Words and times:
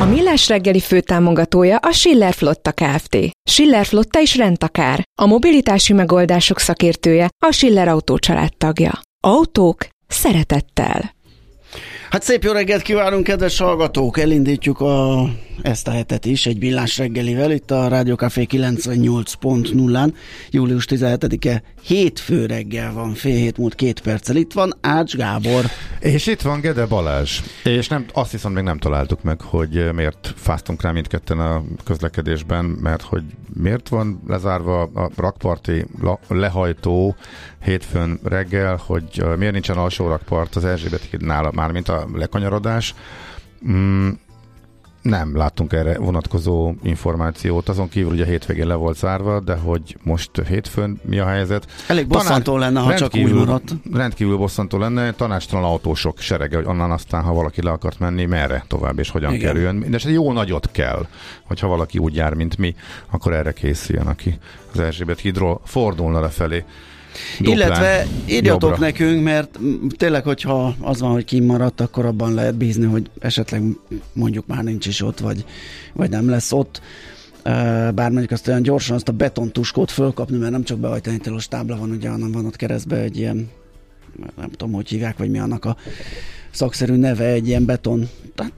A 0.00 0.04
Millás 0.04 0.48
reggeli 0.48 0.80
főtámogatója 0.80 1.76
a 1.76 1.92
Schiller 1.92 2.34
Flotta 2.34 2.72
Kft. 2.72 3.16
Schiller 3.50 3.86
Flotta 3.86 4.20
is 4.20 4.36
rendtakár. 4.36 5.02
A 5.20 5.26
mobilitási 5.26 5.92
megoldások 5.92 6.58
szakértője 6.58 7.28
a 7.46 7.52
Schiller 7.52 7.88
Autó 7.88 8.18
tagja. 8.58 9.00
Autók 9.20 9.86
szeretettel. 10.06 11.14
Hát 12.10 12.22
szép 12.22 12.42
jó 12.42 12.52
reggelt 12.52 12.82
kívánunk, 12.82 13.24
kedves 13.24 13.58
hallgatók! 13.58 14.18
Elindítjuk 14.18 14.80
a, 14.80 15.22
ezt 15.62 15.88
a 15.88 15.90
hetet 15.90 16.24
is 16.24 16.46
egy 16.46 16.58
villás 16.58 16.98
reggelivel, 16.98 17.50
itt 17.50 17.70
a 17.70 17.88
Rádió 17.88 18.14
Café 18.14 18.46
98.0-án, 18.50 20.12
július 20.50 20.86
17-e 20.88 21.62
hétfő 21.82 22.46
reggel 22.46 22.92
van, 22.92 23.14
fél 23.14 23.36
hét 23.36 23.56
múlt 23.56 23.74
két 23.74 24.00
perccel. 24.00 24.36
Itt 24.36 24.52
van 24.52 24.72
Ács 24.80 25.16
Gábor. 25.16 25.64
És 26.00 26.26
itt 26.26 26.40
van 26.40 26.60
Gede 26.60 26.86
Balázs. 26.86 27.40
És 27.64 27.88
nem, 27.88 28.04
azt 28.12 28.30
hiszem 28.30 28.52
még 28.52 28.64
nem 28.64 28.78
találtuk 28.78 29.22
meg, 29.22 29.40
hogy 29.40 29.94
miért 29.94 30.34
fáztunk 30.36 30.82
rá 30.82 30.90
mindketten 30.90 31.38
a 31.38 31.62
közlekedésben, 31.84 32.64
mert 32.64 33.02
hogy 33.02 33.22
miért 33.54 33.88
van 33.88 34.22
lezárva 34.26 34.82
a 34.82 35.10
rakparti 35.16 35.86
lehajtó 36.28 37.16
hétfőn 37.64 38.18
reggel, 38.24 38.80
hogy 38.86 39.24
miért 39.36 39.52
nincsen 39.52 39.76
alsó 39.76 40.08
rakpart 40.08 40.56
az 40.56 40.64
Erzsébet 40.64 41.08
nála, 41.18 41.50
már 41.54 41.72
mint 41.72 41.88
a 41.88 42.08
lekanyarodás. 42.14 42.94
Mm, 43.68 44.08
nem 45.02 45.36
láttunk 45.36 45.72
erre 45.72 45.98
vonatkozó 45.98 46.72
információt, 46.82 47.68
azon 47.68 47.88
kívül 47.88 48.10
ugye 48.10 48.24
hétvégén 48.24 48.66
le 48.66 48.74
volt 48.74 48.96
zárva, 48.96 49.40
de 49.40 49.54
hogy 49.56 49.96
most 50.02 50.30
hétfőn 50.48 51.00
mi 51.04 51.18
a 51.18 51.26
helyzet? 51.26 51.66
Elég 51.86 52.06
bosszantó 52.06 52.52
Tanár, 52.52 52.72
lenne, 52.72 52.86
ha 52.86 52.94
csak 52.94 53.14
úgy 53.14 53.32
maradt. 53.32 53.74
Rendkívül 53.92 54.36
bosszantó 54.36 54.78
lenne, 54.78 55.12
tanástalan 55.12 55.64
autósok 55.64 56.18
serege, 56.18 56.56
hogy 56.56 56.66
onnan 56.66 56.90
aztán, 56.90 57.22
ha 57.22 57.32
valaki 57.32 57.62
le 57.62 57.70
akart 57.70 57.98
menni, 57.98 58.24
merre 58.24 58.64
tovább 58.66 58.98
és 58.98 59.10
hogyan 59.10 59.32
Igen. 59.32 59.46
kerüljön. 59.46 59.74
Mindenesetre 59.74 60.14
jó 60.14 60.32
nagyot 60.32 60.68
kell, 60.72 61.06
hogyha 61.42 61.66
valaki 61.66 61.98
úgy 61.98 62.14
jár, 62.14 62.34
mint 62.34 62.56
mi, 62.56 62.74
akkor 63.10 63.32
erre 63.32 63.52
készüljön, 63.52 64.06
aki 64.06 64.38
az 64.72 64.78
Erzsébet 64.78 65.20
hidról 65.20 65.60
fordulna 65.64 66.20
lefelé. 66.20 66.64
Duplán, 67.38 67.56
Illetve 67.56 68.06
írjatok 68.26 68.70
jobbra. 68.70 68.78
nekünk, 68.78 69.22
mert 69.22 69.58
tényleg, 69.96 70.24
hogyha 70.24 70.74
az 70.80 71.00
van, 71.00 71.12
hogy 71.12 71.24
kimaradt, 71.24 71.80
akkor 71.80 72.06
abban 72.06 72.34
lehet 72.34 72.54
bízni, 72.54 72.86
hogy 72.86 73.10
esetleg 73.20 73.62
mondjuk 74.12 74.46
már 74.46 74.64
nincs 74.64 74.86
is 74.86 75.02
ott, 75.02 75.18
vagy, 75.18 75.44
vagy 75.92 76.10
nem 76.10 76.28
lesz 76.28 76.52
ott. 76.52 76.80
Bár 77.94 78.10
mondjuk 78.10 78.30
azt 78.30 78.48
olyan 78.48 78.62
gyorsan 78.62 78.96
azt 78.96 79.08
a 79.08 79.12
betontuskót 79.12 79.90
fölkapni, 79.90 80.36
mert 80.36 80.52
nem 80.52 80.64
csak 80.64 80.78
behajtani 80.78 81.18
tilos 81.18 81.48
tábla 81.48 81.76
van, 81.76 81.90
ugye, 81.90 82.08
hanem 82.08 82.32
van 82.32 82.46
ott 82.46 82.56
keresztbe 82.56 82.96
egy 82.96 83.16
ilyen, 83.16 83.50
nem 84.36 84.50
tudom, 84.50 84.72
hogy 84.72 84.88
hívják, 84.88 85.18
vagy 85.18 85.30
mi 85.30 85.38
annak 85.38 85.64
a 85.64 85.76
szakszerű 86.50 86.94
neve, 86.96 87.24
egy 87.24 87.48
ilyen 87.48 87.64
beton, 87.64 88.08
tehát 88.34 88.52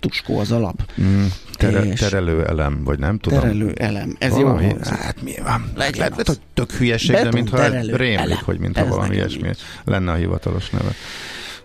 tuskó 0.00 0.38
az 0.38 0.52
alap. 0.52 0.92
Mm, 1.00 1.24
tere, 1.52 1.80
és 1.84 2.00
terelő 2.00 2.44
elem, 2.44 2.84
vagy 2.84 2.98
nem 2.98 3.18
tudom. 3.18 3.40
Terelő 3.40 3.72
elem, 3.72 4.16
ez 4.18 4.32
valami, 4.32 4.64
jó. 4.64 4.76
Hát 4.82 5.22
mi 5.22 5.32
van? 5.44 5.72
Lehet, 5.74 5.96
lehet, 5.96 6.26
hogy 6.26 6.40
tök 6.54 6.72
hülyeség, 6.72 7.10
Beton, 7.10 7.30
de 7.30 7.36
mintha 7.36 7.68
rémlik, 7.96 8.18
elem. 8.18 8.38
hogy 8.44 8.58
mintha 8.58 8.86
valami 8.86 9.14
ilyesmi 9.14 9.50
lenne 9.84 10.12
a 10.12 10.14
hivatalos 10.14 10.70
neve. 10.70 10.90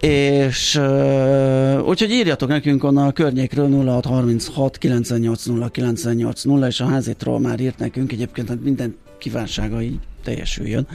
És 0.02 0.76
uh, 0.76 1.88
úgyhogy 1.88 2.12
írjatok 2.12 2.50
nekünk 2.50 2.84
onnan 2.84 3.08
a 3.08 3.12
környékről 3.12 3.70
0636 3.70 4.78
980 4.78 5.70
980 5.72 6.64
és 6.64 6.80
a 6.80 6.86
házitról 6.86 7.40
már 7.40 7.60
írt 7.60 7.80
nekünk 7.80 8.12
egyébként 8.12 8.48
hát 8.48 8.64
minden 8.64 8.96
kívánsága 9.18 9.82
így 9.82 10.00
teljesüljön, 10.24 10.88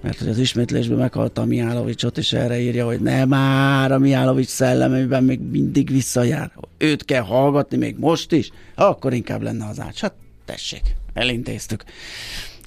mert 0.00 0.18
hogy 0.18 0.28
az 0.28 0.38
ismétlésben 0.38 0.98
meghalt 0.98 1.38
a 1.38 1.44
Mihálovicsot, 1.44 2.18
és 2.18 2.32
erre 2.32 2.60
írja, 2.60 2.86
hogy 2.86 3.00
nem 3.00 3.28
már 3.28 3.92
a 3.92 3.98
Mihálovics 3.98 4.48
szellemében 4.48 5.24
még 5.24 5.40
mindig 5.40 5.90
visszajár. 5.90 6.52
Őt 6.78 7.04
kell 7.04 7.22
hallgatni 7.22 7.76
még 7.76 7.96
most 7.98 8.32
is, 8.32 8.50
akkor 8.74 9.12
inkább 9.12 9.42
lenne 9.42 9.66
az 9.66 9.80
ács. 9.80 10.00
Hát 10.00 10.14
tessék, 10.44 10.82
elintéztük 11.14 11.84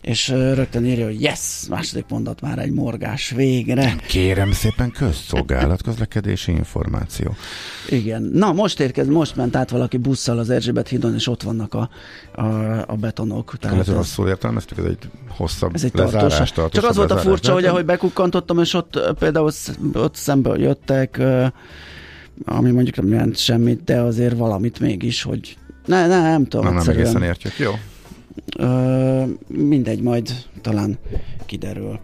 és 0.06 0.28
rögtön 0.28 0.86
írja, 0.86 1.06
hogy 1.06 1.22
yes, 1.22 1.66
második 1.70 2.06
mondat 2.10 2.42
már 2.42 2.60
egy 2.60 2.72
morgás 2.72 3.30
végre. 3.30 3.96
Kérem 4.08 4.52
szépen, 4.52 4.92
közszolgálat, 4.92 5.82
közlekedési 5.82 6.52
információ. 6.52 7.36
Igen. 7.90 8.22
Na, 8.22 8.52
most 8.52 8.80
érkez, 8.80 9.08
most 9.08 9.36
ment 9.36 9.56
át 9.56 9.70
valaki 9.70 9.98
busszal 9.98 10.38
az 10.38 10.50
Erzsébet 10.50 10.88
hídon, 10.88 11.14
és 11.14 11.28
ott 11.28 11.42
vannak 11.42 11.74
a, 11.74 11.90
a, 12.36 12.46
a 12.88 12.96
betonok. 12.96 13.58
Tehát 13.60 13.80
ez, 13.80 13.88
rosszul 13.88 14.28
értelmeztük, 14.28 14.78
ez 14.78 14.86
egy 14.86 15.10
hosszabb 15.30 15.76
ez 15.76 15.84
egy 15.84 15.92
lezárás, 15.94 16.52
tartós. 16.52 16.82
Csak 16.82 16.90
az 16.90 16.96
volt 16.96 17.12
a 17.12 17.18
furcsa, 17.18 17.54
hogy 17.54 17.66
ahogy 17.66 17.86
bekukkantottam, 17.86 18.60
és 18.60 18.74
ott 18.74 19.00
például 19.20 19.52
ott 19.94 20.16
szemből 20.16 20.60
jöttek, 20.60 21.22
ami 22.46 22.72
mondjuk 22.72 22.96
nem 22.96 23.08
jelent 23.08 23.38
semmit, 23.38 23.84
de 23.84 24.00
azért 24.00 24.38
valamit 24.38 24.80
mégis, 24.80 25.24
hogy 25.24 25.58
ne, 25.86 26.08
ne, 26.08 26.22
nem 26.22 26.46
tudom. 26.46 26.66
Nem, 26.66 26.76
nem 26.76 26.90
egészen 26.90 27.24
értjük, 27.24 27.58
jó. 27.58 27.72
Ö, 28.58 29.24
mindegy, 29.48 30.02
majd 30.02 30.30
talán 30.62 30.98
kiderül. 31.46 32.00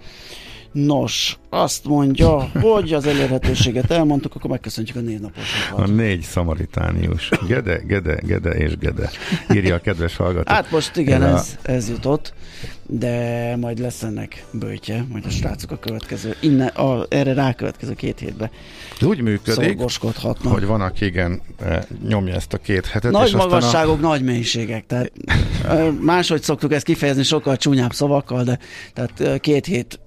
Nos, 0.71 1.37
azt 1.49 1.85
mondja, 1.85 2.49
hogy 2.61 2.93
az 2.93 3.05
elérhetőséget 3.05 3.91
elmondtuk, 3.91 4.35
akkor 4.35 4.49
megköszöntjük 4.49 4.97
a 4.97 4.99
névnaposokat. 4.99 5.87
A 5.87 5.91
négy 5.91 6.21
szamaritánius. 6.21 7.29
Gede, 7.47 7.77
gede, 7.77 8.19
gede 8.25 8.49
és 8.49 8.77
gede. 8.77 9.09
Írja 9.53 9.75
a 9.75 9.79
kedves 9.79 10.15
hallgató. 10.15 10.53
Hát 10.53 10.71
most 10.71 10.97
igen, 10.97 11.23
ez, 11.23 11.57
ez 11.61 11.89
jutott, 11.89 12.33
de 12.93 13.55
majd 13.59 13.79
lesz 13.79 14.03
ennek 14.03 14.45
bőtje, 14.51 15.05
majd 15.09 15.25
a 15.25 15.29
srácok 15.29 15.71
a 15.71 15.77
következő, 15.77 16.35
innen, 16.39 16.67
a, 16.67 17.05
erre 17.09 17.33
rákövetkező 17.33 17.93
két 17.93 18.19
hétben 18.19 18.49
úgy 19.01 19.21
működik, 19.21 19.79
hogy 20.43 20.65
van, 20.65 20.81
aki 20.81 21.05
igen, 21.05 21.41
e, 21.59 21.85
nyomja 22.07 22.33
ezt 22.33 22.53
a 22.53 22.57
két 22.57 22.85
hetet. 22.85 23.11
Nagy 23.11 23.27
és 23.27 23.33
magasságok, 23.33 23.97
a... 23.97 24.07
nagy 24.07 24.23
mélységek. 24.23 24.85
Tehát 24.85 25.11
máshogy 25.99 26.41
szoktuk 26.41 26.73
ezt 26.73 26.85
kifejezni 26.85 27.23
sokkal 27.23 27.57
csúnyább 27.57 27.93
szavakkal, 27.93 28.43
de 28.43 28.59
tehát 28.93 29.39
két 29.39 29.65
hét 29.65 29.99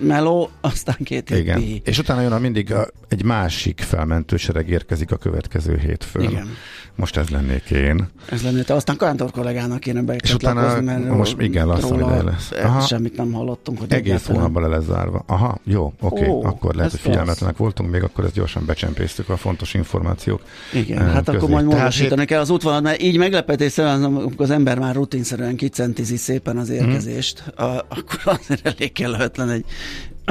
meló, 0.00 0.50
aztán 0.60 0.96
két 1.04 1.28
hét 1.28 1.38
Igen. 1.38 1.58
pihi. 1.58 1.82
És 1.84 1.98
utána 1.98 2.20
jön 2.20 2.32
a 2.32 2.38
mindig 2.38 2.72
a, 2.72 2.86
egy 3.08 3.24
másik 3.24 3.80
felmentősereg 3.80 4.68
érkezik 4.68 5.12
a 5.12 5.16
következő 5.16 5.76
hétfőn. 5.78 6.22
Igen. 6.30 6.48
Most 6.94 7.16
ez 7.16 7.28
lennék 7.28 7.70
én. 7.70 8.08
Ez 8.30 8.42
lenne, 8.42 8.62
te 8.62 8.74
aztán 8.74 8.96
Kántor 8.96 9.30
kollégának 9.30 9.80
kéne 9.80 10.14
És 10.14 10.34
utána 10.34 10.80
mert 10.80 11.08
most 11.08 11.40
igen, 11.40 11.66
lassan 11.66 12.00
ideje 12.00 12.22
lesz. 12.22 12.50
eh, 12.50 12.64
Aha. 12.64 12.80
Semmit 12.80 13.16
nem 13.16 13.32
hallottunk, 13.32 13.78
hogy 13.78 13.92
Egész 13.92 14.26
hónapban 14.26 14.62
le 14.62 14.68
lesz 14.68 14.84
zárva. 14.84 15.24
Aha, 15.26 15.58
jó, 15.64 15.92
oké, 16.00 16.26
Ó, 16.28 16.44
akkor 16.44 16.74
lehet, 16.74 16.90
hogy 16.90 17.00
figyelmetlenek 17.00 17.56
voltunk, 17.56 17.90
még 17.90 18.02
akkor 18.02 18.24
ezt 18.24 18.34
gyorsan 18.34 18.66
becsempésztük 18.66 19.28
a 19.28 19.36
fontos 19.36 19.74
információk. 19.74 20.42
Igen, 20.72 20.98
eh, 20.98 21.12
hát 21.12 21.28
akkor 21.28 21.40
közé. 21.40 21.52
majd 21.52 21.64
Tehát 21.66 21.80
módosítani 21.82 22.24
kell 22.24 22.40
az 22.40 22.50
útvonalat, 22.50 22.82
mert 22.84 23.02
így 23.02 23.16
meglepetésszerűen, 23.16 24.04
amikor 24.04 24.44
az 24.44 24.50
ember 24.50 24.78
már 24.78 24.94
rutinszerűen 24.94 25.56
kicentizi 25.56 26.16
szépen 26.16 26.56
az 26.56 26.68
érkezést, 26.70 27.42
Mhm. 27.56 27.64
a, 27.64 27.84
akkor 27.88 28.38
azért 28.48 28.66
elég 28.66 28.92
kellemetlen 28.92 29.50
egy 29.50 29.64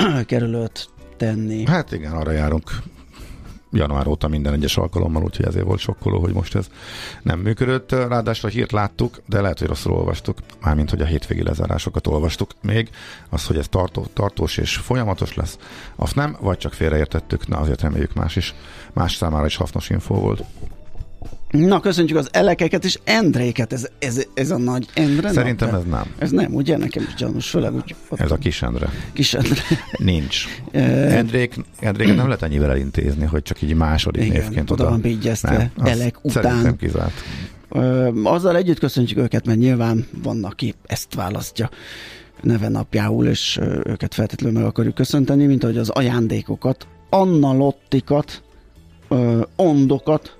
kerülőt 0.25 0.89
tenni. 1.17 1.65
Hát 1.65 1.91
igen, 1.91 2.11
arra 2.11 2.31
járunk 2.31 2.71
január 3.71 4.07
óta 4.07 4.27
minden 4.27 4.53
egyes 4.53 4.77
alkalommal, 4.77 5.23
úgyhogy 5.23 5.45
ezért 5.45 5.65
volt 5.65 5.79
sokkoló, 5.79 6.19
hogy 6.19 6.33
most 6.33 6.55
ez 6.55 6.69
nem 7.21 7.39
működött. 7.39 7.91
Ráadásul 7.91 8.49
a 8.49 8.51
hírt 8.51 8.71
láttuk, 8.71 9.21
de 9.25 9.41
lehet, 9.41 9.59
hogy 9.59 9.67
rosszul 9.67 9.91
olvastuk, 9.91 10.37
mármint, 10.61 10.89
hogy 10.89 11.01
a 11.01 11.05
hétvégi 11.05 11.43
lezárásokat 11.43 12.07
olvastuk 12.07 12.51
még. 12.61 12.89
Az, 13.29 13.45
hogy 13.45 13.57
ez 13.57 13.67
tartó, 13.67 14.05
tartós 14.13 14.57
és 14.57 14.75
folyamatos 14.75 15.35
lesz, 15.35 15.57
azt 15.95 16.15
nem, 16.15 16.37
vagy 16.39 16.57
csak 16.57 16.73
félreértettük, 16.73 17.47
na 17.47 17.57
azért 17.57 17.81
reméljük 17.81 18.13
más 18.13 18.35
is. 18.35 18.55
Más 18.93 19.15
számára 19.15 19.45
is 19.45 19.55
hasznos 19.55 19.89
info 19.89 20.15
volt. 20.15 20.43
Na, 21.51 21.79
köszöntjük 21.79 22.17
az 22.17 22.29
elekeket 22.31 22.85
és 22.85 22.99
Endréket, 23.03 23.73
ez, 23.73 23.87
ez, 23.99 24.25
ez 24.33 24.51
a 24.51 24.57
nagy 24.57 24.87
Endre. 24.93 25.31
Szerintem 25.31 25.69
nap, 25.69 25.79
ez 25.79 25.85
nem. 25.89 26.03
Ez 26.17 26.31
nem, 26.31 26.53
ugye? 26.53 26.77
Nekem 26.77 27.03
is 27.07 27.13
gyanús, 27.13 27.49
főleg 27.49 27.73
úgy. 27.75 27.95
ott 28.09 28.19
Ez 28.19 28.31
a 28.31 28.37
kis 28.37 28.61
Endre. 28.61 28.89
kis 29.13 29.33
Endre. 29.33 29.61
Nincs. 29.97 30.45
Endrék, 30.71 31.55
Endréket 31.79 32.15
nem 32.15 32.25
lehet 32.25 32.41
ennyivel 32.41 32.69
elintézni, 32.69 33.25
hogy 33.25 33.41
csak 33.41 33.61
így 33.61 33.73
második 33.73 34.23
Igen, 34.23 34.41
névként 34.41 34.71
oda 34.71 34.89
van 34.89 35.01
bígyezte 35.01 35.71
azt 35.77 35.89
elek 35.89 36.25
után. 36.25 36.43
Szerintem 36.43 36.75
kizárt. 36.75 37.13
Ö, 37.69 38.09
azzal 38.23 38.55
együtt 38.55 38.79
köszöntjük 38.79 39.19
őket, 39.19 39.45
mert 39.45 39.59
nyilván 39.59 40.07
van, 40.23 40.43
aki 40.43 40.73
ezt 40.85 41.15
választja 41.15 41.69
neve 42.41 42.67
napjául, 42.67 43.27
és 43.27 43.59
őket 43.83 44.13
feltétlenül 44.13 44.59
meg 44.59 44.67
akarjuk 44.67 44.95
köszönteni, 44.95 45.45
mint 45.45 45.63
ahogy 45.63 45.77
az 45.77 45.89
ajándékokat, 45.89 46.87
Anna 47.09 47.53
Lottikat, 47.53 48.43
ö, 49.07 49.41
Ondokat, 49.55 50.38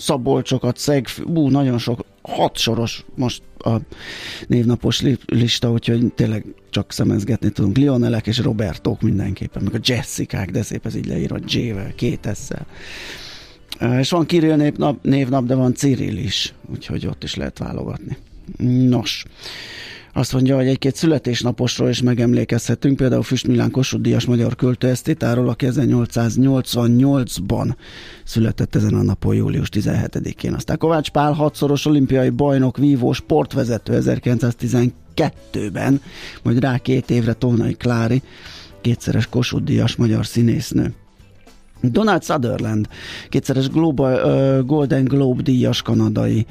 Szabolcsokat, 0.00 0.76
Szeg, 0.76 1.06
ú, 1.24 1.48
nagyon 1.48 1.78
sok, 1.78 2.04
hat 2.22 2.58
soros 2.58 3.04
most 3.14 3.42
a 3.58 3.76
névnapos 4.46 5.00
li- 5.00 5.18
lista, 5.26 5.70
úgyhogy 5.70 6.12
tényleg 6.14 6.44
csak 6.70 6.92
szemezgetni 6.92 7.50
tudunk. 7.50 7.76
Lionelek 7.76 8.26
és 8.26 8.38
Robertók 8.38 9.00
mindenképpen, 9.00 9.62
meg 9.62 9.74
a 9.74 9.78
Jessicák, 9.84 10.50
de 10.50 10.62
szép 10.62 10.86
ez 10.86 10.94
így 10.94 11.06
leírva, 11.06 11.38
J-vel, 11.46 11.94
két 11.94 12.26
esszel. 12.26 12.66
Ö, 13.78 13.98
És 13.98 14.10
van 14.10 14.26
Kirill 14.26 14.56
névnap, 14.56 14.98
névnap, 15.02 15.44
de 15.44 15.54
van 15.54 15.74
Cyril 15.74 16.16
is, 16.16 16.54
úgyhogy 16.72 17.06
ott 17.06 17.22
is 17.22 17.34
lehet 17.34 17.58
válogatni. 17.58 18.16
Nos, 18.88 19.24
azt 20.12 20.32
mondja, 20.32 20.56
hogy 20.56 20.66
egy-két 20.66 20.96
születésnaposról 20.96 21.88
is 21.88 22.02
megemlékezhetünk, 22.02 22.96
például 22.96 23.22
Füst 23.22 23.46
Milán 23.46 23.70
Kossuth 23.70 24.02
Díjas 24.02 24.24
magyar 24.24 24.56
költő 24.56 24.88
esztétáról, 24.88 25.48
aki 25.48 25.66
1888-ban 25.70 27.74
született 28.24 28.74
ezen 28.74 28.94
a 28.94 29.02
napon, 29.02 29.34
július 29.34 29.68
17-én. 29.72 30.54
Aztán 30.54 30.78
Kovács 30.78 31.10
Pál 31.10 31.32
hatszoros 31.32 31.86
olimpiai 31.86 32.30
bajnok, 32.30 32.76
vívó, 32.76 33.12
sportvezető 33.12 33.98
1912-ben, 34.02 36.00
majd 36.42 36.60
rá 36.60 36.78
két 36.78 37.10
évre 37.10 37.32
Tónai 37.32 37.74
Klári, 37.74 38.22
kétszeres 38.80 39.26
Kossuth 39.26 39.64
Díjas 39.64 39.96
magyar 39.96 40.26
színésznő. 40.26 40.94
Donald 41.82 42.24
Sutherland, 42.24 42.88
kétszeres 43.28 43.68
Globa, 43.68 44.12
uh, 44.12 44.66
Golden 44.66 45.04
Globe 45.04 45.42
díjas 45.42 45.82
kanadai 45.82 46.46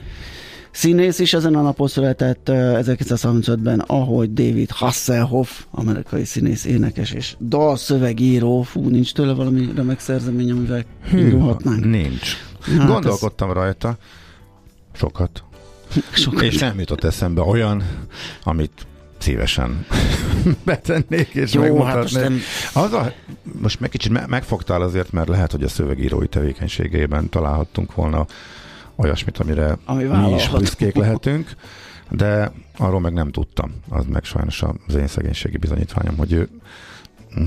színész 0.71 1.19
is 1.19 1.33
ezen 1.33 1.55
a 1.55 1.61
napon 1.61 1.87
született 1.87 2.49
uh, 2.49 2.55
1935-ben, 2.55 3.79
ahogy 3.79 4.33
David 4.33 4.69
Hasselhoff, 4.71 5.49
amerikai 5.71 6.23
színész, 6.25 6.65
énekes 6.65 7.11
és 7.11 7.35
dalszövegíró. 7.39 8.61
Fú, 8.61 8.89
nincs 8.89 9.13
tőle 9.13 9.33
valami 9.33 9.69
remek 9.75 9.99
szerzemény, 9.99 10.51
amivel 10.51 10.83
írhatnánk. 11.15 11.85
Nincs. 11.85 12.33
Hát 12.77 12.87
Gondolkodtam 12.87 13.51
rajta 13.51 13.97
sokat, 14.93 15.43
Sokat. 16.11 16.41
és 16.43 16.57
nem 16.57 16.79
jutott 16.79 17.03
eszembe 17.03 17.41
olyan, 17.41 17.83
amit 18.43 18.71
szívesen 19.17 19.85
betennék 20.65 21.27
és 21.33 21.53
Jó, 21.53 21.61
hát 21.61 21.69
megmutatnék. 21.69 22.01
most 22.01 22.13
nem, 22.19 22.39
Az 22.83 22.93
a, 22.93 23.13
most 23.61 23.79
meg 23.79 23.89
kicsit 23.89 24.11
me- 24.11 24.27
megfogtál 24.27 24.81
azért, 24.81 25.11
mert 25.11 25.27
lehet, 25.27 25.51
hogy 25.51 25.63
a 25.63 25.67
szövegírói 25.67 26.27
tevékenységében 26.27 27.29
találhattunk 27.29 27.95
volna 27.95 28.25
olyasmit, 28.99 29.37
amire 29.37 29.77
Ami 29.85 30.03
mi 30.03 30.33
is 30.33 30.49
büszkék 30.49 30.95
lehetünk, 30.95 31.55
de 32.09 32.51
arról 32.77 32.99
meg 32.99 33.13
nem 33.13 33.31
tudtam. 33.31 33.71
Az 33.89 34.05
meg 34.05 34.23
sajnos 34.23 34.63
az 34.87 34.95
én 34.95 35.07
szegénységi 35.07 35.57
bizonyítványom, 35.57 36.17
hogy 36.17 36.31
ő 36.31 36.49
mm, 37.39 37.45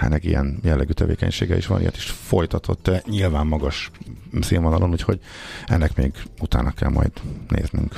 ennek 0.00 0.24
ilyen 0.24 0.58
jellegű 0.62 0.92
tevékenysége 0.92 1.56
is 1.56 1.66
van, 1.66 1.80
ilyet 1.80 1.96
is 1.96 2.04
folytatott, 2.10 2.82
de 2.82 3.02
nyilván 3.06 3.46
magas 3.46 3.90
színvonalon, 4.40 4.90
úgyhogy 4.90 5.20
ennek 5.66 5.96
még 5.96 6.12
utána 6.40 6.70
kell 6.70 6.90
majd 6.90 7.12
néznünk. 7.48 7.94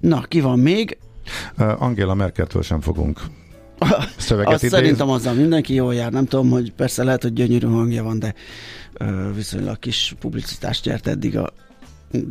na, 0.00 0.20
ki 0.20 0.40
van 0.40 0.58
még? 0.58 0.98
Angela 1.56 2.14
Merkeltől 2.14 2.62
sem 2.62 2.80
fogunk 2.80 3.20
szöveget 4.16 4.52
Azt 4.52 4.62
idézni. 4.62 4.78
szerintem 4.78 5.08
azzal 5.08 5.34
mindenki 5.34 5.74
jól 5.74 5.94
jár. 5.94 6.12
Nem 6.12 6.26
tudom, 6.26 6.50
hogy 6.50 6.72
persze 6.72 7.04
lehet, 7.04 7.22
hogy 7.22 7.32
gyönyörű 7.32 7.66
hangja 7.66 8.02
van, 8.02 8.18
de 8.18 8.34
ö, 8.92 9.32
viszonylag 9.34 9.78
kis 9.78 10.14
publicitást 10.20 10.84
nyert 10.84 11.06
eddig 11.06 11.36
a 11.38 11.52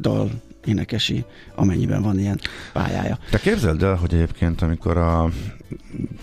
dal 0.02 0.30
énekesi, 0.66 1.26
amennyiben 1.56 2.02
van 2.02 2.20
ilyen 2.20 2.40
pályája. 2.74 3.18
Te 3.30 3.40
képzeld 3.40 3.84
el, 3.84 3.96
hogy 3.96 4.14
egyébként 4.14 4.62
amikor 4.62 4.98
a 4.98 5.30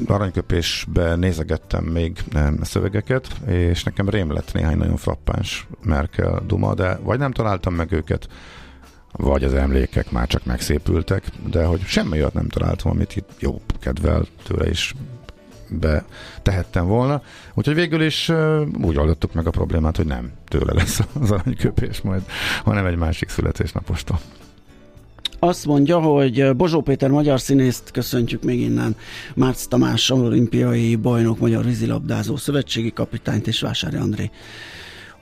aranyköpésbe 0.07 1.15
nézegettem 1.15 1.85
még 1.85 2.19
em, 2.33 2.59
szövegeket, 2.63 3.27
és 3.47 3.85
nekem 3.85 4.09
rém 4.09 4.33
lett 4.33 4.53
néhány 4.53 4.77
nagyon 4.77 4.97
frappáns 4.97 5.67
Merkel 5.83 6.43
duma, 6.47 6.75
de 6.75 6.99
vagy 7.03 7.19
nem 7.19 7.33
találtam 7.33 7.75
meg 7.75 7.93
őket, 7.93 8.29
vagy 9.21 9.45
az 9.45 9.55
emlékek 9.55 10.11
már 10.11 10.27
csak 10.27 10.45
megszépültek, 10.45 11.25
de 11.51 11.65
hogy 11.65 11.81
semmi 11.81 12.13
olyat 12.13 12.35
nem 12.35 12.49
találtam, 12.49 12.91
amit 12.91 13.17
itt 13.17 13.31
jó 13.39 13.61
kedvel 13.81 14.27
tőle 14.43 14.69
is 14.69 14.95
betehettem 15.69 16.87
volna. 16.87 17.23
Úgyhogy 17.55 17.75
végül 17.75 18.03
is 18.03 18.33
úgy 18.83 18.99
oldottuk 18.99 19.33
meg 19.33 19.47
a 19.47 19.51
problémát, 19.51 19.97
hogy 19.97 20.07
nem 20.07 20.31
tőle 20.49 20.73
lesz 20.73 21.01
az 21.21 21.31
aranyköpés 21.31 22.01
majd, 22.01 22.23
hanem 22.65 22.87
egy 22.87 22.97
másik 22.97 23.29
születésnapostól. 23.29 24.21
Azt 25.39 25.67
mondja, 25.67 26.01
hogy 26.01 26.57
Bozsó 26.57 26.81
Péter 26.81 27.11
magyar 27.11 27.41
színészt 27.41 27.91
köszöntjük 27.91 28.43
még 28.43 28.61
innen, 28.61 28.97
Márc 29.35 29.67
Tamás 29.67 30.11
olimpiai 30.11 30.97
bajnok, 30.97 31.39
magyar 31.39 31.65
vízilabdázó 31.65 32.37
szövetségi 32.37 32.93
kapitányt 32.93 33.47
és 33.47 33.61
Vásári 33.61 33.97
André 33.97 34.31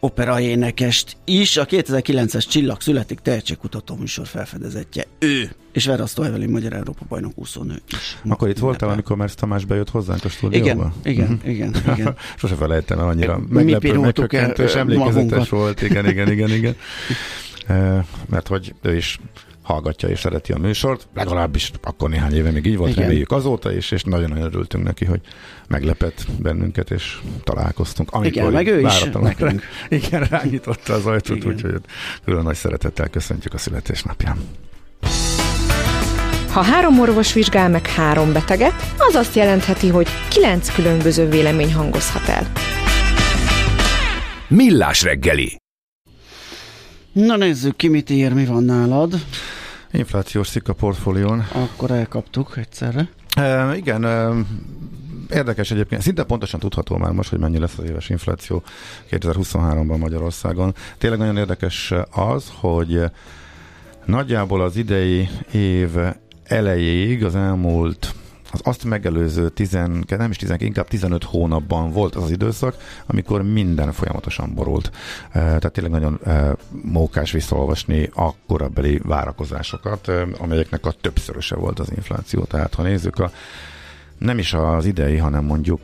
operaénekest 0.01 1.17
is. 1.25 1.57
A 1.57 1.67
2009-es 1.67 2.49
Csillag 2.49 2.81
születik 2.81 3.19
tehetségkutató 3.19 3.97
műsor 3.97 4.27
felfedezetje. 4.27 5.05
Ő 5.19 5.51
és 5.73 5.87
Verasztó 5.87 6.23
Evelyn 6.23 6.51
magyar 6.51 6.73
Európa 6.73 7.05
bajnok 7.09 7.33
úszónő 7.35 7.83
is. 7.91 8.19
Akkor 8.29 8.49
itt 8.49 8.59
voltál, 8.59 8.89
amikor 8.89 9.17
Mersz 9.17 9.35
Tamás 9.35 9.65
bejött 9.65 9.91
hozzánk 9.91 10.25
a 10.25 10.29
stúdióba? 10.29 10.93
Igen, 11.03 11.41
igen, 11.45 11.75
igen, 11.75 11.97
igen. 11.97 12.17
Sose 12.37 12.55
felejtem 12.55 12.99
el, 12.99 13.09
annyira 13.09 13.41
meglepő, 13.49 13.99
megkökkentő 13.99 14.63
és 14.63 14.75
emlékezetes 14.75 15.15
magunkat. 15.15 15.49
volt. 15.49 15.83
Igen, 15.83 16.09
igen, 16.09 16.31
igen, 16.31 16.51
igen. 16.51 16.77
Mert 18.31 18.49
hogy 18.49 18.75
ő 18.83 18.97
is 18.97 19.19
hallgatja 19.69 20.09
és 20.09 20.19
szereti 20.19 20.53
a 20.53 20.59
műsort, 20.59 21.09
legalábbis 21.15 21.71
akkor 21.83 22.09
néhány 22.09 22.35
éve 22.35 22.51
még 22.51 22.67
így 22.67 22.77
volt, 22.77 22.91
Igen. 22.91 23.03
reméljük 23.03 23.31
azóta 23.31 23.73
is, 23.73 23.91
és 23.91 24.03
nagyon-nagyon 24.03 24.45
örültünk 24.47 24.85
neki, 24.85 25.05
hogy 25.05 25.21
meglepett 25.69 26.27
bennünket, 26.39 26.91
és 26.91 27.19
találkoztunk. 27.45 28.11
Amikor 28.11 28.33
Igen, 28.33 28.53
meg 28.53 28.67
ő 28.67 28.81
is 28.81 29.05
nekünk. 29.13 29.63
Igen, 29.89 30.25
rányitotta 30.25 30.93
az 30.93 31.07
ajtót, 31.07 31.45
úgyhogy 31.45 31.75
külön 32.25 32.43
nagy 32.43 32.55
szeretettel 32.55 33.09
köszöntjük 33.09 33.55
a 33.55 33.59
születésnapján. 33.59 34.39
Ha 36.51 36.63
három 36.63 37.01
orvos 37.01 37.33
vizsgál 37.33 37.69
meg 37.69 37.87
három 37.87 38.33
beteget, 38.33 38.93
az 38.99 39.15
azt 39.15 39.35
jelentheti, 39.35 39.89
hogy 39.89 40.09
kilenc 40.29 40.75
különböző 40.75 41.29
vélemény 41.29 41.75
hangozhat 41.75 42.29
el. 42.29 42.53
Millás 44.49 45.03
reggeli. 45.03 45.57
Na 47.13 47.37
nézzük 47.37 47.77
ki, 47.77 47.89
mit 47.89 48.11
ír, 48.11 48.33
mi 48.33 48.45
van 48.45 48.65
nálad. 48.65 49.15
Inflációs 49.93 50.47
szik 50.47 50.69
a 50.69 50.73
portfólión. 50.73 51.47
Akkor 51.53 51.91
elkaptuk 51.91 52.57
egyszerre. 52.57 53.09
E, 53.37 53.77
igen, 53.77 54.05
e, 54.05 54.31
érdekes 55.31 55.71
egyébként, 55.71 56.03
szinte 56.03 56.25
pontosan 56.25 56.61
tudható 56.61 56.97
már 56.97 57.13
most, 57.13 57.31
hogy 57.31 57.39
mennyi 57.39 57.59
lesz 57.59 57.79
az 57.79 57.85
éves 57.85 58.09
infláció 58.09 58.63
2023-ban 59.11 59.99
Magyarországon. 59.99 60.75
Tényleg 60.99 61.19
nagyon 61.19 61.37
érdekes 61.37 61.93
az, 62.11 62.53
hogy 62.55 63.01
nagyjából 64.05 64.63
az 64.63 64.77
idei 64.77 65.29
év 65.53 65.91
elejéig, 66.45 67.25
az 67.25 67.35
elmúlt 67.35 68.15
az 68.53 68.61
azt 68.63 68.85
megelőző 68.85 69.49
10, 69.49 69.71
nem 70.09 70.31
is 70.31 70.37
10, 70.37 70.55
inkább 70.59 70.89
15 70.89 71.25
hónapban 71.25 71.93
volt 71.93 72.15
az 72.15 72.23
az 72.23 72.31
időszak, 72.31 72.77
amikor 73.07 73.43
minden 73.43 73.93
folyamatosan 73.93 74.55
borult. 74.55 74.91
Tehát 75.33 75.73
tényleg 75.73 75.93
nagyon 75.93 76.21
mókás 76.83 77.31
visszaolvasni 77.31 78.11
a 78.15 78.35
korabeli 78.47 79.01
várakozásokat, 79.05 80.11
amelyeknek 80.39 80.87
a 80.87 80.95
többszöröse 81.01 81.57
volt 81.57 81.79
az 81.79 81.91
infláció. 81.97 82.43
Tehát 82.43 82.75
ha 82.75 82.83
nézzük 82.83 83.19
a 83.19 83.31
nem 84.19 84.39
is 84.39 84.55
az 84.55 84.85
idei, 84.85 85.17
hanem 85.17 85.45
mondjuk 85.45 85.81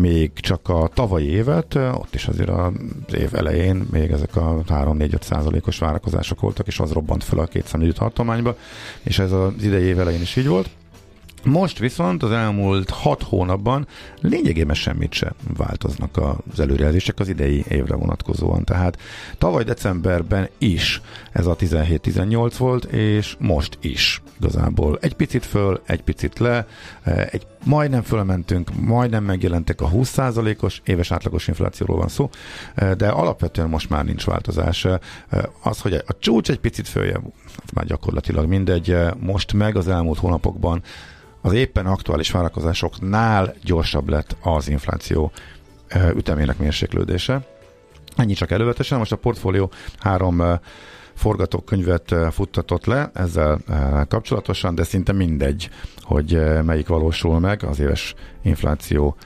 még 0.00 0.32
csak 0.34 0.68
a 0.68 0.90
tavalyi 0.94 1.26
évet, 1.26 1.74
ott 1.74 2.14
is 2.14 2.26
azért 2.26 2.48
az 2.48 2.72
év 3.14 3.34
elején 3.34 3.86
még 3.90 4.10
ezek 4.10 4.36
a 4.36 4.62
3-4-5 4.68 5.22
százalékos 5.22 5.78
várakozások 5.78 6.40
voltak, 6.40 6.66
és 6.66 6.78
az 6.80 6.92
robbant 6.92 7.24
fel 7.24 7.38
a 7.38 7.46
két 7.46 7.66
számjegyű 7.66 7.92
tartományba, 7.92 8.56
és 9.02 9.18
ez 9.18 9.32
az 9.32 9.52
idei 9.62 9.84
év 9.84 10.00
elején 10.00 10.20
is 10.20 10.36
így 10.36 10.46
volt. 10.46 10.68
Most 11.44 11.78
viszont 11.78 12.22
az 12.22 12.30
elmúlt 12.30 12.90
hat 12.90 13.22
hónapban 13.22 13.86
lényegében 14.20 14.74
semmit 14.74 15.12
sem 15.12 15.32
változnak 15.56 16.16
az 16.52 16.60
előrejelzések 16.60 17.20
az 17.20 17.28
idei 17.28 17.64
évre 17.68 17.94
vonatkozóan. 17.94 18.64
Tehát 18.64 18.98
tavaly 19.38 19.64
decemberben 19.64 20.48
is 20.58 21.00
ez 21.32 21.46
a 21.46 21.56
17-18 21.56 22.54
volt, 22.58 22.84
és 22.84 23.36
most 23.38 23.78
is 23.80 24.22
igazából. 24.40 24.98
Egy 25.00 25.14
picit 25.14 25.44
föl, 25.44 25.82
egy 25.86 26.02
picit 26.02 26.38
le, 26.38 26.66
egy 27.30 27.46
majdnem 27.64 28.02
fölmentünk, 28.02 28.70
majdnem 28.80 29.24
megjelentek 29.24 29.80
a 29.80 29.88
20%-os 29.88 30.80
éves 30.84 31.12
átlagos 31.12 31.48
inflációról 31.48 31.96
van 31.96 32.08
szó, 32.08 32.30
de 32.96 33.08
alapvetően 33.08 33.68
most 33.68 33.90
már 33.90 34.04
nincs 34.04 34.24
változás. 34.24 34.86
Az, 35.62 35.80
hogy 35.80 35.94
a 35.94 36.18
csúcs 36.18 36.50
egy 36.50 36.60
picit 36.60 36.88
följebb, 36.88 37.22
már 37.74 37.86
gyakorlatilag 37.86 38.46
mindegy, 38.46 38.96
most 39.18 39.52
meg 39.52 39.76
az 39.76 39.88
elmúlt 39.88 40.18
hónapokban 40.18 40.82
az 41.42 41.52
éppen 41.52 41.86
aktuális 41.86 42.30
várakozásoknál 42.30 43.54
gyorsabb 43.64 44.08
lett 44.08 44.36
az 44.42 44.68
infláció 44.68 45.32
ütemének 46.14 46.58
mérséklődése. 46.58 47.46
Ennyi 48.16 48.32
csak 48.32 48.50
elővetesen, 48.50 48.98
most 48.98 49.12
a 49.12 49.16
portfólió 49.16 49.70
három 49.98 50.42
forgatókönyvet 51.14 52.14
futtatott 52.30 52.84
le 52.84 53.10
ezzel 53.14 53.58
kapcsolatosan, 54.08 54.74
de 54.74 54.82
szinte 54.84 55.12
mindegy, 55.12 55.70
hogy 56.00 56.62
melyik 56.64 56.88
valósul 56.88 57.40
meg, 57.40 57.64
az 57.64 57.80
éves 57.80 58.14
infláció 58.42 59.16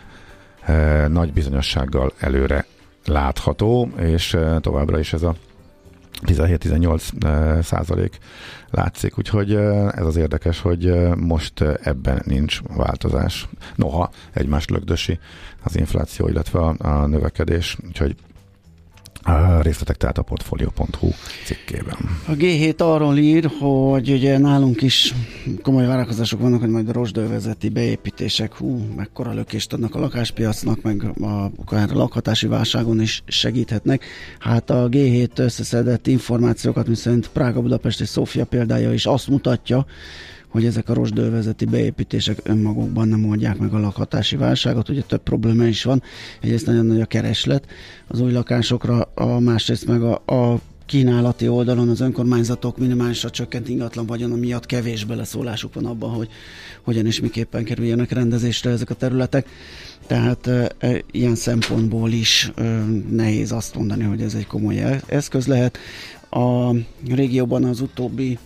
nagy 1.09 1.33
bizonyossággal 1.33 2.13
előre 2.19 2.67
látható, 3.05 3.91
és 3.99 4.37
továbbra 4.61 4.99
is 4.99 5.13
ez 5.13 5.23
a 5.23 5.35
17-18 6.23 7.63
százalék 7.63 8.19
látszik, 8.71 9.19
úgyhogy 9.19 9.55
ez 9.95 10.05
az 10.07 10.17
érdekes, 10.17 10.61
hogy 10.61 11.15
most 11.17 11.61
ebben 11.61 12.23
nincs 12.25 12.61
változás. 12.77 13.49
Noha 13.75 14.11
egymást 14.33 14.71
lögdösi 14.71 15.19
az 15.63 15.77
infláció, 15.77 16.29
illetve 16.29 16.59
a 16.79 17.07
növekedés, 17.07 17.77
úgyhogy 17.87 18.17
a 19.27 19.61
részletek 19.63 19.97
tehát 19.97 20.19
a 20.19 20.23
portfolio.hu 20.23 21.09
cikkében. 21.45 21.97
A 22.27 22.33
G7 22.33 22.77
arról 22.77 23.17
ír, 23.17 23.51
hogy 23.59 24.11
ugye 24.11 24.39
nálunk 24.39 24.83
is 24.83 25.15
komoly 25.63 25.87
várakozások 25.87 26.41
vannak, 26.41 26.61
hogy 26.61 26.69
majd 26.69 26.89
a 26.89 26.93
rosdővezeti 26.93 27.69
beépítések, 27.69 28.55
hú, 28.55 28.87
mekkora 28.97 29.33
lökést 29.33 29.73
adnak 29.73 29.95
a 29.95 30.01
lakáspiacnak, 30.01 30.83
meg 30.83 31.03
a, 31.21 31.51
akár 31.57 31.91
a 31.91 31.97
lakhatási 31.97 32.47
válságon 32.47 33.01
is 33.01 33.23
segíthetnek. 33.27 34.05
Hát 34.39 34.71
a 34.71 34.89
G7 34.89 35.39
összeszedett 35.39 36.07
információkat, 36.07 36.89
miszerint 36.89 37.29
Prága, 37.29 37.61
Budapest 37.61 38.01
és 38.01 38.09
Szófia 38.09 38.45
példája 38.45 38.93
is 38.93 39.07
azt 39.07 39.29
mutatja, 39.29 39.87
hogy 40.49 40.65
ezek 40.65 40.89
a 40.89 40.95
rosdővezeti 40.95 41.65
beépítések 41.65 42.41
önmagukban 42.43 43.09
nem 43.09 43.29
oldják 43.29 43.59
meg 43.59 43.75
a 43.75 43.79
lakhatási 43.79 44.37
válságot. 44.37 44.89
Ugye 44.89 45.03
több 45.03 45.23
probléma 45.23 45.65
is 45.65 45.85
van. 45.85 46.03
Egyrészt 46.41 46.67
nagyon 46.67 46.87
nagy 46.87 47.01
a 47.01 47.07
kereslet 47.07 47.67
az 48.07 48.21
új 48.21 48.33
lakásokra, 48.33 49.01
a 49.15 49.39
másrészt 49.39 49.87
meg 49.87 50.03
a, 50.03 50.23
a 50.27 50.61
kínálati 50.87 51.49
oldalon 51.49 51.89
az 51.89 52.01
önkormányzatok 52.01 52.79
minimálisra 52.79 53.31
csökkent 53.31 53.69
ingatlan 53.69 54.07
vagyona 54.07 54.37
miatt 54.37 54.67
kevés 54.67 55.05
beleszólásuk 55.05 55.75
van 55.75 55.87
abban, 55.87 56.11
hogy 56.11 56.29
hogyan 56.83 57.07
és 57.07 57.21
miképpen 57.21 57.65
kerüljenek 57.65 58.11
rendezésre 58.11 58.71
ezek 58.71 58.91
a 58.91 58.95
területek. 58.95 59.49
Tehát 60.07 60.47
e, 60.47 60.71
e, 60.79 61.03
ilyen 61.11 61.35
szempontból 61.35 62.11
is 62.11 62.53
e, 62.55 62.63
nehéz 63.11 63.53
azt 63.53 63.75
mondani, 63.75 64.05
hogy 64.05 64.21
ez 64.21 64.35
egy 64.35 64.47
komoly 64.47 65.01
eszköz 65.07 65.47
lehet. 65.47 65.79
A 66.31 66.71
régióban 67.09 67.65
az 67.65 67.81
utóbbi 67.81 68.39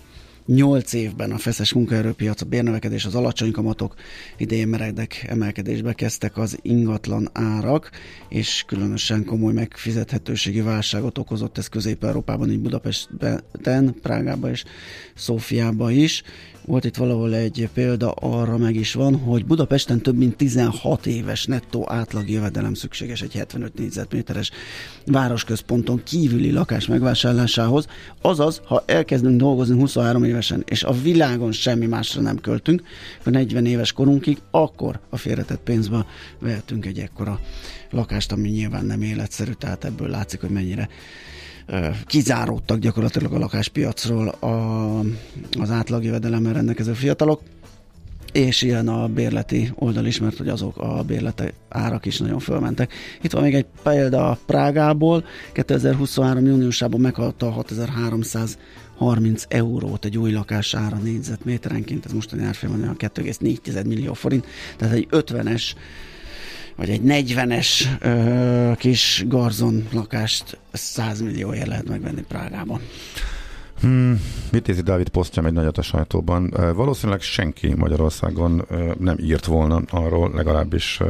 8 0.54 0.92
évben 0.92 1.33
a 1.33 1.38
feszes 1.38 1.73
munkaerőpiac, 1.73 2.40
a 2.40 2.45
bérnövekedés, 2.45 3.04
az 3.04 3.14
alacsony 3.14 3.50
kamatok 3.50 3.95
idején 4.37 4.69
meredek 4.69 5.25
emelkedésbe 5.28 5.92
kezdtek 5.92 6.37
az 6.37 6.59
ingatlan 6.62 7.28
árak, 7.33 7.90
és 8.28 8.64
különösen 8.66 9.25
komoly 9.25 9.52
megfizethetőségi 9.52 10.61
válságot 10.61 11.19
okozott 11.19 11.59
ez 11.59 11.69
Közép-Európában, 11.69 12.50
így 12.50 12.61
Budapesten, 12.61 13.95
Prágában 14.02 14.50
és 14.50 14.64
Szófiában 15.14 15.90
is. 15.90 16.23
Volt 16.71 16.85
itt 16.85 16.97
valahol 16.97 17.35
egy 17.35 17.69
példa 17.75 18.11
arra 18.11 18.57
meg 18.57 18.75
is 18.75 18.95
van, 18.95 19.17
hogy 19.17 19.47
Budapesten 19.47 20.00
több 20.00 20.17
mint 20.17 20.37
16 20.37 21.07
éves 21.07 21.45
nettó 21.45 21.87
átlag 21.89 22.29
jövedelem 22.29 22.75
szükséges 22.75 23.23
egy 23.23 23.33
75 23.33 23.75
négyzetméteres 23.75 24.50
városközponton 25.07 26.03
kívüli 26.05 26.50
lakás 26.50 26.87
megvásárlásához. 26.87 27.87
Azaz, 28.21 28.61
ha 28.65 28.83
elkezdünk 28.87 29.41
dolgozni 29.41 29.79
23 29.79 30.25
évesen, 30.25 30.62
és 30.67 30.83
a 30.85 30.93
világon 30.93 31.53
semmi 31.53 31.87
másra 31.87 32.21
nem 32.21 32.37
költünk, 32.37 32.83
a 33.25 33.31
40 33.31 33.67
éves 33.67 33.93
korunkig, 33.93 34.39
akkor 34.50 35.00
a 35.09 35.17
félretett 35.17 35.61
pénzbe 35.61 36.07
vehetünk 36.39 36.87
egy 36.87 36.99
ekkora 36.99 37.41
lakást, 37.91 38.33
ami 38.33 38.49
nyilván 38.49 38.85
nem 38.85 39.03
életszerű, 39.03 39.53
tehát 39.53 39.85
ebből 39.85 40.09
látszik, 40.09 40.41
hogy 40.41 40.50
mennyire 40.50 40.89
kizáródtak 42.07 42.79
gyakorlatilag 42.79 43.33
a 43.33 43.39
lakáspiacról 43.39 44.29
a, 44.29 44.99
az 45.61 45.71
átlagjövedelemmel 45.71 46.53
rendelkező 46.53 46.93
fiatalok, 46.93 47.41
és 48.33 48.62
ilyen 48.62 48.89
a 48.89 49.09
bérleti 49.09 49.73
oldal 49.75 50.07
is, 50.07 50.21
mert 50.21 50.37
hogy 50.37 50.49
azok 50.49 50.79
a 50.79 51.03
bérleti 51.03 51.45
árak 51.69 52.07
is 52.07 52.19
nagyon 52.19 52.39
fölmentek. 52.39 52.93
Itt 53.23 53.33
van 53.33 53.43
még 53.43 53.55
egy 53.55 53.67
példa 53.83 54.39
Prágából, 54.47 55.25
2023. 55.53 56.47
júniusában 56.47 57.00
meghalta 57.00 57.50
6330 57.50 59.45
eurót 59.49 60.05
egy 60.05 60.19
új 60.19 60.33
lakás 60.33 60.75
ára 60.75 60.97
négyzetméterenként, 60.97 62.05
ez 62.05 62.12
mostani 62.12 62.45
árfolyamon 62.45 62.83
olyan 62.83 62.97
2,4 62.99 63.87
millió 63.87 64.12
forint, 64.12 64.47
tehát 64.77 64.95
egy 64.95 65.09
50-es 65.11 65.73
vagy 66.81 66.91
egy 66.91 67.01
40-es 67.05 67.85
ö, 68.01 68.73
kis 68.77 69.25
garzon 69.29 69.87
lakást 69.93 70.59
100 70.73 71.21
millióért 71.21 71.67
lehet 71.67 71.89
megvenni 71.89 72.23
Prágában. 72.29 72.81
Hmm, 73.81 74.21
Vitézi 74.51 74.83
Dávid 74.83 75.09
posztja 75.09 75.45
egy 75.45 75.53
nagyot 75.53 75.79
a 75.79 75.83
sajtóban. 75.83 76.55
Valószínűleg 76.75 77.21
senki 77.21 77.75
Magyarországon 77.75 78.67
nem 78.99 79.17
írt 79.19 79.45
volna 79.45 79.83
arról, 79.91 80.31
legalábbis 80.35 81.01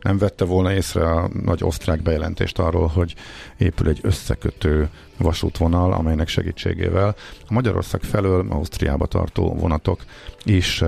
nem 0.00 0.18
vette 0.18 0.44
volna 0.44 0.72
észre 0.72 1.10
a 1.10 1.30
nagy 1.44 1.64
osztrák 1.64 2.02
bejelentést 2.02 2.58
arról, 2.58 2.86
hogy 2.86 3.14
épül 3.58 3.88
egy 3.88 3.98
összekötő 4.02 4.88
vasútvonal, 5.22 5.92
amelynek 5.92 6.28
segítségével 6.28 7.14
a 7.48 7.52
Magyarország 7.52 8.02
felől 8.02 8.46
Ausztriába 8.50 9.06
tartó 9.06 9.54
vonatok 9.54 10.04
is 10.44 10.82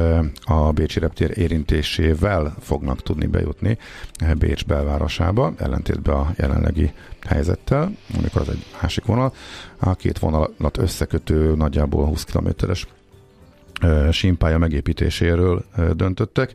a 0.45 0.73
Bécsi 0.73 0.99
reptér 0.99 1.39
érintésével 1.39 2.55
fognak 2.61 3.03
tudni 3.03 3.27
bejutni 3.27 3.79
Bécs 4.39 4.65
belvárosába, 4.65 5.53
ellentétben 5.57 6.17
a 6.17 6.33
jelenlegi 6.37 6.93
helyzettel, 7.27 7.93
amikor 8.19 8.41
az 8.41 8.49
egy 8.49 8.65
másik 8.81 9.05
vonal. 9.05 9.33
A 9.79 9.95
két 9.95 10.19
vonalat 10.19 10.79
összekötő 10.79 11.55
nagyjából 11.55 12.07
20 12.07 12.25
kilométeres 12.25 12.87
símpálya 14.11 14.59
megépítéséről 14.59 15.65
döntöttek, 15.95 16.53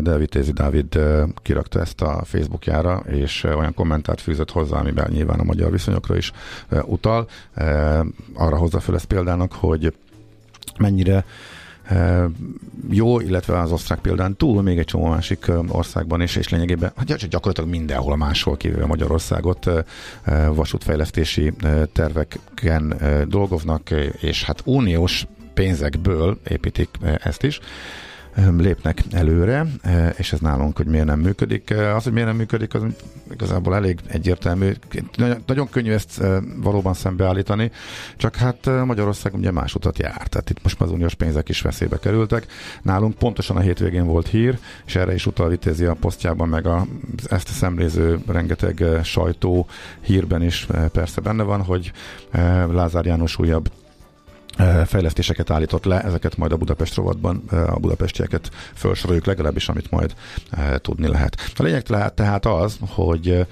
de 0.00 0.16
Vitézi 0.16 0.52
Dávid 0.52 0.98
kirakta 1.42 1.80
ezt 1.80 2.00
a 2.00 2.22
Facebookjára, 2.24 3.02
és 3.06 3.44
olyan 3.44 3.74
kommentárt 3.74 4.20
fűzött 4.20 4.50
hozzá, 4.50 4.78
amiben 4.78 5.10
nyilván 5.10 5.40
a 5.40 5.44
magyar 5.44 5.70
viszonyokra 5.70 6.16
is 6.16 6.32
utal. 6.84 7.28
Arra 8.34 8.56
hozza 8.56 8.80
fel 8.80 8.94
ezt 8.94 9.04
példának, 9.04 9.52
hogy 9.52 9.94
mennyire 10.78 11.24
jó, 12.90 13.20
illetve 13.20 13.58
az 13.58 13.72
osztrák 13.72 13.98
példán 13.98 14.36
túl 14.36 14.62
még 14.62 14.78
egy 14.78 14.84
csomó 14.84 15.08
másik 15.08 15.52
országban 15.68 16.20
is, 16.20 16.36
és 16.36 16.48
lényegében 16.48 16.92
hát 16.96 17.28
gyakorlatilag 17.28 17.70
mindenhol 17.70 18.16
máshol, 18.16 18.56
kivéve 18.56 18.86
Magyarországot 18.86 19.70
vasútfejlesztési 20.54 21.52
terveken 21.92 22.94
dolgoznak, 23.28 23.90
és 24.20 24.44
hát 24.44 24.62
uniós 24.64 25.26
pénzekből 25.54 26.40
építik 26.48 26.88
ezt 27.22 27.42
is. 27.42 27.60
lépnek 28.58 29.02
előre, 29.10 29.66
és 30.16 30.32
ez 30.32 30.40
nálunk, 30.40 30.76
hogy 30.76 30.86
miért 30.86 31.06
nem 31.06 31.20
működik. 31.20 31.74
Az, 31.94 32.04
hogy 32.04 32.12
miért 32.12 32.28
nem 32.28 32.36
működik, 32.36 32.74
az 32.74 32.82
igazából 33.32 33.74
elég 33.74 33.98
egyértelmű. 34.06 34.72
Nagyon, 35.16 35.42
nagyon 35.46 35.68
könnyű 35.68 35.92
ezt 35.92 36.22
valóban 36.62 36.94
szembeállítani, 36.94 37.70
csak 38.16 38.36
hát 38.36 38.70
Magyarország 38.84 39.34
ugye 39.34 39.50
más 39.50 39.74
utat 39.74 39.98
jár. 39.98 40.26
Tehát 40.26 40.50
itt 40.50 40.62
most 40.62 40.78
már 40.78 40.88
az 40.88 40.94
uniós 40.94 41.14
pénzek 41.14 41.48
is 41.48 41.60
veszélybe 41.60 41.98
kerültek. 41.98 42.46
Nálunk 42.82 43.14
pontosan 43.14 43.56
a 43.56 43.60
hétvégén 43.60 44.06
volt 44.06 44.28
hír, 44.28 44.58
és 44.86 44.96
erre 44.96 45.14
is 45.14 45.26
utal 45.26 45.48
vitézi 45.48 45.84
a 45.84 45.94
posztjában, 45.94 46.48
meg 46.48 46.66
a, 46.66 46.86
ezt 47.30 47.48
szemléző 47.48 48.18
rengeteg 48.26 48.84
sajtó 49.02 49.66
hírben 50.00 50.42
is 50.42 50.66
persze 50.92 51.20
benne 51.20 51.42
van, 51.42 51.62
hogy 51.62 51.92
Lázár 52.70 53.04
János 53.04 53.38
újabb 53.38 53.70
fejlesztéseket 54.86 55.50
állított 55.50 55.84
le, 55.84 56.02
ezeket 56.02 56.36
majd 56.36 56.52
a 56.52 56.56
Budapest 56.56 56.94
rovatban 56.94 57.36
a 57.48 57.78
budapestieket 57.78 58.50
felsoroljuk 58.72 59.26
legalábbis, 59.26 59.68
amit 59.68 59.90
majd 59.90 60.14
tudni 60.76 61.08
lehet. 61.08 61.36
A 61.54 61.62
lényeg 61.62 61.82
tehát 62.14 62.46
az, 62.46 62.78
hogy 62.88 63.46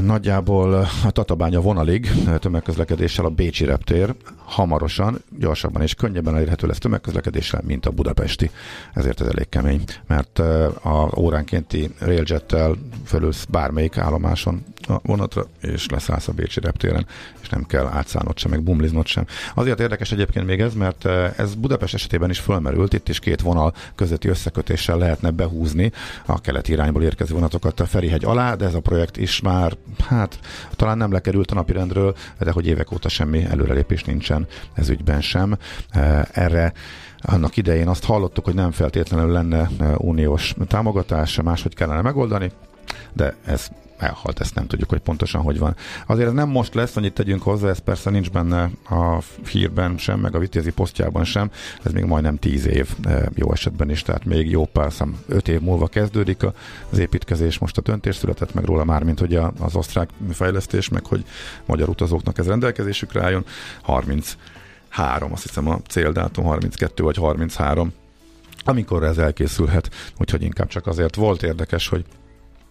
Nagyjából 0.00 0.74
a 1.04 1.10
Tatabánya 1.10 1.60
vonalig 1.60 2.10
tömegközlekedéssel 2.38 3.24
a 3.24 3.30
Bécsi 3.30 3.64
reptér 3.64 4.14
hamarosan, 4.48 5.22
gyorsabban 5.38 5.82
és 5.82 5.94
könnyebben 5.94 6.34
elérhető 6.34 6.66
lesz 6.66 6.78
tömegközlekedéssel, 6.78 7.62
mint 7.64 7.86
a 7.86 7.90
budapesti. 7.90 8.50
Ezért 8.94 9.20
ez 9.20 9.26
elég 9.26 9.48
kemény, 9.48 9.84
mert 10.06 10.38
a 10.82 11.10
óránkénti 11.16 11.94
railjettel 11.98 12.74
fölülsz 13.04 13.44
bármelyik 13.44 13.96
állomáson 13.96 14.64
a 14.88 14.98
vonatra, 15.02 15.46
és 15.60 15.86
leszállsz 15.88 16.28
a 16.28 16.32
Bécsi 16.32 16.60
reptéren, 16.60 17.06
és 17.40 17.48
nem 17.48 17.66
kell 17.66 17.86
átszállnod 17.86 18.38
sem, 18.38 18.50
meg 18.50 18.62
bumliznod 18.62 19.06
sem. 19.06 19.26
Azért 19.54 19.80
érdekes 19.80 20.12
egyébként 20.12 20.46
még 20.46 20.60
ez, 20.60 20.74
mert 20.74 21.04
ez 21.36 21.54
Budapest 21.54 21.94
esetében 21.94 22.30
is 22.30 22.38
fölmerült, 22.38 22.92
itt 22.92 23.08
is 23.08 23.18
két 23.18 23.40
vonal 23.40 23.74
közötti 23.94 24.28
összekötéssel 24.28 24.98
lehetne 24.98 25.30
behúzni 25.30 25.92
a 26.26 26.40
keleti 26.40 26.72
irányból 26.72 27.02
érkező 27.02 27.34
vonatokat 27.34 27.80
a 27.80 27.86
Ferihegy 27.86 28.24
alá, 28.24 28.54
de 28.54 28.64
ez 28.64 28.74
a 28.74 28.80
projekt 28.80 29.16
is 29.16 29.40
már, 29.40 29.76
hát 30.08 30.38
talán 30.76 30.96
nem 30.96 31.12
lekerült 31.12 31.50
a 31.50 31.54
napirendről, 31.54 32.16
de 32.38 32.50
hogy 32.50 32.66
évek 32.66 32.92
óta 32.92 33.08
semmi 33.08 33.44
előrelépés 33.44 34.04
nincsen 34.04 34.37
ez 34.74 34.88
ügyben 34.88 35.20
sem. 35.20 35.58
Erre 36.32 36.72
annak 37.20 37.56
idején 37.56 37.88
azt 37.88 38.04
hallottuk, 38.04 38.44
hogy 38.44 38.54
nem 38.54 38.70
feltétlenül 38.70 39.32
lenne 39.32 39.68
uniós 39.96 40.54
támogatás, 40.66 41.40
máshogy 41.42 41.74
kellene 41.74 42.00
megoldani, 42.00 42.50
de 43.12 43.34
ez 43.44 43.68
elhalt, 43.98 44.40
ezt 44.40 44.54
nem 44.54 44.66
tudjuk, 44.66 44.88
hogy 44.88 44.98
pontosan 44.98 45.42
hogy 45.42 45.58
van. 45.58 45.76
Azért 46.06 46.28
ez 46.28 46.34
nem 46.34 46.48
most 46.48 46.74
lesz, 46.74 46.96
annyit 46.96 47.12
tegyünk 47.12 47.42
hozzá, 47.42 47.68
ez 47.68 47.78
persze 47.78 48.10
nincs 48.10 48.30
benne 48.30 48.70
a 48.90 49.22
hírben 49.50 49.98
sem, 49.98 50.20
meg 50.20 50.34
a 50.34 50.38
vitézi 50.38 50.70
posztjában 50.70 51.24
sem, 51.24 51.50
ez 51.82 51.92
még 51.92 52.04
majdnem 52.04 52.36
tíz 52.36 52.66
év 52.66 52.88
eh, 53.02 53.22
jó 53.34 53.52
esetben 53.52 53.90
is, 53.90 54.02
tehát 54.02 54.24
még 54.24 54.50
jó 54.50 54.64
pár 54.64 54.92
szám, 54.92 55.18
öt 55.28 55.48
év 55.48 55.60
múlva 55.60 55.86
kezdődik 55.86 56.42
az 56.90 56.98
építkezés, 56.98 57.58
most 57.58 57.78
a 57.78 57.80
döntés 57.80 58.16
született 58.16 58.54
meg 58.54 58.64
róla 58.64 58.84
már, 58.84 59.02
mint 59.02 59.18
hogy 59.18 59.34
az 59.58 59.74
osztrák 59.74 60.08
fejlesztés, 60.32 60.88
meg 60.88 61.06
hogy 61.06 61.24
magyar 61.66 61.88
utazóknak 61.88 62.38
ez 62.38 62.46
rendelkezésükre 62.46 63.22
álljon, 63.22 63.44
30 63.82 64.36
három, 64.88 65.32
azt 65.32 65.42
hiszem 65.42 65.68
a 65.68 65.78
céldátum 65.88 66.44
32 66.44 67.02
vagy 67.02 67.16
33, 67.16 67.92
amikor 68.64 69.04
ez 69.04 69.18
elkészülhet, 69.18 69.90
úgyhogy 70.18 70.42
inkább 70.42 70.68
csak 70.68 70.86
azért 70.86 71.14
volt 71.14 71.42
érdekes, 71.42 71.88
hogy 71.88 72.04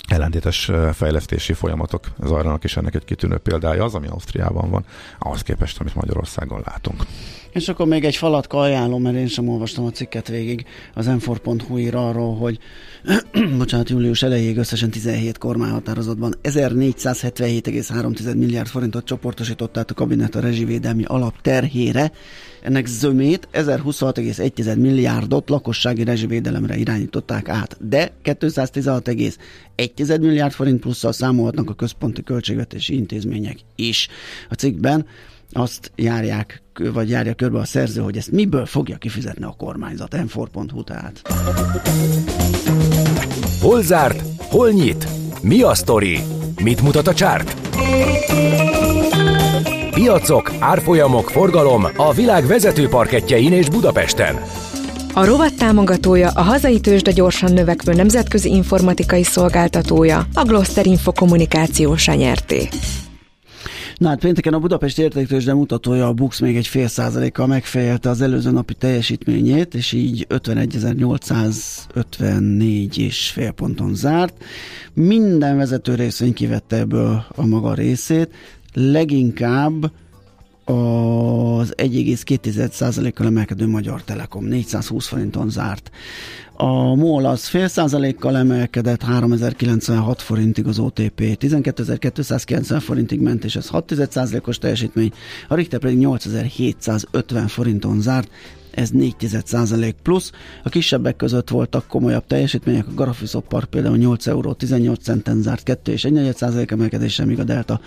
ellentétes 0.08 0.72
fejlesztési 0.94 1.54
folyamatok 1.54 2.06
zajlanak, 2.24 2.64
és 2.64 2.78
ennek 2.78 2.96
egy 2.96 3.06
kitűnő 3.06 3.38
példája 3.38 3.84
az, 3.84 3.96
ami 3.96 4.08
Ausztriában 4.08 4.70
van, 4.70 4.86
ahhoz 5.20 5.42
képest, 5.42 5.80
amit 5.80 5.96
Magyarországon 5.96 6.62
látunk. 6.66 7.04
És 7.58 7.70
akkor 7.70 7.88
még 7.88 8.04
egy 8.04 8.16
falatka 8.16 8.60
ajánlom, 8.60 9.02
mert 9.02 9.16
én 9.16 9.28
sem 9.28 9.48
olvastam 9.50 9.86
a 9.86 9.92
cikket 9.92 10.28
végig 10.28 10.66
az 10.94 11.06
m 11.06 11.18
ír 11.78 11.96
arról, 11.96 12.36
hogy 12.36 12.60
bocsánat, 13.58 13.90
július 13.90 14.24
elejéig 14.24 14.58
összesen 14.58 14.90
17 14.90 15.38
kormányhatározatban 15.38 16.34
1477,3 16.44 18.36
milliárd 18.36 18.68
forintot 18.68 19.06
csoportosított 19.06 19.78
át 19.78 19.92
a 19.92 19.94
kabinet 19.94 20.36
a 20.36 20.40
rezsivédelmi 20.40 21.04
alap 21.04 21.42
terhére. 21.42 22.12
Ennek 22.62 22.86
zömét 22.86 23.48
1026,1 23.54 24.78
milliárdot 24.80 25.50
lakossági 25.50 26.04
rezsivédelemre 26.04 26.78
irányították 26.78 27.50
át, 27.50 27.78
de 27.80 28.12
216,1 28.24 30.20
milliárd 30.20 30.54
forint 30.54 30.80
plusszal 30.80 31.12
számolhatnak 31.12 31.70
a 31.70 31.74
központi 31.74 32.24
költségvetési 32.24 32.96
intézmények 32.96 33.58
is. 33.76 34.08
A 34.50 34.54
cikkben 34.54 35.06
azt 35.52 35.92
járják, 35.96 36.62
vagy 36.94 37.10
járja 37.10 37.34
körbe 37.34 37.60
a 37.60 37.66
szerző, 37.66 38.02
hogy 38.02 38.18
ezt 38.18 38.32
miből 38.32 38.66
fogja 38.66 38.98
kifizetni 38.98 39.44
a 39.44 39.56
kormányzat. 39.58 40.16
m 40.16 40.84
tehát. 40.84 41.22
Hol 43.62 43.82
zárt? 43.82 44.24
Hol 44.38 44.70
nyit? 44.70 45.08
Mi 45.42 45.62
a 45.62 45.74
sztori? 45.74 46.20
Mit 46.64 46.82
mutat 46.82 47.08
a 47.08 47.14
csárt? 47.14 47.56
Piacok, 49.94 50.52
árfolyamok, 50.60 51.30
forgalom 51.30 51.88
a 51.96 52.14
világ 52.14 52.46
vezető 52.46 52.88
parketjein 52.88 53.54
és 53.54 53.70
Budapesten. 53.70 54.36
A 55.14 55.26
rovat 55.26 55.54
támogatója 55.58 56.30
a 56.30 56.42
hazai 56.42 56.80
tőzsde 56.80 57.12
gyorsan 57.12 57.54
növekvő 57.54 57.94
nemzetközi 57.94 58.50
informatikai 58.50 59.24
szolgáltatója, 59.24 60.28
a 60.34 60.44
Gloster 60.44 60.86
Info 60.86 61.12
kommunikációsa 61.12 62.14
nyerté. 62.14 62.70
Na 63.98 64.08
hát 64.08 64.20
pénteken 64.20 64.54
a 64.54 64.60
Budapest 64.60 65.00
értéktősde 65.00 65.54
mutatója 65.54 66.08
a 66.08 66.14
Bux 66.14 66.40
még 66.40 66.58
egy 66.58 66.68
fél 66.68 66.88
százalékkal 66.88 67.48
megfejelte 67.48 68.10
az 68.10 68.22
előző 68.22 68.52
napi 68.52 68.74
teljesítményét, 68.74 69.76
és 69.76 69.92
így 69.92 70.26
51.854 70.30 72.98
és 72.98 73.30
fél 73.30 73.52
ponton 73.52 73.96
zárt. 73.96 74.44
Minden 74.94 75.58
vezető 75.58 75.96
részvény 75.96 76.34
kivette 76.34 76.76
ebből 76.76 77.26
a 77.36 77.46
maga 77.46 77.74
részét, 77.74 78.30
leginkább 78.74 79.92
az 80.66 81.74
1,2%-kal 81.78 83.28
emelkedő 83.28 83.68
Magyar 83.68 84.04
Telekom 84.04 84.46
420 84.46 85.08
forinton 85.08 85.50
zárt. 85.50 85.92
A 86.60 86.96
MOL 86.96 87.26
az 87.26 87.48
fél 87.48 87.68
százalékkal 87.68 88.38
emelkedett, 88.38 89.02
3096 89.02 90.22
forintig 90.22 90.68
az 90.68 90.80
OTP, 90.80 91.38
12290 91.38 92.80
forintig 92.80 93.20
ment, 93.20 93.44
és 93.44 93.56
ez 93.56 93.68
6 93.68 93.94
os 94.46 94.58
teljesítmény, 94.58 95.12
a 95.48 95.56
Richter 95.56 95.80
pedig 95.80 95.98
8750 95.98 97.48
forinton 97.48 98.02
zárt, 98.02 98.30
ez 98.78 98.90
4% 98.94 99.94
plusz. 100.04 100.32
A 100.64 100.70
kisebbek 100.70 101.16
között 101.16 101.50
voltak 101.50 101.88
komolyabb 101.88 102.28
teljesítmények, 102.28 102.88
a 102.88 102.92
Graphisoft 102.92 103.48
Park 103.48 103.70
például 103.70 103.98
8 103.98 104.28
euró 104.28 104.54
18 104.54 105.04
centen 105.04 105.42
zárt 105.42 105.64
2 105.64 105.92
és 105.92 106.06
1 106.06 106.36
emelkedéssel, 106.68 107.26
míg 107.26 107.40
a 107.40 107.44
Delta 107.44 107.80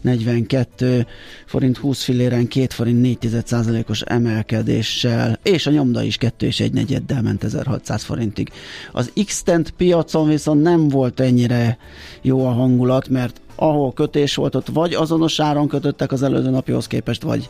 42 0.00 1.06
forint 1.46 1.76
20 1.76 2.02
filléren 2.02 2.48
2 2.48 2.66
forint 2.68 3.00
4 3.00 3.84
os 3.88 4.00
emelkedéssel, 4.00 5.38
és 5.42 5.66
a 5.66 5.70
nyomda 5.70 6.02
is 6.02 6.16
2 6.16 6.46
és 6.46 6.60
1 6.60 6.72
negyeddel 6.72 7.22
ment 7.22 7.44
1600 7.44 8.02
forintig. 8.02 8.50
Az 8.92 9.12
x 9.24 9.44
piacon 9.76 10.28
viszont 10.28 10.62
nem 10.62 10.88
volt 10.88 11.20
ennyire 11.20 11.78
jó 12.22 12.46
a 12.46 12.52
hangulat, 12.52 13.08
mert 13.08 13.40
ahol 13.60 13.92
kötés 13.92 14.34
volt, 14.34 14.54
ott 14.54 14.66
vagy 14.66 14.94
azonos 14.94 15.40
áron 15.40 15.68
kötöttek 15.68 16.12
az 16.12 16.22
előző 16.22 16.50
napjhoz 16.50 16.86
képest, 16.86 17.22
vagy 17.22 17.48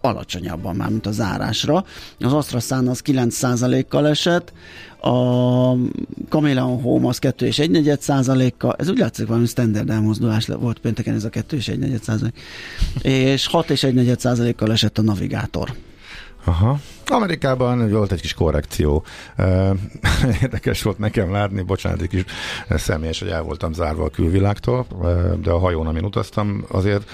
alacsonyabban 0.00 0.76
már, 0.76 0.88
mint 0.88 1.06
a 1.06 1.12
zárásra. 1.12 1.84
Az 2.18 2.32
AstraZán 2.32 2.88
az 2.88 3.02
9%-kal 3.04 4.08
esett, 4.08 4.52
a 5.02 5.74
Chameleon 6.28 6.80
Home 6.80 7.08
az 7.08 7.18
2 7.18 7.46
és 7.46 7.58
1 7.58 7.96
százalékkal, 8.00 8.74
ez 8.78 8.88
úgy 8.88 8.98
látszik 8.98 9.26
valami 9.26 9.46
standard 9.46 9.90
elmozdulás 9.90 10.46
volt 10.46 10.78
pénteken 10.78 11.14
ez 11.14 11.24
a 11.24 11.28
2 11.28 11.56
és 11.56 11.68
1 11.68 11.98
százalék, 12.02 12.40
és 13.02 13.46
6 13.46 13.70
és 13.70 13.82
1 13.82 14.18
százalékkal 14.18 14.72
esett 14.72 14.98
a 14.98 15.02
navigátor. 15.02 15.72
Aha. 16.44 16.80
Amerikában 17.10 17.90
volt 17.90 18.12
egy 18.12 18.20
kis 18.20 18.34
korrekció. 18.34 19.04
Érdekes 20.42 20.82
volt 20.82 20.98
nekem 20.98 21.32
látni, 21.32 21.62
bocsánat, 21.62 22.00
egy 22.00 22.08
kis 22.08 22.24
személyes, 22.68 23.20
hogy 23.20 23.28
el 23.28 23.42
voltam 23.42 23.72
zárva 23.72 24.04
a 24.04 24.08
külvilágtól, 24.08 24.86
de 25.42 25.50
a 25.50 25.58
hajón, 25.58 25.86
amin 25.86 26.04
utaztam, 26.04 26.64
azért 26.68 27.10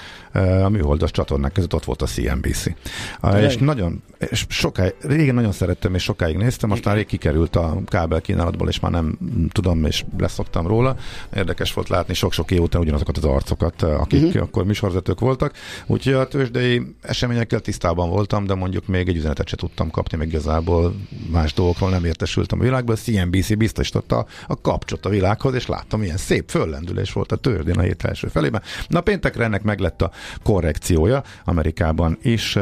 a 0.63 0.69
műholdas 0.69 1.11
csatornák 1.11 1.51
között 1.51 1.73
ott 1.73 1.85
volt 1.85 2.01
a 2.01 2.05
CNBC. 2.05 2.63
De 3.21 3.43
és 3.43 3.57
nagyon, 3.57 4.03
és 4.17 4.45
sokáig, 4.49 4.95
régen 4.99 5.35
nagyon 5.35 5.51
szerettem, 5.51 5.95
és 5.95 6.03
sokáig 6.03 6.37
néztem, 6.37 6.71
aztán 6.71 6.95
rég 6.95 7.05
kikerült 7.05 7.55
a 7.55 7.81
kábel 7.85 8.21
kínálatból, 8.21 8.67
és 8.67 8.79
már 8.79 8.91
nem 8.91 9.17
tudom, 9.51 9.85
és 9.85 10.05
leszoktam 10.17 10.67
róla. 10.67 10.95
Érdekes 11.35 11.73
volt 11.73 11.89
látni 11.89 12.13
sok-sok 12.13 12.51
év 12.51 12.61
után 12.61 12.81
ugyanazokat 12.81 13.17
az 13.17 13.23
arcokat, 13.23 13.81
akik 13.81 14.23
uh-huh. 14.23 14.41
akkor 14.41 14.65
műsorvezetők 14.65 15.19
voltak. 15.19 15.53
Úgyhogy 15.85 16.13
a 16.13 16.27
tőzsdei 16.27 16.95
eseményekkel 17.01 17.59
tisztában 17.59 18.09
voltam, 18.09 18.45
de 18.45 18.53
mondjuk 18.53 18.87
még 18.87 19.07
egy 19.07 19.15
üzenetet 19.15 19.47
se 19.47 19.55
tudtam 19.55 19.86
tudtam 19.87 20.03
kapni, 20.03 20.17
meg 20.17 20.27
igazából 20.27 20.95
más 21.31 21.53
dolgokról 21.53 21.89
nem 21.89 22.05
értesültem 22.05 22.59
a 22.59 22.63
világban. 22.63 22.95
A 22.95 22.99
CNBC 22.99 23.57
biztosította 23.57 24.25
a 24.47 24.61
kapcsot 24.61 25.05
a 25.05 25.09
világhoz, 25.09 25.53
és 25.53 25.67
láttam, 25.67 25.99
milyen 25.99 26.17
szép 26.17 26.49
föllendülés 26.49 27.13
volt 27.13 27.31
a 27.31 27.35
tördén 27.35 27.77
a 27.77 27.81
hét 27.81 28.03
első 28.03 28.27
felében. 28.27 28.61
Na 28.87 29.01
péntekre 29.01 29.43
ennek 29.43 29.63
meg 29.63 29.79
lett 29.79 30.01
a 30.01 30.11
korrekciója 30.43 31.23
Amerikában 31.45 32.17
is. 32.21 32.57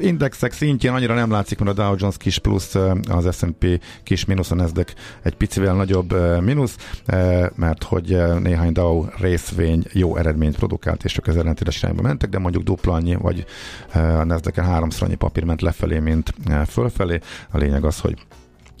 Indexek 0.00 0.52
szintjén 0.52 0.92
annyira 0.92 1.14
nem 1.14 1.30
látszik, 1.30 1.58
mert 1.58 1.78
a 1.78 1.82
Dow 1.82 1.94
Jones 1.98 2.16
kis 2.16 2.38
plusz, 2.38 2.74
az 3.08 3.36
S&P 3.36 3.80
kis 4.02 4.24
mínusz, 4.24 4.50
a 4.50 4.54
Nasdaq 4.54 4.92
egy 5.22 5.34
picivel 5.34 5.74
nagyobb 5.74 6.14
mínusz, 6.42 6.76
mert 7.54 7.82
hogy 7.84 8.18
néhány 8.40 8.72
Dow 8.72 9.06
részvény 9.18 9.84
jó 9.92 10.16
eredményt 10.16 10.56
produkált, 10.56 11.04
és 11.04 11.12
csak 11.12 11.26
az 11.26 11.36
ellentétes 11.36 11.82
irányba 11.82 12.02
mentek, 12.02 12.28
de 12.28 12.38
mondjuk 12.38 12.62
dupla 12.62 12.92
annyi, 12.92 13.14
vagy 13.14 13.44
a 13.92 14.24
nasdaq 14.24 14.60
háromszor 14.60 15.06
annyi 15.06 15.16
papír 15.16 15.44
ment 15.44 15.62
lefelé, 15.62 15.98
mint 15.98 16.34
fölfelé. 16.68 17.20
A 17.50 17.58
lényeg 17.58 17.84
az, 17.84 18.00
hogy 18.00 18.16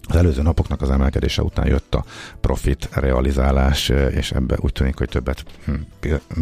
az 0.08 0.16
előző 0.16 0.42
napoknak 0.42 0.82
az 0.82 0.90
emelkedése 0.90 1.42
után 1.42 1.66
jött 1.66 1.94
a 1.94 2.04
profit 2.40 2.88
realizálás, 2.92 3.88
és 3.88 4.30
ebbe 4.32 4.56
úgy 4.60 4.72
tűnik, 4.72 4.98
hogy 4.98 5.08
többet 5.08 5.44
hm, 5.64 5.74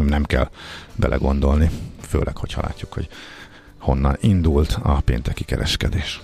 nem 0.03 0.23
kell 0.23 0.49
belegondolni, 0.95 1.69
főleg, 2.01 2.37
hogyha 2.37 2.61
látjuk, 2.61 2.93
hogy 2.93 3.07
honnan 3.79 4.17
indult 4.19 4.77
a 4.81 5.01
pénteki 5.01 5.43
kereskedés. 5.43 6.21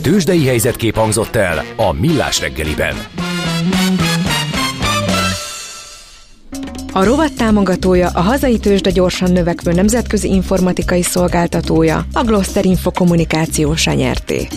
Tőzsdei 0.00 0.46
helyzetkép 0.46 0.94
hangzott 0.94 1.36
el 1.36 1.64
a 1.76 1.92
Millás 1.92 2.40
reggeliben. 2.40 2.94
A 6.94 7.04
rovat 7.04 7.32
támogatója 7.32 8.08
a 8.08 8.20
hazai 8.20 8.58
tőzsde 8.58 8.90
gyorsan 8.90 9.32
növekvő 9.32 9.72
nemzetközi 9.72 10.28
informatikai 10.28 11.02
szolgáltatója, 11.02 12.06
a 12.12 12.22
Gloster 12.24 12.64
Info 12.64 12.90
kommunikációs 12.90 13.86
nyerté. 13.86 14.48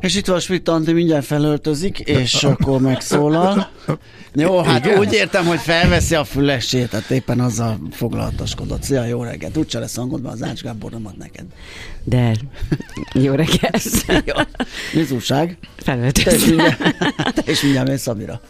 És 0.00 0.16
itt 0.16 0.26
van 0.26 0.40
Schmidt 0.40 0.68
Antti, 0.68 0.92
mindjárt 0.92 1.24
felöltözik, 1.24 1.98
és 1.98 2.44
akkor 2.44 2.80
megszólal. 2.80 3.68
Jó, 4.34 4.60
hát 4.60 4.84
Igen? 4.84 4.98
úgy 4.98 5.12
értem, 5.12 5.46
hogy 5.46 5.58
felveszi 5.58 6.14
a 6.14 6.24
fülesét, 6.24 6.90
tehát 6.90 7.10
éppen 7.10 7.40
azzal 7.40 7.78
foglalatoskodott. 7.92 8.82
Szia, 8.82 9.04
jó 9.04 9.22
reggelt. 9.22 9.56
Úgyse 9.56 9.78
lesz 9.78 9.96
hangodban, 9.96 10.32
az 10.32 10.42
Ács 10.42 10.62
Gábor 10.62 10.90
nem 10.90 11.06
ad 11.06 11.16
neked. 11.16 11.44
De, 12.04 12.36
jó 13.12 13.34
reggelt. 13.34 13.82
jó. 14.06 14.34
Mi 14.92 15.06
újság? 15.10 15.58
Felöltözünk. 15.76 16.62
Te 17.34 17.50
is 17.50 17.62
mindjárt 17.62 17.88
mész 17.88 18.00
Szabira. 18.00 18.40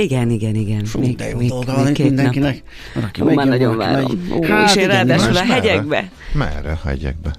Igen, 0.00 0.30
igen, 0.30 0.54
igen. 0.54 0.84
Fú, 0.84 1.00
még, 1.00 1.16
de 1.16 1.28
jó 1.28 1.38
még, 1.38 1.48
dolga 1.48 1.82
még 1.82 1.92
két 1.92 2.06
mindenkinek. 2.06 2.62
Nap. 2.94 3.04
Aki 3.04 3.22
Ó, 3.22 3.34
már 3.34 3.46
nagyon 3.46 3.76
várom. 3.76 4.28
Ó, 4.32 4.44
hát, 4.44 4.68
és 4.68 4.82
én 4.82 4.88
ráadásul 4.88 5.36
a 5.36 5.44
hegyekbe. 5.44 6.10
Merre 6.32 6.70
a 6.82 6.88
hegyekbe? 6.88 7.30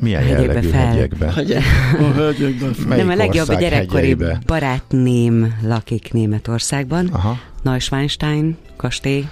Milyen 0.00 0.22
hegyekbe 0.22 0.44
jellegű 0.44 0.68
fel. 0.68 0.86
hegyekbe? 0.86 1.32
Hegyek. 1.32 1.62
a 2.00 2.12
hegyekbe 2.12 2.72
fel. 2.72 2.96
Nem, 2.96 3.08
a 3.08 3.14
legjobb 3.14 3.48
a 3.48 3.54
gyerekkori 3.54 4.00
hegyeibe? 4.00 4.40
barátném 4.46 5.58
lakik 5.62 6.12
Németországban. 6.12 7.06
Aha. 7.06 7.38
Neuschwanstein 7.62 8.56
kastély. 8.76 9.24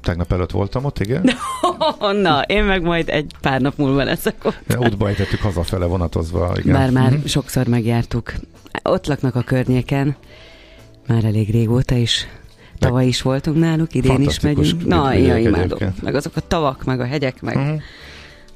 Tegnap 0.00 0.32
előtt 0.32 0.50
voltam 0.50 0.84
ott, 0.84 1.00
igen? 1.00 1.30
Na, 2.22 2.42
én 2.42 2.64
meg 2.64 2.82
majd 2.82 3.08
egy 3.08 3.32
pár 3.40 3.60
nap 3.60 3.76
múlva 3.76 4.04
leszek 4.04 4.44
ott. 4.44 4.58
Ja, 4.68 4.78
útba 4.78 5.08
ejtettük 5.08 5.40
hazafele 5.40 5.86
vonatozva, 5.86 6.52
igen. 6.58 6.72
Már, 6.72 6.90
már 6.90 7.10
mm-hmm. 7.10 7.24
sokszor 7.24 7.66
megjártuk. 7.66 8.32
Ott 8.82 9.06
laknak 9.06 9.34
a 9.34 9.42
környéken, 9.42 10.16
már 11.06 11.24
elég 11.24 11.50
régóta 11.50 11.94
is. 11.94 12.26
Tavaly 12.78 13.06
is 13.06 13.22
voltunk 13.22 13.58
náluk, 13.58 13.94
idén 13.94 14.20
is 14.20 14.40
megyünk. 14.40 14.86
Na, 14.86 15.14
én 15.14 15.36
imádom. 15.36 15.78
Meg 16.02 16.14
azok 16.14 16.36
a 16.36 16.40
tavak, 16.40 16.84
meg 16.84 17.00
a 17.00 17.04
hegyek, 17.04 17.40
meg... 17.40 17.56
Uh-huh. 17.56 17.80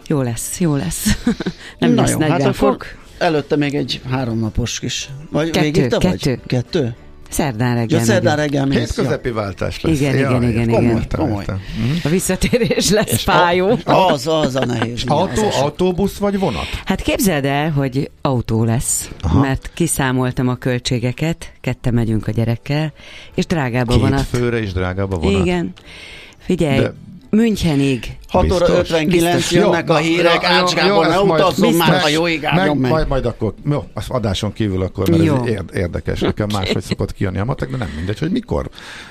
Jó 0.06 0.22
lesz, 0.22 0.60
jó 0.60 0.76
lesz. 0.76 1.24
Nem 1.78 1.92
Na 1.92 2.00
lesz 2.00 2.10
jó, 2.10 2.18
40 2.18 2.40
hát 2.40 2.56
fok. 2.56 2.86
Előtte 3.18 3.56
még 3.56 3.74
egy 3.74 4.00
háromnapos 4.10 4.78
kis... 4.78 5.10
Vagy 5.30 5.50
kettő, 5.50 5.88
kettő. 5.88 6.08
Vagy? 6.08 6.40
Kettő? 6.46 6.94
Szerdán 7.28 7.74
reggel. 7.74 7.98
Ja, 7.98 8.04
szerdán 8.04 8.36
reggel 8.36 8.66
mész. 8.66 8.78
Hétközepi 8.78 9.30
váltás 9.30 9.80
lesz. 9.80 10.00
Igen, 10.00 10.16
ja, 10.16 10.28
igen, 10.28 10.42
igen. 10.42 10.68
Komoly, 10.68 10.90
igen. 10.90 11.06
komoly. 11.16 11.44
Uh-huh. 11.44 11.60
A 12.04 12.08
visszatérés 12.08 12.90
lesz 12.90 13.12
És 13.12 13.22
fájó. 13.22 13.78
A, 13.84 13.92
az, 13.92 14.26
az 14.26 14.54
a 14.54 14.64
nehéz. 14.64 15.02
Autó, 15.06 15.46
az 15.46 15.54
autóbusz 15.54 16.16
vagy 16.16 16.38
vonat? 16.38 16.66
Hát 16.84 17.02
képzeld 17.02 17.44
el, 17.44 17.70
hogy 17.70 18.10
autó 18.20 18.64
lesz, 18.64 19.10
Aha. 19.20 19.40
mert 19.40 19.70
kiszámoltam 19.74 20.48
a 20.48 20.54
költségeket, 20.54 21.52
ketten 21.60 21.94
megyünk 21.94 22.26
a 22.26 22.30
gyerekkel, 22.30 22.92
és 23.34 23.46
drágább 23.46 23.88
a 23.88 23.98
vonat. 23.98 24.26
Két 24.30 24.40
főre 24.40 24.62
is 24.62 24.72
drágább 24.72 25.12
a 25.12 25.16
vonat. 25.16 25.46
Igen. 25.46 25.72
Figyelj, 26.38 26.78
De 26.78 26.94
Münchenig. 27.36 28.16
6 28.28 28.52
óra 28.52 28.68
59 28.68 29.34
Biztos? 29.34 29.50
jönnek 29.50 29.88
jó, 29.88 29.94
a 29.94 29.98
hírek, 29.98 30.44
Ács 30.44 30.74
Gábor, 30.74 31.06
ne 31.06 31.20
utazzon 31.20 31.74
már 31.74 32.02
a 32.04 32.08
jó 32.08 32.22
meg, 32.22 32.54
meg. 32.54 32.90
Majd, 32.90 33.08
majd 33.08 33.26
akkor, 33.26 33.54
jó, 33.70 33.84
az 33.94 34.04
adáson 34.08 34.52
kívül 34.52 34.82
akkor, 34.82 35.08
mert 35.08 35.24
jó. 35.24 35.44
ez 35.44 35.62
érdekes, 35.74 36.20
nekem 36.20 36.46
okay. 36.50 36.56
máshogy 36.60 36.82
szokott 36.82 37.12
kijönni 37.12 37.38
a 37.38 37.44
matek, 37.44 37.70
de 37.70 37.76
nem 37.76 37.88
mindegy, 37.96 38.18
hogy 38.18 38.30
mikor 38.30 38.68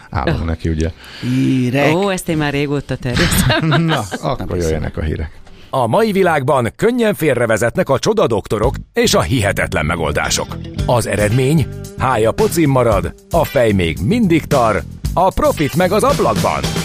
állunk 0.10 0.40
oh. 0.40 0.46
neki, 0.46 0.70
ugye. 0.70 0.92
Hírek. 1.22 1.96
Ó, 1.96 2.10
ezt 2.10 2.30
én 2.30 2.38
már 2.38 2.54
régóta 2.54 2.96
terjesztem. 2.96 3.68
Na, 3.86 4.04
akkor 4.22 4.58
jöjjenek 4.58 4.98
a 4.98 5.02
hírek. 5.02 5.32
A 5.70 5.88
mai 5.88 6.12
világban 6.12 6.72
könnyen 6.76 7.14
félrevezetnek 7.14 7.90
a 7.90 8.00
csodadoktorok 8.00 8.76
és 8.94 9.14
a 9.14 9.22
hihetetlen 9.22 9.86
megoldások. 9.86 10.58
Az 10.86 11.08
eredmény? 11.08 11.68
Hája 11.98 12.32
pocim 12.32 12.70
marad, 12.70 13.14
a 13.30 13.44
fej 13.44 13.72
még 13.72 13.98
mindig 14.02 14.46
tar, 14.46 14.84
a 15.14 15.30
profit 15.30 15.76
meg 15.76 15.92
az 15.92 16.04
ablakban 16.04 16.85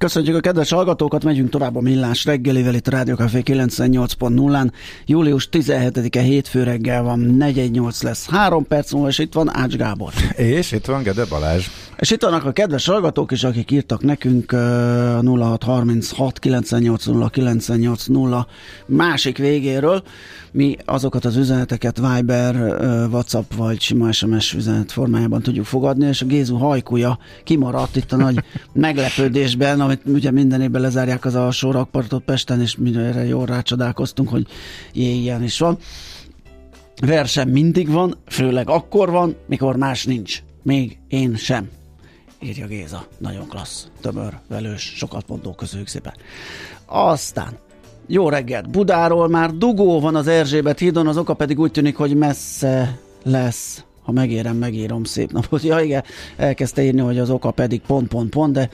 Köszönjük 0.00 0.36
a 0.36 0.40
kedves 0.40 0.70
hallgatókat, 0.70 1.24
megyünk 1.24 1.50
tovább 1.50 1.76
a 1.76 1.80
millás 1.80 2.24
reggelivel 2.24 2.74
itt 2.74 2.86
a 2.86 2.90
Rádió 2.90 3.14
Café 3.14 3.42
98.0-án. 3.44 4.70
Július 5.06 5.48
17-e 5.52 6.20
hétfő 6.20 6.62
reggel 6.62 7.02
van, 7.02 7.18
418 7.18 8.02
lesz, 8.02 8.28
3 8.30 8.66
perc 8.66 8.92
múlva, 8.92 9.08
és 9.08 9.18
itt 9.18 9.32
van 9.32 9.56
Ács 9.56 9.76
Gábor. 9.76 10.12
És 10.36 10.72
itt 10.72 10.86
van 10.86 11.02
Gede 11.02 11.24
Balázs. 11.24 11.66
És 11.98 12.10
itt 12.10 12.22
vannak 12.22 12.44
a 12.44 12.52
kedves 12.52 12.86
hallgatók 12.86 13.32
is, 13.32 13.44
akik 13.44 13.70
írtak 13.70 14.02
nekünk 14.02 14.52
a 14.52 15.20
0636 15.22 16.38
980 16.38 17.28
980 17.30 18.46
másik 18.86 19.38
végéről. 19.38 20.02
Mi 20.52 20.76
azokat 20.84 21.24
az 21.24 21.36
üzeneteket 21.36 22.00
Viber, 22.00 22.54
WhatsApp 23.10 23.54
vagy 23.56 23.80
sima 23.80 24.12
SMS 24.12 24.54
üzenet 24.54 24.92
formájában 24.92 25.42
tudjuk 25.42 25.64
fogadni, 25.64 26.06
és 26.06 26.22
a 26.22 26.26
Gézu 26.26 26.56
hajkúja 26.56 27.18
kimaradt 27.44 27.96
itt 27.96 28.12
a 28.12 28.16
nagy 28.16 28.44
meglepődésben, 28.72 29.80
amit 29.90 30.06
ugye 30.06 30.30
minden 30.30 30.60
évben 30.60 30.80
lezárják 30.80 31.24
az 31.24 31.34
alsó 31.34 31.70
rakpartot 31.70 32.24
Pesten, 32.24 32.60
és 32.60 32.76
mindenre 32.76 33.24
jól 33.24 33.46
rácsodálkoztunk, 33.46 34.28
hogy 34.28 34.46
ilyen 34.92 35.42
is 35.42 35.58
van. 35.58 35.78
Verseny 37.00 37.48
mindig 37.48 37.88
van, 37.88 38.16
főleg 38.26 38.68
akkor 38.68 39.10
van, 39.10 39.36
mikor 39.46 39.76
más 39.76 40.04
nincs. 40.04 40.42
Még 40.62 40.98
én 41.08 41.36
sem 41.36 41.68
írja 42.40 42.66
Géza. 42.66 43.06
Nagyon 43.18 43.48
klassz, 43.48 43.86
tömör, 44.00 44.38
velős, 44.48 44.92
sokat 44.96 45.28
mondó, 45.28 45.52
köszönjük 45.52 45.88
szépen. 45.88 46.12
Aztán 46.86 47.58
jó 48.06 48.28
reggelt! 48.28 48.70
Budáról 48.70 49.28
már 49.28 49.52
dugó 49.52 50.00
van 50.00 50.14
az 50.14 50.26
Erzsébet 50.26 50.78
hídon, 50.78 51.06
az 51.06 51.16
oka 51.16 51.34
pedig 51.34 51.58
úgy 51.58 51.70
tűnik, 51.70 51.96
hogy 51.96 52.16
messze 52.16 52.98
lesz. 53.22 53.84
Ha 54.02 54.12
megérem, 54.12 54.56
megírom 54.56 55.04
szép 55.04 55.32
napot. 55.32 55.62
Ja 55.62 55.80
igen, 55.80 56.04
elkezdte 56.36 56.82
írni, 56.82 57.00
hogy 57.00 57.18
az 57.18 57.30
oka 57.30 57.50
pedig 57.50 57.80
pont, 57.80 58.08
pont, 58.08 58.30
pont, 58.30 58.52
de 58.52 58.70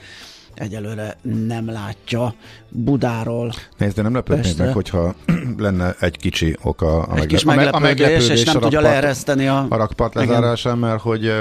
egyelőre 0.59 1.17
nem 1.47 1.71
látja 1.71 2.35
Budáról. 2.69 3.53
Nézd, 3.77 3.97
de 3.97 4.03
nem 4.03 4.15
lepődnék 4.15 4.57
meg, 4.57 4.73
hogyha 4.73 5.15
lenne 5.59 5.95
egy 6.01 6.17
kicsi 6.17 6.57
oka 6.63 6.99
a, 6.99 7.03
egy 7.03 7.09
megle- 7.09 7.27
kis 7.27 7.45
meglepődés, 7.45 7.75
a 7.75 7.79
meglepődés 7.79 8.29
és 8.29 8.45
nem 8.45 8.61
tudja 8.61 8.81
leereszteni 8.81 9.47
a... 9.47 9.67
A 9.69 9.77
rakpart 9.77 10.15
lezárásán, 10.15 10.79
mert 10.79 11.01
hogy 11.01 11.33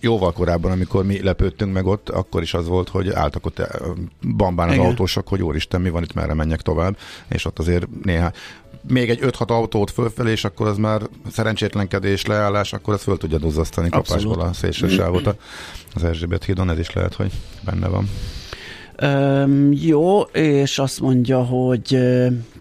jóval 0.00 0.32
korábban, 0.32 0.70
amikor 0.70 1.04
mi 1.04 1.22
lepődtünk 1.22 1.72
meg 1.72 1.86
ott, 1.86 2.08
akkor 2.08 2.42
is 2.42 2.54
az 2.54 2.66
volt, 2.66 2.88
hogy 2.88 3.10
álltak 3.10 3.46
ott 3.46 3.60
bambán 4.36 4.68
az 4.68 4.74
Igen. 4.74 4.86
autósok, 4.86 5.28
hogy 5.28 5.42
úristen, 5.42 5.80
mi 5.80 5.90
van 5.90 6.02
itt, 6.02 6.14
merre 6.14 6.34
menjek 6.34 6.60
tovább, 6.60 6.96
és 7.28 7.44
ott 7.44 7.58
azért 7.58 7.86
néha 8.02 8.32
még 8.88 9.10
egy 9.10 9.18
5-6 9.22 9.46
autót 9.46 9.90
fölfelé, 9.90 10.30
és 10.30 10.44
akkor 10.44 10.66
az 10.66 10.76
már 10.76 11.02
szerencsétlenkedés, 11.30 12.26
leállás, 12.26 12.72
akkor 12.72 12.94
az 12.94 13.02
föl 13.02 13.16
tudja 13.16 13.38
duzzasztani 13.38 13.88
kapásból 13.88 14.40
a 14.40 14.52
szélső 14.52 14.88
sávot 14.88 15.36
az 15.94 16.04
Erzsébet 16.04 16.44
hídon, 16.44 16.70
ez 16.70 16.78
is 16.78 16.92
lehet, 16.92 17.14
hogy 17.14 17.32
benne 17.64 17.88
van. 17.88 18.08
Um, 19.02 19.72
jó, 19.72 20.20
és 20.20 20.78
azt 20.78 21.00
mondja, 21.00 21.42
hogy 21.42 21.98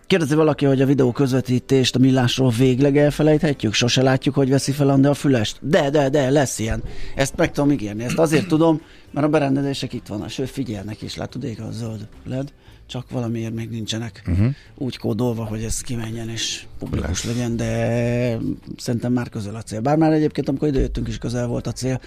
kérdezi 0.07 0.35
valaki, 0.35 0.65
hogy 0.65 0.81
a 0.81 0.85
videó 0.85 1.11
közvetítést 1.11 1.95
a 1.95 1.99
millásról 1.99 2.49
végleg 2.49 2.97
elfelejthetjük? 2.97 3.73
Sose 3.73 4.01
látjuk, 4.01 4.35
hogy 4.35 4.49
veszi 4.49 4.71
fel 4.71 4.89
a 5.03 5.13
fülest? 5.13 5.57
De, 5.61 5.89
de, 5.89 6.09
de, 6.09 6.29
lesz 6.29 6.59
ilyen. 6.59 6.83
Ezt 7.15 7.35
meg 7.35 7.51
tudom 7.51 7.71
ígérni. 7.71 8.03
Ezt 8.03 8.17
azért 8.17 8.47
tudom, 8.47 8.81
mert 9.11 9.25
a 9.25 9.29
berendezések 9.29 9.93
itt 9.93 10.07
vannak. 10.07 10.29
Sőt, 10.29 10.49
figyelnek 10.49 11.01
is, 11.01 11.15
látod, 11.15 11.43
ég 11.43 11.61
a 11.61 11.71
zöld 11.71 12.07
LED 12.25 12.53
csak 12.91 13.09
valamiért 13.09 13.53
még 13.53 13.69
nincsenek 13.69 14.23
uh-huh. 14.27 14.47
úgy 14.77 14.97
kódolva, 14.97 15.43
hogy 15.43 15.63
ez 15.63 15.81
kimenjen 15.81 16.29
és 16.29 16.65
publikus 16.79 17.23
Lesz. 17.23 17.35
legyen, 17.35 17.55
de 17.55 18.37
szerintem 18.77 19.13
már 19.13 19.29
közel 19.29 19.55
a 19.55 19.61
cél. 19.61 19.79
Bár 19.79 19.97
már 19.97 20.11
egyébként, 20.11 20.49
amikor 20.49 20.67
idejöttünk 20.67 21.07
is 21.07 21.17
közel 21.17 21.47
volt 21.47 21.67
a 21.67 21.71
cél, 21.71 22.01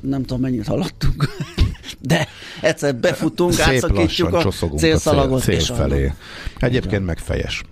nem 0.00 0.20
tudom 0.20 0.40
mennyit 0.40 0.66
haladtunk, 0.66 1.28
de 2.00 2.28
egyszer 2.60 2.96
befutunk, 2.96 3.52
Szép 3.52 3.64
átszakítjuk 3.64 4.34
a 4.34 4.50
célszalagot. 4.76 5.40
A 5.40 5.42
cél, 5.42 5.60
cél 5.60 5.74
felé. 5.74 6.12
Egyébként 6.58 7.04
meg 7.04 7.18
fejes. 7.18 7.62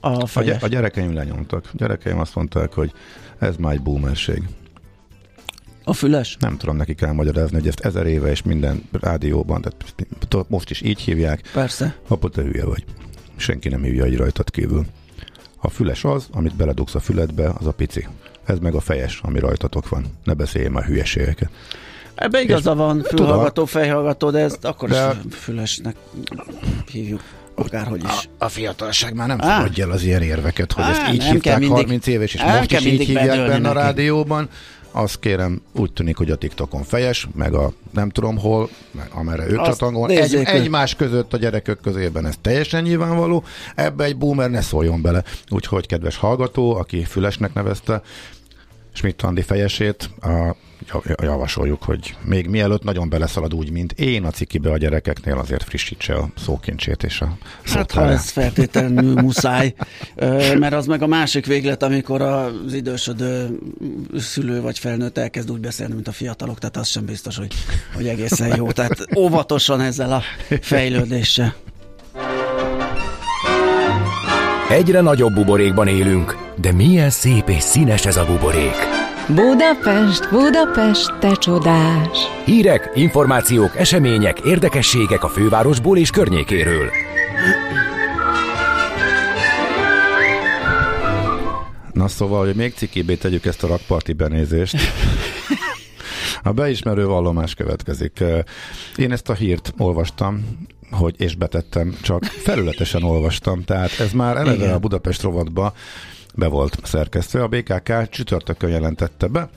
A, 0.00 0.26
fejes. 0.26 0.62
a, 0.62 0.64
a 0.64 0.68
gyerekeim 0.68 1.14
lenyomtak. 1.14 1.64
A 1.72 1.76
gyerekeim 1.76 2.18
azt 2.18 2.34
mondták, 2.34 2.72
hogy 2.72 2.92
ez 3.38 3.56
már 3.56 3.72
egy 3.72 3.82
boomerség. 3.82 4.42
A 5.84 5.92
füles? 5.92 6.36
Nem 6.40 6.56
tudom 6.56 6.76
nekik 6.76 7.00
elmagyarázni, 7.00 7.56
hogy 7.56 7.68
ezt 7.68 7.80
ezer 7.80 8.06
éve 8.06 8.30
és 8.30 8.42
minden 8.42 8.88
rádióban, 9.00 9.60
tehát 10.28 10.48
most 10.48 10.70
is 10.70 10.80
így 10.80 11.00
hívják. 11.00 11.50
Persze. 11.52 11.96
Apa, 12.08 12.28
te 12.28 12.42
hülye 12.42 12.64
vagy. 12.64 12.84
Senki 13.36 13.68
nem 13.68 13.82
hívja 13.82 14.04
egy 14.04 14.16
rajtad 14.16 14.50
kívül. 14.50 14.86
A 15.56 15.68
füles 15.68 16.04
az, 16.04 16.28
amit 16.32 16.56
beledugsz 16.56 16.94
a 16.94 17.00
füledbe, 17.00 17.52
az 17.58 17.66
a 17.66 17.72
pici. 17.72 18.08
Ez 18.44 18.58
meg 18.58 18.74
a 18.74 18.80
fejes, 18.80 19.20
ami 19.22 19.38
rajtatok 19.38 19.88
van. 19.88 20.04
Ne 20.24 20.34
beszélj 20.34 20.68
már 20.68 20.84
hülyeségeket. 20.84 21.50
Ebbe 22.14 22.40
igaza 22.40 22.74
van, 22.74 23.02
fülhallgató, 23.02 23.64
fejhallgató, 23.64 24.30
de 24.30 24.38
ezt 24.38 24.64
akkor 24.64 24.88
de... 24.88 25.16
is 25.24 25.34
fülesnek 25.34 25.96
hívjuk. 26.90 27.22
Akárhogy 27.54 28.04
is. 28.04 28.28
A, 28.38 28.44
a 28.44 28.48
fiatalság 28.48 29.14
már 29.14 29.26
nem 29.26 29.38
Á. 29.40 29.56
fogadja 29.56 29.84
el 29.84 29.90
az 29.90 30.02
ilyen 30.02 30.22
érveket, 30.22 30.72
hogy 30.72 30.84
Á, 30.84 30.90
ezt 30.90 31.12
így 31.12 31.24
hívták 31.24 31.58
mindig, 31.58 31.76
30 31.76 32.06
éves, 32.06 32.34
és 32.34 32.42
most 32.42 32.72
is 32.72 32.84
így 32.84 33.06
hívják 33.06 33.46
benne 33.46 33.68
a 33.68 33.72
rádióban 33.72 34.48
azt 34.92 35.18
kérem, 35.18 35.62
úgy 35.72 35.92
tűnik, 35.92 36.16
hogy 36.16 36.30
a 36.30 36.36
TikTokon 36.36 36.82
fejes, 36.82 37.28
meg 37.34 37.54
a 37.54 37.72
nem 37.90 38.10
tudom 38.10 38.38
hol, 38.38 38.68
meg 38.90 39.10
amerre 39.14 39.46
ők 39.46 39.62
csatangol. 39.62 40.10
Egy, 40.10 40.34
egymás 40.34 40.94
között 40.94 41.32
a 41.32 41.36
gyerekek 41.36 41.78
közében 41.82 42.26
ez 42.26 42.34
teljesen 42.40 42.82
nyilvánvaló, 42.82 43.44
ebbe 43.74 44.04
egy 44.04 44.16
boomer 44.16 44.50
ne 44.50 44.60
szóljon 44.60 45.02
bele. 45.02 45.24
Úgyhogy 45.50 45.86
kedves 45.86 46.16
hallgató, 46.16 46.74
aki 46.74 47.04
fülesnek 47.04 47.54
nevezte, 47.54 48.02
Schmidt 48.92 49.22
Andi 49.22 49.42
fejesét, 49.42 50.10
a 50.90 51.22
javasoljuk, 51.22 51.82
hogy 51.82 52.16
még 52.24 52.46
mielőtt 52.48 52.82
nagyon 52.82 53.08
beleszalad 53.08 53.54
úgy, 53.54 53.70
mint 53.70 53.92
én 53.92 54.24
a 54.24 54.30
cikibe 54.30 54.70
a 54.70 54.76
gyerekeknél, 54.76 55.38
azért 55.38 55.62
frissítse 55.62 56.14
a 56.14 56.28
szókincsét 56.36 57.02
és 57.02 57.20
a 57.20 57.36
Hát 57.64 57.92
ha 57.92 58.08
ez 58.10 58.30
feltétlenül 58.30 59.14
muszáj, 59.14 59.74
mert 60.58 60.72
az 60.72 60.86
meg 60.86 61.02
a 61.02 61.06
másik 61.06 61.46
véglet, 61.46 61.82
amikor 61.82 62.22
az 62.22 62.72
idősödő 62.72 63.58
szülő 64.16 64.60
vagy 64.60 64.78
felnőtt 64.78 65.18
elkezd 65.18 65.50
úgy 65.50 65.60
beszélni, 65.60 65.94
mint 65.94 66.08
a 66.08 66.12
fiatalok, 66.12 66.58
tehát 66.58 66.76
az 66.76 66.88
sem 66.88 67.04
biztos, 67.04 67.36
hogy, 67.36 67.54
hogy 67.94 68.08
egészen 68.08 68.56
jó. 68.56 68.72
Tehát 68.72 69.06
óvatosan 69.16 69.80
ezzel 69.80 70.12
a 70.12 70.22
fejlődéssel. 70.60 71.54
Egyre 74.72 75.00
nagyobb 75.00 75.32
buborékban 75.32 75.88
élünk, 75.88 76.36
de 76.56 76.72
milyen 76.72 77.10
szép 77.10 77.48
és 77.48 77.62
színes 77.62 78.06
ez 78.06 78.16
a 78.16 78.26
buborék! 78.26 78.74
Budapest, 79.28 80.30
Budapest, 80.30 81.18
te 81.18 81.34
csodás! 81.34 82.18
Hírek, 82.44 82.90
információk, 82.94 83.76
események, 83.76 84.40
érdekességek 84.40 85.24
a 85.24 85.28
fővárosból 85.28 85.98
és 85.98 86.10
környékéről. 86.10 86.90
Na 91.92 92.08
szóval, 92.08 92.44
hogy 92.44 92.54
még 92.54 92.74
cikibé 92.74 93.14
tegyük 93.14 93.44
ezt 93.44 93.62
a 93.62 93.66
rakparti 93.66 94.12
benézést. 94.12 94.76
A 96.42 96.52
beismerő 96.52 97.06
vallomás 97.06 97.54
következik. 97.54 98.24
Én 98.96 99.12
ezt 99.12 99.28
a 99.28 99.34
hírt 99.34 99.72
olvastam, 99.78 100.44
hogy 100.92 101.14
és 101.18 101.34
betettem, 101.34 101.96
csak 102.02 102.24
felületesen 102.24 103.02
olvastam, 103.02 103.64
tehát 103.64 104.00
ez 104.00 104.12
már 104.12 104.36
eleve 104.36 104.54
Igen. 104.54 104.72
a 104.74 104.78
Budapest 104.78 105.22
rovatba 105.22 105.74
be 106.34 106.46
volt 106.46 106.78
szerkesztve. 106.82 107.42
A 107.42 107.48
BKK 107.48 108.08
csütörtökön 108.08 108.70
jelentette 108.70 109.26
be, 109.26 109.48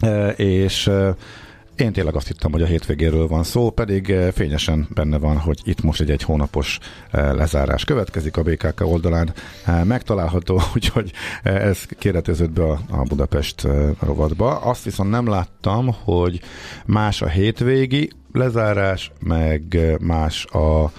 e, 0.00 0.28
és 0.28 0.86
e, 0.86 1.14
én 1.80 1.92
tényleg 1.92 2.16
azt 2.16 2.26
hittem, 2.26 2.52
hogy 2.52 2.62
a 2.62 2.66
hétvégéről 2.66 3.26
van 3.26 3.42
szó, 3.42 3.70
pedig 3.70 4.10
e, 4.10 4.32
fényesen 4.32 4.88
benne 4.94 5.18
van, 5.18 5.36
hogy 5.36 5.60
itt 5.64 5.82
most 5.82 6.00
egy 6.00 6.10
egy 6.10 6.22
hónapos 6.22 6.78
lezárás 7.12 7.84
következik 7.84 8.36
a 8.36 8.42
BKK 8.42 8.80
oldalán. 8.80 9.34
Megtalálható, 9.84 10.60
úgyhogy 10.74 11.12
ez 11.42 11.84
kérdeződött 11.84 12.54
be 12.54 12.62
a, 12.62 12.80
a 12.90 13.02
Budapest 13.02 13.66
rovatba. 14.00 14.58
Azt 14.58 14.84
viszont 14.84 15.10
nem 15.10 15.28
láttam, 15.28 15.94
hogy 16.04 16.40
más 16.86 17.22
a 17.22 17.28
hétvégi 17.28 18.10
lezárás, 18.32 19.12
meg 19.20 19.78
más 20.00 20.44
a 20.44 20.92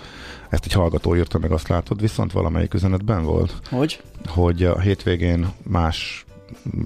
ezt 0.50 0.66
egy 0.66 0.74
hallgató 0.74 1.16
írta 1.16 1.40
meg, 1.40 1.52
azt 1.52 1.68
látod, 1.68 2.02
viszont 2.02 2.32
valamelyik 2.32 2.74
üzenetben 2.74 3.24
volt. 3.24 3.54
Hogy? 3.70 4.02
Hogy 4.26 4.64
a 4.64 4.80
hétvégén 4.80 5.48
más 5.64 6.26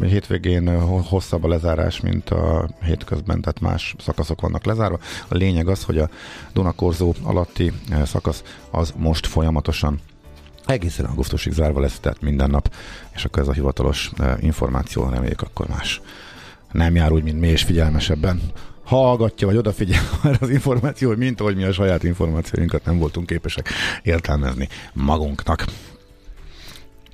hétvégén 0.01 0.79
hosszabb 0.81 1.43
a 1.43 1.47
lezárás, 1.47 2.01
mint 2.01 2.29
a 2.29 2.69
hétközben, 2.81 3.41
tehát 3.41 3.59
más 3.59 3.95
szakaszok 3.99 4.41
vannak 4.41 4.65
lezárva. 4.65 4.99
A 5.27 5.35
lényeg 5.35 5.67
az, 5.67 5.83
hogy 5.83 5.97
a 5.97 6.09
Dunakorzó 6.53 7.13
alatti 7.23 7.71
eh, 7.89 8.05
szakasz 8.05 8.43
az 8.71 8.93
most 8.97 9.27
folyamatosan 9.27 9.99
egészen 10.65 11.05
augusztusig 11.05 11.53
zárva 11.53 11.79
lesz, 11.79 11.99
tehát 11.99 12.21
minden 12.21 12.49
nap, 12.49 12.73
és 13.15 13.25
akkor 13.25 13.41
ez 13.41 13.47
a 13.47 13.53
hivatalos 13.53 14.11
eh, 14.17 14.35
információ, 14.39 15.09
reméljük 15.09 15.41
akkor 15.41 15.67
más 15.67 16.01
nem 16.75 16.95
jár 16.95 17.11
úgy, 17.11 17.23
mint 17.23 17.39
mi, 17.39 17.47
és 17.47 17.63
figyelmesebben 17.63 18.41
hallgatja, 18.83 19.47
vagy 19.47 19.57
odafigyel 19.57 20.01
arra 20.23 20.37
az 20.39 20.49
információ, 20.49 21.07
hogy 21.07 21.17
mint 21.17 21.39
ahogy 21.39 21.55
mi 21.55 21.63
a 21.63 21.71
saját 21.71 22.03
információinkat 22.03 22.85
nem 22.85 22.97
voltunk 22.97 23.27
képesek 23.27 23.69
értelmezni 24.03 24.69
magunknak. 24.93 25.65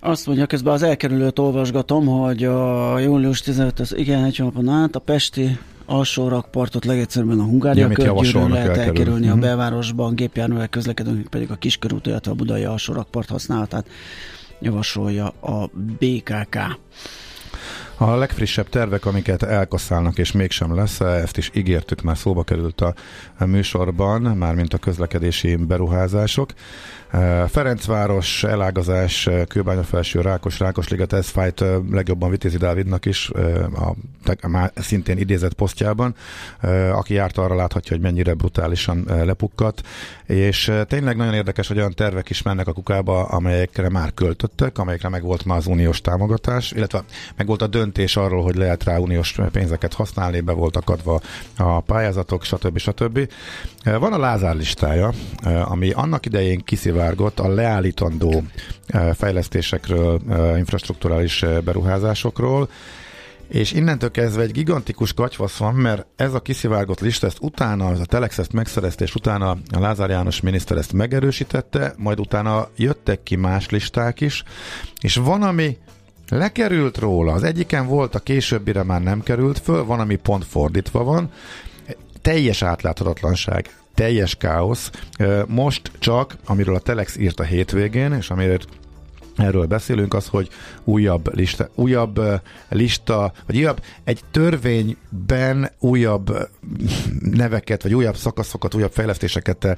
Azt 0.04 0.26
mondja, 0.26 0.46
közben 0.46 0.74
az 0.74 0.84
elkerülőt 0.84 1.40
olvasgatom, 1.40 2.06
hogy 2.06 2.44
a 2.44 3.00
július 3.00 3.42
15 3.42 3.80
az 3.80 3.98
igen, 3.98 4.24
egy 4.24 4.36
hónapon 4.36 4.70
át 4.70 4.96
a 4.96 5.00
Pesti 5.00 5.58
alsó 5.86 6.28
rakpartot 6.28 6.86
legegyszerűbben 6.86 7.40
a 7.40 7.44
Hungária 7.44 7.88
ja, 7.88 7.94
körgyűrűn 7.94 8.50
lehet 8.50 8.78
elkerülni 8.78 9.20
uh-huh. 9.20 9.32
a 9.32 9.36
mhm. 9.36 9.42
belvárosban, 9.42 10.16
gépjárművel 10.16 10.68
közlekedünk, 10.68 11.28
pedig 11.28 11.52
a 11.52 11.56
kiskörút, 11.56 12.08
illetve 12.08 12.32
a 12.32 12.36
budai 12.36 12.64
alsó 12.64 12.94
rakpart 12.94 13.30
használatát 13.30 13.88
javasolja 14.60 15.28
a 15.28 15.70
BKK. 16.00 16.58
A 18.02 18.16
legfrissebb 18.16 18.70
tervek, 18.70 19.06
amiket 19.06 19.44
elkaszálnak, 19.44 20.18
és 20.18 20.32
mégsem 20.32 20.76
lesz, 20.76 21.00
ezt 21.00 21.38
is 21.38 21.52
ígértük, 21.54 22.02
már 22.02 22.18
szóba 22.18 22.44
került 22.44 22.82
a 22.82 22.94
műsorban, 23.46 24.22
mármint 24.22 24.74
a 24.74 24.78
közlekedési 24.78 25.56
beruházások. 25.56 26.50
Ferencváros, 27.48 28.44
elágazás, 28.44 29.30
Kőbánya 29.48 29.84
felső, 29.84 30.22
Rákos, 30.22 30.60
Rákosliget, 30.60 31.14
ez 31.14 31.28
fájt 31.30 31.64
legjobban 31.92 32.30
Vitézi 32.30 32.58
Dávidnak 32.58 33.06
is, 33.06 33.32
a, 33.76 34.48
már 34.48 34.72
szintén 34.76 35.18
idézett 35.18 35.54
posztjában, 35.54 36.16
aki 36.92 37.14
járt 37.14 37.38
arra 37.38 37.56
láthatja, 37.56 37.96
hogy 37.96 38.06
mennyire 38.06 38.34
brutálisan 38.34 39.06
lepukkat, 39.08 39.82
és 40.26 40.72
tényleg 40.88 41.16
nagyon 41.16 41.34
érdekes, 41.34 41.68
hogy 41.68 41.78
olyan 41.78 41.94
tervek 41.94 42.30
is 42.30 42.42
mennek 42.42 42.68
a 42.68 42.74
kukába, 42.74 43.24
amelyekre 43.24 43.90
már 43.90 44.14
költöttek, 44.14 44.78
amelyekre 44.78 45.10
meg 45.10 45.24
volt 45.24 45.46
már 45.46 45.58
az 45.58 45.68
uniós 45.68 46.02
támogatás, 46.02 46.72
illetve 46.72 47.04
meg 47.36 47.48
volt 47.48 47.62
a 47.62 47.68
döntés 47.68 47.90
arról, 48.16 48.44
hogy 48.44 48.56
lehet 48.56 48.84
rá 48.84 48.98
uniós 48.98 49.36
pénzeket 49.52 49.94
használni, 49.94 50.40
be 50.40 50.52
voltak 50.52 50.90
adva 50.90 51.22
a 51.58 51.80
pályázatok, 51.80 52.44
stb. 52.44 52.78
stb. 52.78 53.30
Van 53.84 54.14
a 54.14 54.18
Lázár 54.18 54.56
listája, 54.56 55.12
ami 55.64 55.92
annak 55.92 56.26
idején 56.26 56.60
kiszivárgott 56.64 57.40
a 57.40 57.48
leállítandó 57.48 58.44
eh, 58.88 59.14
fejlesztésekről, 59.14 60.20
eh, 60.30 60.58
infrastruktúrális 60.58 61.44
eh, 61.44 61.62
beruházásokról, 61.62 62.70
és 63.52 63.72
innentől 63.72 64.12
kezdve 64.12 64.42
egy 64.42 64.52
gigantikus 64.52 65.14
katyvasz 65.14 65.58
van, 65.58 65.76
mert 65.76 66.06
ez 66.16 66.34
a 66.34 66.40
kiszivárgott 66.40 67.00
lista, 67.00 67.28
ezt 67.28 67.38
utána, 67.42 67.88
az 67.88 68.00
a 68.00 68.06
Telex 68.06 68.38
ezt 68.38 69.16
utána 69.16 69.50
a 69.50 69.80
Lázár 69.80 70.10
János 70.10 70.42
miniszter 70.42 70.78
ezt 70.78 70.94
megerősítette, 70.94 71.94
majd 71.98 72.20
utána 72.20 72.70
jöttek 72.76 73.24
ki 73.24 73.36
más 73.36 73.70
listák 73.70 74.22
is, 74.22 74.44
és 75.02 75.16
van, 75.16 75.42
ami 75.44 75.78
lekerült 76.38 76.98
róla, 76.98 77.34
az 77.34 77.44
egyiken 77.44 77.88
volt, 77.88 78.16
a 78.16 78.20
későbbire 78.20 78.84
már 78.84 79.02
nem 79.02 79.24
került 79.24 79.60
föl, 79.60 79.86
van, 79.86 80.00
ami 80.00 80.16
pont 80.16 80.46
fordítva 80.46 81.04
van, 81.04 81.32
teljes 82.22 82.62
átláthatatlanság, 82.62 83.76
teljes 83.94 84.36
káosz. 84.36 84.92
Most 85.48 85.92
csak, 86.00 86.36
amiről 86.46 86.76
a 86.76 86.80
Telex 86.80 87.18
írt 87.18 87.40
a 87.40 87.44
hétvégén, 87.44 88.14
és 88.14 88.30
amiről 88.30 88.60
erről 89.36 89.66
beszélünk, 89.66 90.14
az, 90.14 90.28
hogy 90.28 90.50
újabb 90.84 91.36
lista, 91.36 91.70
újabb 91.76 92.22
lista, 92.70 93.34
vagy 93.46 93.58
újabb, 93.58 93.84
egy 94.04 94.22
törvényben 94.32 95.72
újabb 95.80 96.50
neveket, 97.20 97.84
vagy 97.84 97.94
újabb 97.94 98.16
szakaszokat, 98.16 98.76
újabb 98.76 98.92
fejlesztéseket, 98.92 99.78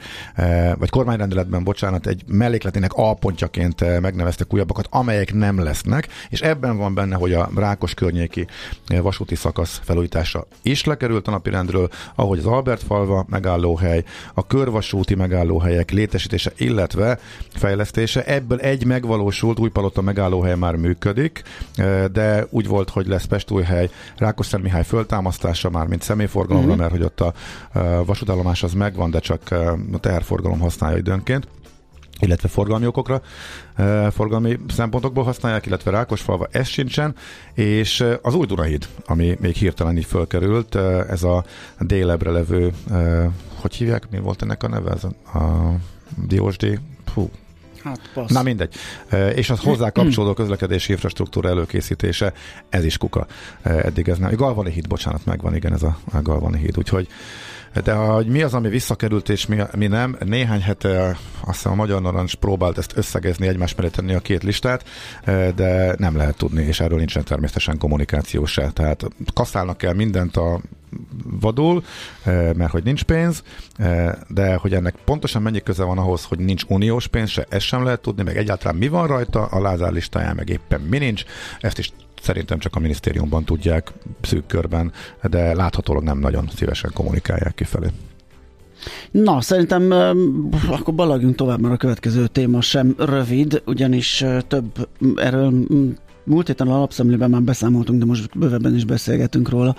vagy 0.77 0.89
kormányrendeletben, 0.89 1.63
bocsánat, 1.63 2.07
egy 2.07 2.23
mellékletének 2.27 2.91
pontjaként 3.19 3.99
megneveztek 3.99 4.53
újabbakat, 4.53 4.87
amelyek 4.89 5.33
nem 5.33 5.63
lesznek, 5.63 6.07
és 6.29 6.41
ebben 6.41 6.77
van 6.77 6.93
benne, 6.93 7.15
hogy 7.15 7.33
a 7.33 7.49
Rákos 7.55 7.93
környéki 7.93 8.47
vasúti 8.87 9.35
szakasz 9.35 9.81
felújítása 9.83 10.47
is 10.61 10.83
lekerült 10.83 11.27
a 11.27 11.31
napirendről, 11.31 11.89
ahogy 12.15 12.39
az 12.39 12.45
Albert 12.45 12.83
falva 12.83 13.25
megállóhely, 13.29 14.03
a 14.33 14.47
körvasúti 14.47 15.15
megállóhelyek 15.15 15.91
létesítése, 15.91 16.51
illetve 16.57 17.19
fejlesztése, 17.53 18.23
ebből 18.23 18.59
egy 18.59 18.85
megvalósul 18.85 19.42
új 19.43 19.53
Újpalota 19.57 20.01
megállóhely 20.01 20.55
már 20.55 20.75
működik, 20.75 21.43
eh, 21.75 22.05
de 22.05 22.45
úgy 22.49 22.67
volt, 22.67 22.89
hogy 22.89 23.07
lesz 23.07 23.25
Pestújhely, 23.25 23.89
Mihály 24.61 24.83
föltámasztása 24.83 25.69
már, 25.69 25.87
mint 25.87 26.01
személyforgalomra, 26.01 26.73
uh-huh. 26.73 26.81
mert 26.81 26.91
hogy 26.91 27.03
ott 27.03 27.21
a 27.21 27.33
eh, 27.71 28.05
vasútállomás 28.05 28.63
az 28.63 28.73
megvan, 28.73 29.11
de 29.11 29.19
csak 29.19 29.51
eh, 29.51 29.71
a 29.91 29.99
teherforgalom 29.99 30.59
használja 30.59 30.97
időnként 30.97 31.47
illetve 32.19 32.47
forgalmi 32.47 32.85
okokra, 32.85 33.21
forgalmi 34.11 34.59
szempontokból 34.67 35.23
használják, 35.23 35.65
illetve 35.65 35.91
Rákosfalva 35.91 36.47
ez 36.51 36.67
sincsen, 36.67 37.15
és 37.53 38.05
az 38.21 38.35
új 38.35 38.45
Dunahíd, 38.45 38.87
ami 39.05 39.37
még 39.39 39.55
hirtelen 39.55 39.97
így 39.97 40.05
fölkerült, 40.05 40.75
ez 41.09 41.23
a 41.23 41.43
délebre 41.79 42.31
levő, 42.31 42.73
hogy 43.55 43.75
hívják, 43.75 44.09
mi 44.11 44.19
volt 44.19 44.41
ennek 44.41 44.63
a 44.63 44.67
neve? 44.67 44.91
Ez 44.91 45.03
a, 45.03 45.37
a 45.37 45.75
Diósdi, 46.27 46.79
hú, 47.13 47.29
Hát, 47.83 47.99
passz. 48.13 48.31
Na 48.31 48.43
mindegy. 48.43 48.73
És 49.35 49.49
az 49.49 49.59
hozzá 49.59 49.89
kapcsolódó 49.89 50.33
közlekedési 50.33 50.91
infrastruktúra 50.91 51.49
előkészítése, 51.49 52.33
ez 52.69 52.85
is 52.85 52.97
kuka. 52.97 53.27
Eddig 53.61 54.07
ez 54.07 54.17
nem. 54.17 54.35
Galvani 54.35 54.71
híd, 54.71 54.87
bocsánat, 54.87 55.25
megvan, 55.25 55.55
igen, 55.55 55.73
ez 55.73 55.83
a, 55.83 55.97
Galvani 56.21 56.59
híd. 56.59 56.77
Úgyhogy 56.77 57.07
de 57.83 57.93
hogy 57.93 58.27
mi 58.27 58.41
az, 58.41 58.53
ami 58.53 58.69
visszakerült, 58.69 59.29
és 59.29 59.45
mi, 59.45 59.61
mi 59.75 59.87
nem, 59.87 60.17
néhány 60.25 60.61
hete 60.61 61.17
azt 61.39 61.55
hiszem 61.55 61.71
a 61.71 61.75
Magyar 61.75 62.01
Narancs 62.01 62.35
próbált 62.35 62.77
ezt 62.77 62.97
összegezni, 62.97 63.47
egymás 63.47 63.75
mellé 63.75 63.89
tenni 63.89 64.13
a 64.13 64.19
két 64.19 64.43
listát, 64.43 64.83
de 65.55 65.95
nem 65.97 66.15
lehet 66.15 66.37
tudni, 66.37 66.63
és 66.63 66.79
erről 66.79 66.97
nincsen 66.97 67.23
természetesen 67.23 67.77
kommunikáció 67.77 68.45
se. 68.45 68.71
Tehát 68.71 69.03
kaszálnak 69.33 69.83
el 69.83 69.93
mindent 69.93 70.37
a 70.37 70.61
vadul, 71.39 71.83
mert 72.25 72.71
hogy 72.71 72.83
nincs 72.83 73.03
pénz, 73.03 73.43
de 74.27 74.55
hogy 74.55 74.73
ennek 74.73 74.95
pontosan 75.05 75.41
mennyi 75.41 75.61
köze 75.61 75.83
van 75.83 75.97
ahhoz, 75.97 76.23
hogy 76.23 76.39
nincs 76.39 76.63
uniós 76.67 77.07
pénz, 77.07 77.29
se 77.29 77.45
ezt 77.49 77.65
sem 77.65 77.83
lehet 77.83 78.01
tudni, 78.01 78.23
meg 78.23 78.37
egyáltalán 78.37 78.77
mi 78.77 78.87
van 78.87 79.07
rajta 79.07 79.45
a 79.45 79.61
Lázár 79.61 79.91
listáján, 79.91 80.35
meg 80.35 80.49
éppen 80.49 80.81
mi 80.81 80.97
nincs, 80.97 81.23
ezt 81.59 81.79
is 81.79 81.91
szerintem 82.21 82.59
csak 82.59 82.75
a 82.75 82.79
minisztériumban 82.79 83.43
tudják 83.43 83.91
szűk 84.21 84.45
körben, 84.45 84.91
de 85.21 85.55
láthatólag 85.55 86.03
nem 86.03 86.19
nagyon 86.19 86.49
szívesen 86.55 86.91
kommunikálják 86.93 87.53
kifelé. 87.55 87.87
Na, 89.11 89.41
szerintem 89.41 89.91
akkor 90.67 90.93
balagjunk 90.93 91.35
tovább, 91.35 91.61
mert 91.61 91.73
a 91.73 91.77
következő 91.77 92.27
téma 92.27 92.61
sem 92.61 92.95
rövid, 92.97 93.61
ugyanis 93.65 94.25
több 94.47 94.89
erről 95.15 95.53
múlt 96.23 96.47
héten 96.47 96.67
a 96.67 96.75
alapszemlében 96.75 97.29
már 97.29 97.41
beszámoltunk, 97.41 97.99
de 97.99 98.05
most 98.05 98.37
bővebben 98.37 98.75
is 98.75 98.85
beszélgetünk 98.85 99.49
róla 99.49 99.75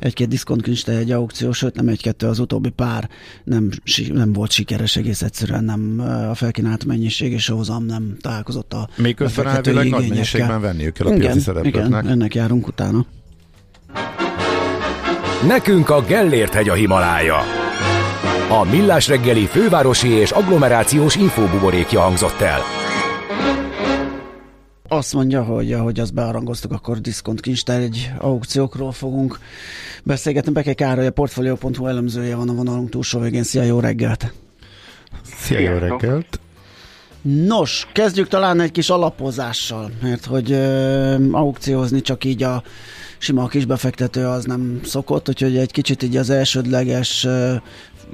egy-két 0.00 0.28
diszkontkincstej, 0.28 0.96
egy 0.96 1.10
aukció, 1.10 1.52
sőt 1.52 1.74
nem 1.74 1.88
egy-kettő 1.88 2.26
az 2.26 2.38
utóbbi 2.38 2.70
pár 2.70 3.08
nem, 3.44 3.68
nem 4.12 4.32
volt 4.32 4.50
sikeres, 4.50 4.96
egész 4.96 5.22
egyszerűen 5.22 5.64
nem 5.64 6.00
a 6.30 6.34
felkínált 6.34 6.84
mennyiség 6.84 7.32
és 7.32 7.48
a 7.48 7.54
hozam 7.54 7.84
nem 7.84 8.16
találkozott 8.20 8.72
a 8.72 8.88
Miközben 8.96 9.46
elvileg 9.46 9.88
nagy 9.88 10.08
mennyiségben 10.08 10.60
venniük 10.60 10.92
kell 10.92 11.06
a 11.06 11.10
igen, 11.10 11.20
piaci 11.20 11.40
szereplőknek. 11.40 11.86
Igen, 11.86 12.08
ennek 12.08 12.34
járunk 12.34 12.66
utána. 12.66 13.06
Nekünk 15.46 15.90
a 15.90 16.02
Gellért 16.02 16.52
hegy 16.52 16.68
a 16.68 16.74
Himalája. 16.74 17.38
A 18.48 18.64
Millás 18.70 19.08
reggeli 19.08 19.46
fővárosi 19.46 20.08
és 20.08 20.30
agglomerációs 20.30 21.16
infóbuborékja 21.16 22.00
hangzott 22.00 22.40
el. 22.40 22.79
Azt 24.92 25.14
mondja, 25.14 25.42
hogy 25.42 25.72
ahogy 25.72 26.00
azt 26.00 26.14
bearangoztuk, 26.14 26.72
akkor 26.72 27.00
diszkont 27.00 27.40
kincstár 27.40 27.80
egy 27.80 28.10
aukciókról 28.18 28.92
fogunk 28.92 29.38
beszélgetni. 30.02 30.52
Beke 30.52 30.74
Károly, 30.74 31.06
a 31.06 31.10
Portfolio.hu 31.10 31.86
elemzője 31.86 32.36
van 32.36 32.48
a 32.48 32.52
vonalunk 32.52 32.90
túlsó 32.90 33.20
végén. 33.20 33.42
Szia, 33.42 33.62
jó 33.62 33.80
reggelt! 33.80 34.32
Szia, 35.22 35.58
jó 35.58 35.78
reggelt! 35.78 36.40
Nos, 37.22 37.86
kezdjük 37.92 38.28
talán 38.28 38.60
egy 38.60 38.70
kis 38.70 38.90
alapozással, 38.90 39.90
mert 40.02 40.24
hogy 40.24 40.52
ö, 40.52 41.30
aukciózni 41.32 42.00
csak 42.00 42.24
így 42.24 42.42
a 42.42 42.62
sima 43.22 43.46
kisbefektető 43.46 44.26
az 44.26 44.44
nem 44.44 44.80
szokott, 44.84 45.28
úgyhogy 45.28 45.56
egy 45.56 45.72
kicsit 45.72 46.02
így 46.02 46.16
az 46.16 46.30
elsődleges 46.30 47.26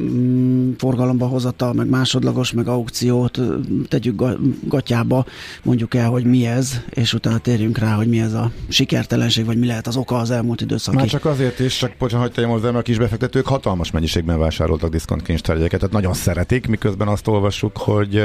Mm, 0.02 0.72
forgalomba 0.78 1.26
hozata, 1.26 1.72
meg 1.72 1.88
másodlagos, 1.88 2.52
meg 2.52 2.68
aukciót 2.68 3.40
tegyük 3.88 4.22
gatyába, 4.62 5.24
mondjuk 5.62 5.94
el, 5.94 6.08
hogy 6.08 6.24
mi 6.24 6.46
ez, 6.46 6.80
és 6.90 7.14
utána 7.14 7.38
térjünk 7.38 7.78
rá, 7.78 7.94
hogy 7.94 8.08
mi 8.08 8.20
ez 8.20 8.32
a 8.32 8.50
sikertelenség, 8.68 9.44
vagy 9.44 9.58
mi 9.58 9.66
lehet 9.66 9.86
az 9.86 9.96
oka 9.96 10.16
az 10.16 10.30
elmúlt 10.30 10.60
időszak. 10.60 10.94
Már 10.94 11.06
csak 11.06 11.24
azért 11.24 11.58
is, 11.58 11.76
csak 11.76 11.92
bocsánat, 11.98 12.26
hogy 12.26 12.34
tegyem 12.34 12.50
hozzá, 12.50 12.64
mert 12.64 12.76
a 12.76 12.82
kisbefektetők 12.82 13.46
hatalmas 13.46 13.90
mennyiségben 13.90 14.38
vásároltak 14.38 14.90
diszkont 14.90 15.22
kincstárgyeket, 15.22 15.78
tehát 15.80 15.94
nagyon 15.94 16.14
szeretik, 16.14 16.66
miközben 16.66 17.08
azt 17.08 17.26
olvassuk, 17.26 17.76
hogy 17.76 18.16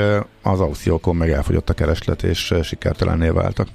az 0.42 0.60
aukciókon 0.60 1.16
meg 1.16 1.30
elfogyott 1.30 1.70
a 1.70 1.74
kereslet, 1.74 2.24
és 2.24 2.54
sikertelenné 2.64 3.30
váltak. 3.30 3.68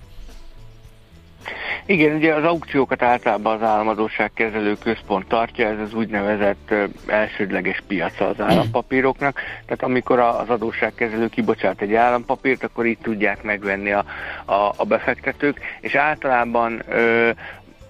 Igen, 1.89 2.17
ugye 2.17 2.35
az 2.35 2.45
aukciókat 2.45 3.03
általában 3.03 3.55
az 3.55 3.63
államadóságkezelő 3.63 4.77
központ 4.79 5.27
tartja, 5.27 5.69
ez 5.69 5.79
az 5.79 5.95
úgynevezett 5.95 6.75
elsődleges 7.07 7.83
piaca 7.87 8.29
az 8.29 8.41
állampapíroknak, 8.41 9.41
tehát 9.67 9.83
amikor 9.83 10.19
az 10.19 10.49
adósságkezelő 10.49 11.29
kibocsát 11.29 11.81
egy 11.81 11.95
állampapírt, 11.95 12.65
akkor 12.65 12.87
itt 12.87 13.03
tudják 13.03 13.43
megvenni 13.43 13.93
a, 13.93 14.05
a, 14.45 14.73
a 14.77 14.85
befektetők, 14.85 15.61
és 15.81 15.95
általában 15.95 16.83
ö, 16.89 17.31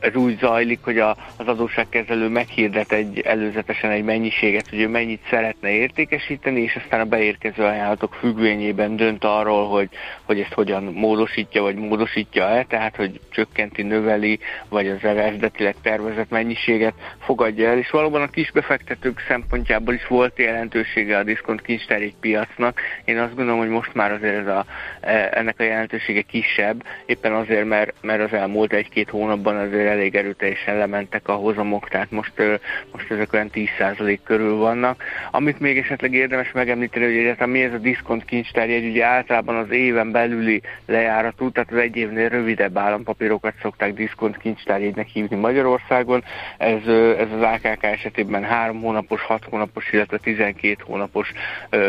ez 0.07 0.15
úgy 0.15 0.39
zajlik, 0.39 0.79
hogy 0.83 0.99
a, 0.99 1.17
az 1.37 1.47
adósságkezelő 1.47 2.29
meghirdet 2.29 2.93
egy, 2.93 3.21
előzetesen 3.21 3.91
egy 3.91 4.05
mennyiséget, 4.05 4.69
hogy 4.69 4.81
ő 4.81 4.89
mennyit 4.89 5.21
szeretne 5.31 5.71
értékesíteni, 5.71 6.61
és 6.61 6.77
aztán 6.77 7.01
a 7.01 7.05
beérkező 7.05 7.63
ajánlatok 7.63 8.15
függvényében 8.15 8.97
dönt 8.97 9.25
arról, 9.25 9.69
hogy, 9.69 9.89
hogy 10.23 10.41
ezt 10.41 10.53
hogyan 10.53 10.85
módosítja, 10.85 11.63
vagy 11.63 11.77
módosítja-e, 11.77 12.65
tehát 12.65 12.97
hogy 12.97 13.21
csökkenti, 13.31 13.83
növeli, 13.83 14.39
vagy 14.69 14.89
az 14.89 15.05
eredetileg 15.05 15.75
tervezett 15.83 16.31
mennyiséget 16.31 16.95
fogadja 17.19 17.69
el, 17.69 17.79
és 17.79 17.91
valóban 17.91 18.23
a 18.23 18.31
kisbefektetők 18.31 19.25
szempontjából 19.29 19.95
is 19.95 20.07
volt 20.07 20.39
jelentősége 20.39 21.19
a 21.19 21.23
diszkont 21.23 21.63
kincstár 21.63 22.01
piacnak. 22.21 22.81
Én 23.05 23.19
azt 23.19 23.35
gondolom, 23.35 23.59
hogy 23.59 23.69
most 23.69 23.95
már 23.95 24.13
azért 24.13 24.37
ez 24.37 24.47
a, 24.47 24.65
e, 25.01 25.31
ennek 25.33 25.61
a 25.61 25.63
jelentősége 25.63 26.23
kisebb, 26.23 26.85
éppen 27.07 27.33
azért, 27.33 27.65
mert, 27.65 27.95
mert 28.01 28.23
az 28.23 28.39
elmúlt 28.39 28.73
egy-két 28.73 29.11
hónapban 29.11 29.57
azért 29.57 29.95
elég 29.97 30.15
erőteljesen 30.15 30.77
lementek 30.77 31.29
a 31.29 31.33
hozamok, 31.33 31.89
tehát 31.89 32.11
most, 32.11 32.33
most 32.93 33.11
ezek 33.11 33.33
olyan 33.33 33.51
10% 33.53 34.19
körül 34.25 34.57
vannak. 34.57 35.03
Amit 35.31 35.61
még 35.61 35.79
esetleg 35.79 36.13
érdemes 36.13 36.53
megemlíteni, 36.53 37.05
hogy 37.05 37.17
egyáltalán 37.17 37.51
mi 37.51 37.63
ez 37.63 37.73
a 37.73 37.79
diszkont 37.79 38.25
kincstárjegy, 38.25 38.89
ugye 38.89 39.05
általában 39.05 39.57
az 39.57 39.71
éven 39.71 40.11
belüli 40.11 40.63
lejáratú, 40.87 41.51
tehát 41.51 41.73
az 41.73 41.79
egy 41.79 41.97
évnél 41.97 42.29
rövidebb 42.29 42.79
állampapírokat 42.79 43.55
szokták 43.63 43.95
diszkont 43.95 44.37
kincstárjegynek 44.37 45.07
hívni 45.07 45.37
Magyarországon. 45.37 46.25
Ez, 46.59 46.87
ez 47.19 47.29
az 47.33 47.43
AKK 47.43 47.83
esetében 47.83 48.45
3 48.45 48.81
hónapos, 48.81 49.23
6 49.23 49.45
hónapos, 49.51 49.93
illetve 49.93 50.19
12 50.19 50.77
hónapos 50.81 51.33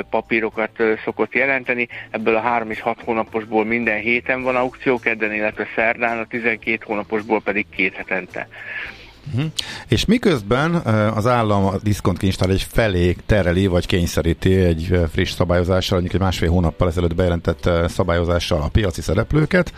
papírokat 0.09 0.83
szokott 1.03 1.33
jelenteni. 1.33 1.87
Ebből 2.09 2.35
a 2.35 2.39
3 2.39 2.71
és 2.71 2.81
6 2.81 3.01
hónaposból 3.03 3.65
minden 3.65 3.99
héten 3.99 4.43
van 4.43 4.55
aukció, 4.55 4.99
kedden, 4.99 5.33
illetve 5.33 5.67
szerdán, 5.75 6.17
a 6.17 6.25
12 6.27 6.77
hónaposból 6.85 7.41
pedig 7.41 7.65
két 7.69 7.86
hetente. 7.93 8.47
Uh-huh. 9.33 9.51
És 9.87 10.05
miközben 10.05 10.75
az 11.15 11.27
állam 11.27 11.65
a 11.65 11.77
diszkontkincstár 11.83 12.49
egy 12.49 12.67
felé 12.71 13.15
tereli, 13.25 13.67
vagy 13.67 13.85
kényszeríti 13.85 14.55
egy 14.55 14.99
friss 15.11 15.31
szabályozással, 15.31 15.99
mondjuk 15.99 16.21
egy 16.21 16.27
másfél 16.27 16.49
hónappal 16.49 16.87
ezelőtt 16.87 17.15
bejelentett 17.15 17.69
szabályozással 17.87 18.61
a 18.61 18.67
piaci 18.67 19.01
szereplőket, 19.01 19.73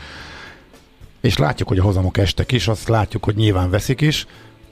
és 1.21 1.37
látjuk, 1.37 1.67
hogy 1.67 1.79
a 1.79 1.83
hozamok 1.83 2.17
estek 2.17 2.51
is, 2.51 2.67
azt 2.67 2.87
látjuk, 2.87 3.23
hogy 3.23 3.35
nyilván 3.35 3.69
veszik 3.69 4.01
is, 4.01 4.25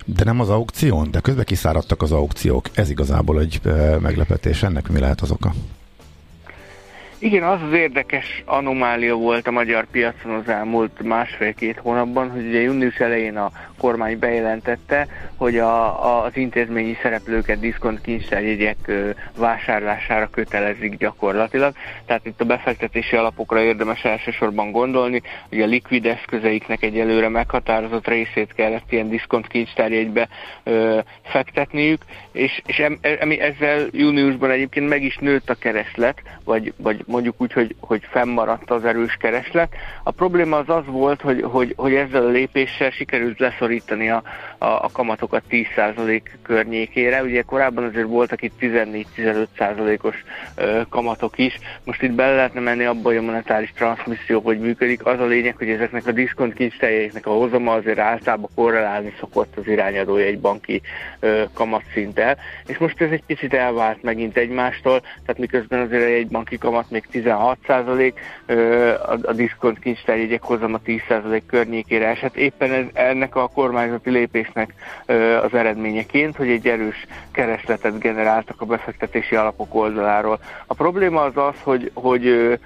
de 0.05 0.23
nem 0.23 0.39
az 0.39 0.49
aukción, 0.49 1.11
de 1.11 1.19
közben 1.19 1.45
kiszáradtak 1.45 2.01
az 2.01 2.11
aukciók. 2.11 2.69
Ez 2.73 2.89
igazából 2.89 3.39
egy 3.39 3.61
meglepetés. 3.99 4.63
Ennek 4.63 4.87
mi 4.87 4.99
lehet 4.99 5.21
az 5.21 5.31
oka? 5.31 5.53
Igen, 7.19 7.43
az 7.43 7.61
az 7.61 7.73
érdekes 7.73 8.43
anomália 8.45 9.15
volt 9.15 9.47
a 9.47 9.51
magyar 9.51 9.85
piacon 9.91 10.33
az 10.33 10.49
elmúlt 10.49 11.01
másfél-két 11.01 11.77
hónapban, 11.77 12.31
hogy 12.31 12.47
ugye 12.47 12.61
június 12.61 12.95
elején 12.95 13.37
a 13.37 13.51
kormány 13.77 14.19
bejelentette, 14.19 15.07
hogy 15.35 15.57
a, 15.57 16.05
a, 16.05 16.23
az 16.23 16.37
intézményi 16.37 16.97
szereplőket 17.01 17.59
diszkont 17.59 18.01
kincstárjegyek 18.01 18.91
vásárlására 19.37 20.29
kötelezik 20.29 20.97
gyakorlatilag. 20.97 21.73
Tehát 22.05 22.25
itt 22.25 22.41
a 22.41 22.45
befektetési 22.45 23.15
alapokra 23.15 23.61
érdemes 23.61 24.03
elsősorban 24.03 24.71
gondolni, 24.71 25.21
hogy 25.49 25.61
a 25.61 25.65
likvid 25.65 26.05
eszközeiknek 26.05 26.83
egyelőre 26.83 27.29
meghatározott 27.29 28.07
részét 28.07 28.53
kellett 28.53 28.91
ilyen 28.91 29.09
diszkont 29.09 29.47
kincstárjegybe 29.47 30.27
ö, 30.63 30.99
fektetniük, 31.23 32.01
és, 32.31 32.61
és 32.65 32.79
em, 32.79 32.97
em, 33.01 33.31
ezzel 33.39 33.87
júniusban 33.91 34.49
egyébként 34.51 34.89
meg 34.89 35.03
is 35.03 35.17
nőtt 35.17 35.49
a 35.49 35.55
kereslet, 35.55 36.21
vagy, 36.43 36.73
vagy 36.77 37.05
mondjuk 37.07 37.35
úgy, 37.37 37.53
hogy, 37.53 37.75
hogy 37.79 38.01
fennmaradt 38.09 38.71
az 38.71 38.85
erős 38.85 39.17
kereslet. 39.19 39.75
A 40.03 40.11
probléma 40.11 40.57
az 40.57 40.69
az 40.69 40.83
volt, 40.85 41.21
hogy, 41.21 41.41
hogy, 41.41 41.73
hogy 41.75 41.93
ezzel 41.93 42.25
a 42.25 42.29
lépéssel 42.29 42.89
sikerült 42.89 43.39
leszorítani 43.39 44.09
a, 44.09 44.23
a, 44.57 44.65
a 44.65 44.89
kamatokat 44.93 45.43
10% 45.49 46.21
környékére. 46.41 47.23
Ugye 47.23 47.41
korábban 47.41 47.83
azért 47.83 48.07
voltak 48.07 48.41
itt 48.41 48.53
14-15%-os 48.59 50.15
kamatok 50.89 51.37
is. 51.37 51.59
Most 51.83 52.01
itt 52.01 52.11
bele 52.11 52.35
lehetne 52.35 52.59
menni 52.59 52.83
abba, 52.83 53.07
hogy 53.07 53.17
a 53.17 53.21
monetáris 53.21 53.71
transmisszió 53.71 54.39
hogy 54.39 54.59
működik. 54.59 55.05
Az 55.05 55.19
a 55.19 55.25
lényeg, 55.25 55.55
hogy 55.57 55.69
ezeknek 55.69 56.07
a 56.07 56.11
diszkont 56.11 56.53
kincsteljéknek 56.53 57.25
a 57.25 57.31
hozama 57.31 57.73
azért 57.73 57.99
általában 57.99 58.49
korrelálni 58.55 59.13
szokott 59.19 59.57
az 59.57 59.67
irányadója 59.67 60.25
egy 60.25 60.39
banki 60.39 60.81
kamatszinttel. 61.53 62.37
És 62.65 62.77
most 62.77 63.01
ez 63.01 63.11
egy 63.11 63.23
picit 63.25 63.53
elvált 63.53 64.03
megint 64.03 64.37
egymástól, 64.37 64.99
tehát 64.99 65.37
miközben 65.37 65.79
azért 65.79 66.03
egy 66.03 66.27
banki 66.27 66.57
kamat 66.57 66.89
még 66.97 67.07
16 67.11 67.57
százalék, 67.67 68.19
a, 69.05 69.17
a 69.23 69.33
diszkont 69.33 69.79
kincstárjegyek 69.79 70.43
hozama 70.43 70.77
10 70.77 71.01
százalék 71.07 71.45
környékére 71.45 72.07
esett. 72.07 72.35
Éppen 72.35 72.89
ennek 72.93 73.35
a 73.35 73.47
kormányzati 73.47 74.09
lépésnek 74.09 74.73
az 75.43 75.53
eredményeként, 75.53 76.35
hogy 76.35 76.49
egy 76.49 76.67
erős 76.67 77.05
keresletet 77.31 77.99
generáltak 77.99 78.61
a 78.61 78.65
befektetési 78.65 79.35
alapok 79.35 79.75
oldaláról. 79.75 80.39
A 80.67 80.73
probléma 80.73 81.21
az 81.21 81.37
az, 81.37 81.55
hogy, 81.63 81.91
hogy 81.93 82.57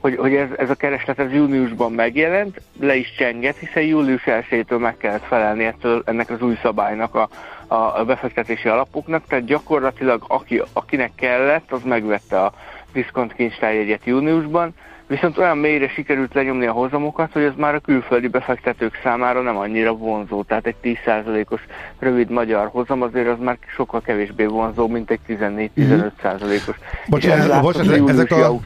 hogy, 0.00 0.16
hogy 0.16 0.34
ez, 0.34 0.48
ez 0.56 0.70
a 0.70 0.74
kereslet 0.74 1.18
ez 1.18 1.32
júniusban 1.32 1.92
megjelent, 1.92 2.60
le 2.80 2.96
is 2.96 3.14
csengett, 3.18 3.56
hiszen 3.56 3.82
július 3.82 4.22
1-től 4.26 4.78
meg 4.78 4.96
kellett 4.96 5.24
felelni 5.24 5.64
ettől, 5.64 6.02
ennek 6.04 6.30
az 6.30 6.42
új 6.42 6.58
szabálynak 6.62 7.14
a, 7.14 7.28
a, 7.66 7.74
a 7.74 8.04
befektetési 8.04 8.68
alapoknak, 8.68 9.24
tehát 9.28 9.44
gyakorlatilag 9.44 10.24
aki, 10.28 10.62
akinek 10.72 11.10
kellett, 11.14 11.72
az 11.72 11.82
megvette 11.82 12.40
a 12.40 12.52
diszkont 12.96 13.34
kincstárjegyet 13.34 14.04
júniusban, 14.04 14.74
viszont 15.06 15.38
olyan 15.38 15.58
mélyre 15.58 15.88
sikerült 15.88 16.34
lenyomni 16.34 16.66
a 16.66 16.72
hozamokat, 16.72 17.32
hogy 17.32 17.42
ez 17.42 17.52
már 17.56 17.74
a 17.74 17.80
külföldi 17.80 18.28
befektetők 18.28 19.00
számára 19.02 19.42
nem 19.42 19.56
annyira 19.56 19.92
vonzó. 19.92 20.42
Tehát 20.42 20.66
egy 20.66 20.74
10%-os 20.82 21.60
rövid 21.98 22.30
magyar 22.30 22.68
hozam 22.68 23.02
azért 23.02 23.28
az 23.28 23.38
már 23.40 23.58
sokkal 23.76 24.00
kevésbé 24.00 24.44
vonzó, 24.44 24.88
mint 24.88 25.10
egy 25.10 25.20
14-15%-os. 25.28 26.76
Bocsánat, 27.08 27.60
bocs, 27.60 27.76
ezek, 28.08 28.30
a, 28.30 28.60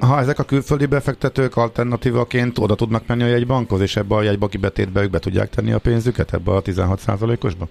ha 0.00 0.18
ezek 0.18 0.38
a 0.38 0.44
külföldi 0.44 0.86
befektetők 0.86 1.56
alternatívaként 1.56 2.58
oda 2.58 2.74
tudnak 2.74 3.06
menni 3.06 3.22
a 3.22 3.26
jegybankhoz, 3.26 3.80
és 3.80 3.96
ebbe 3.96 4.14
a 4.14 4.22
jegybanki 4.22 4.56
betétbe 4.56 5.02
ők 5.02 5.10
be 5.10 5.18
tudják 5.18 5.50
tenni 5.50 5.72
a 5.72 5.78
pénzüket 5.78 6.34
ebbe 6.34 6.52
a 6.52 6.62
16%-osba? 6.62 7.68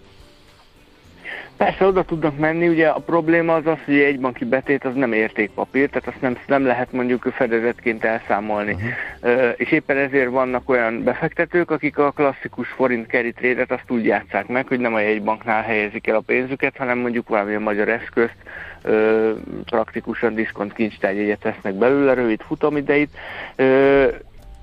Persze 1.64 1.86
oda 1.86 2.04
tudnak 2.04 2.38
menni, 2.38 2.68
ugye 2.68 2.88
a 2.88 3.00
probléma 3.00 3.54
az 3.54 3.66
az, 3.66 3.78
hogy 3.86 4.00
egy 4.00 4.20
banki 4.20 4.46
betét 4.46 4.86
az 4.86 4.94
nem 4.94 5.14
értékpapír, 5.14 5.90
tehát 5.90 6.08
azt 6.08 6.22
nem, 6.22 6.38
nem 6.48 6.66
lehet 6.66 6.92
mondjuk 6.92 7.24
fedezetként 7.24 8.04
elszámolni. 8.04 8.74
Uh-huh. 8.74 8.90
Uh, 9.22 9.54
és 9.56 9.72
éppen 9.72 9.98
ezért 9.98 10.30
vannak 10.30 10.70
olyan 10.70 11.04
befektetők, 11.04 11.72
akik 11.72 11.98
a 11.98 12.12
klasszikus 12.12 12.68
forint 12.68 13.08
trade 13.08 13.66
azt 13.68 13.92
úgy 13.92 14.06
játszák 14.06 14.48
meg, 14.48 14.68
hogy 14.68 14.80
nem 14.80 14.94
a 14.94 15.00
jegybanknál 15.00 15.62
helyezik 15.62 16.08
el 16.08 16.16
a 16.16 16.24
pénzüket, 16.26 16.78
hanem 16.78 16.98
mondjuk 16.98 17.28
valamilyen 17.28 17.62
magyar 17.62 17.90
eszközt, 17.90 18.38
uh, 18.84 19.30
praktikusan 19.66 20.36
diszkont 20.36 20.74
kincstárjegyet 20.74 21.44
vesznek 21.44 21.74
belőle, 21.74 22.14
rövid 22.14 22.42
futamideit, 22.42 23.10
uh, 23.58 24.14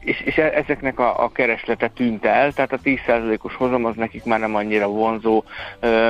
és, 0.00 0.20
és 0.20 0.38
e- 0.38 0.52
ezeknek 0.54 0.98
a, 0.98 1.24
a 1.24 1.28
kereslete 1.32 1.88
tűnt 1.88 2.24
el, 2.24 2.52
tehát 2.52 2.72
a 2.72 2.78
10%-os 2.84 3.54
hozam 3.54 3.84
az 3.84 3.96
nekik 3.96 4.24
már 4.24 4.40
nem 4.40 4.54
annyira 4.54 4.86
vonzó, 4.86 5.44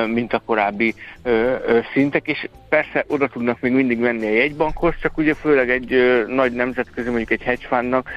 mint 0.07 0.33
a 0.33 0.41
korábbi 0.45 0.95
szintek, 1.93 2.27
és 2.27 2.47
persze 2.69 3.05
oda 3.07 3.27
tudnak 3.27 3.59
még 3.59 3.71
mindig 3.71 3.99
menni 3.99 4.25
a 4.25 4.33
jegybankhoz, 4.33 4.93
csak 5.01 5.17
ugye 5.17 5.33
főleg 5.33 5.69
egy 5.69 6.23
nagy 6.27 6.51
nemzetközi, 6.51 7.09
mondjuk 7.09 7.31
egy 7.31 7.41
hedge 7.41 7.67
fundnak 7.67 8.09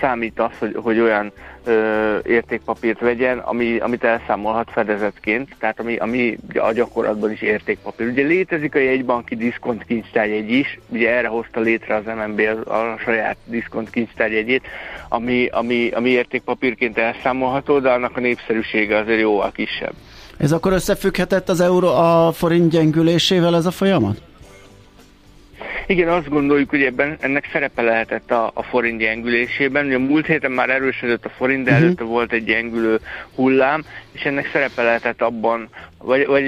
számít 0.00 0.40
az, 0.40 0.58
hogy, 0.58 0.76
hogy 0.82 1.00
olyan 1.00 1.32
ö, 1.66 2.18
értékpapírt 2.24 3.00
vegyen, 3.00 3.38
ami, 3.38 3.78
amit 3.78 4.04
elszámolhat 4.04 4.70
fedezetként, 4.70 5.56
tehát 5.58 5.80
ami, 5.80 5.96
ami 5.96 6.36
a 6.54 6.72
gyakorlatban 6.72 7.30
is 7.30 7.42
értékpapír. 7.42 8.06
Ugye 8.06 8.22
létezik 8.22 8.74
a 8.74 8.78
jegybanki 8.78 9.36
diszkont 9.36 9.84
kincstárjegy 9.84 10.50
is, 10.50 10.78
ugye 10.88 11.10
erre 11.10 11.28
hozta 11.28 11.60
létre 11.60 11.94
az 11.94 12.04
MNB 12.04 12.40
a, 12.40 12.72
a 12.72 12.98
saját 12.98 13.36
diszkont 13.44 13.90
kincstárjegyét, 13.90 14.62
ami, 15.08 15.46
ami, 15.46 15.88
ami 15.88 16.08
értékpapírként 16.08 16.98
elszámolható, 16.98 17.78
de 17.78 17.90
annak 17.90 18.16
a 18.16 18.20
népszerűsége 18.20 18.96
azért 18.96 19.20
jóval 19.20 19.52
kisebb. 19.52 19.94
Ez 20.36 20.52
akkor 20.52 20.72
összefügghetett 20.72 21.48
az 21.48 21.60
euró 21.60 21.88
a 21.88 22.32
forint 22.32 22.70
gyengülésével 22.70 23.56
ez 23.56 23.66
a 23.66 23.70
folyamat? 23.70 24.22
Igen, 25.86 26.08
azt 26.08 26.28
gondoljuk, 26.28 26.70
hogy 26.70 26.82
ebben 26.82 27.16
ennek 27.20 27.48
szerepe 27.52 27.82
lehetett 27.82 28.30
a, 28.30 28.50
a 28.54 28.62
forint 28.62 28.98
gyengülésében. 28.98 29.86
Ugye 29.86 29.96
a 29.96 29.98
múlt 29.98 30.26
héten 30.26 30.50
már 30.50 30.70
erősödött 30.70 31.24
a 31.24 31.28
forint, 31.28 31.64
de 31.64 31.70
uh-huh. 31.70 31.84
előtte 31.86 32.04
volt 32.04 32.32
egy 32.32 32.44
gyengülő 32.44 33.00
hullám, 33.34 33.84
és 34.12 34.24
ennek 34.24 34.50
szerepe 34.52 34.82
lehetett 34.82 35.22
abban, 35.22 35.68
vagy, 35.98 36.26
vagy 36.26 36.44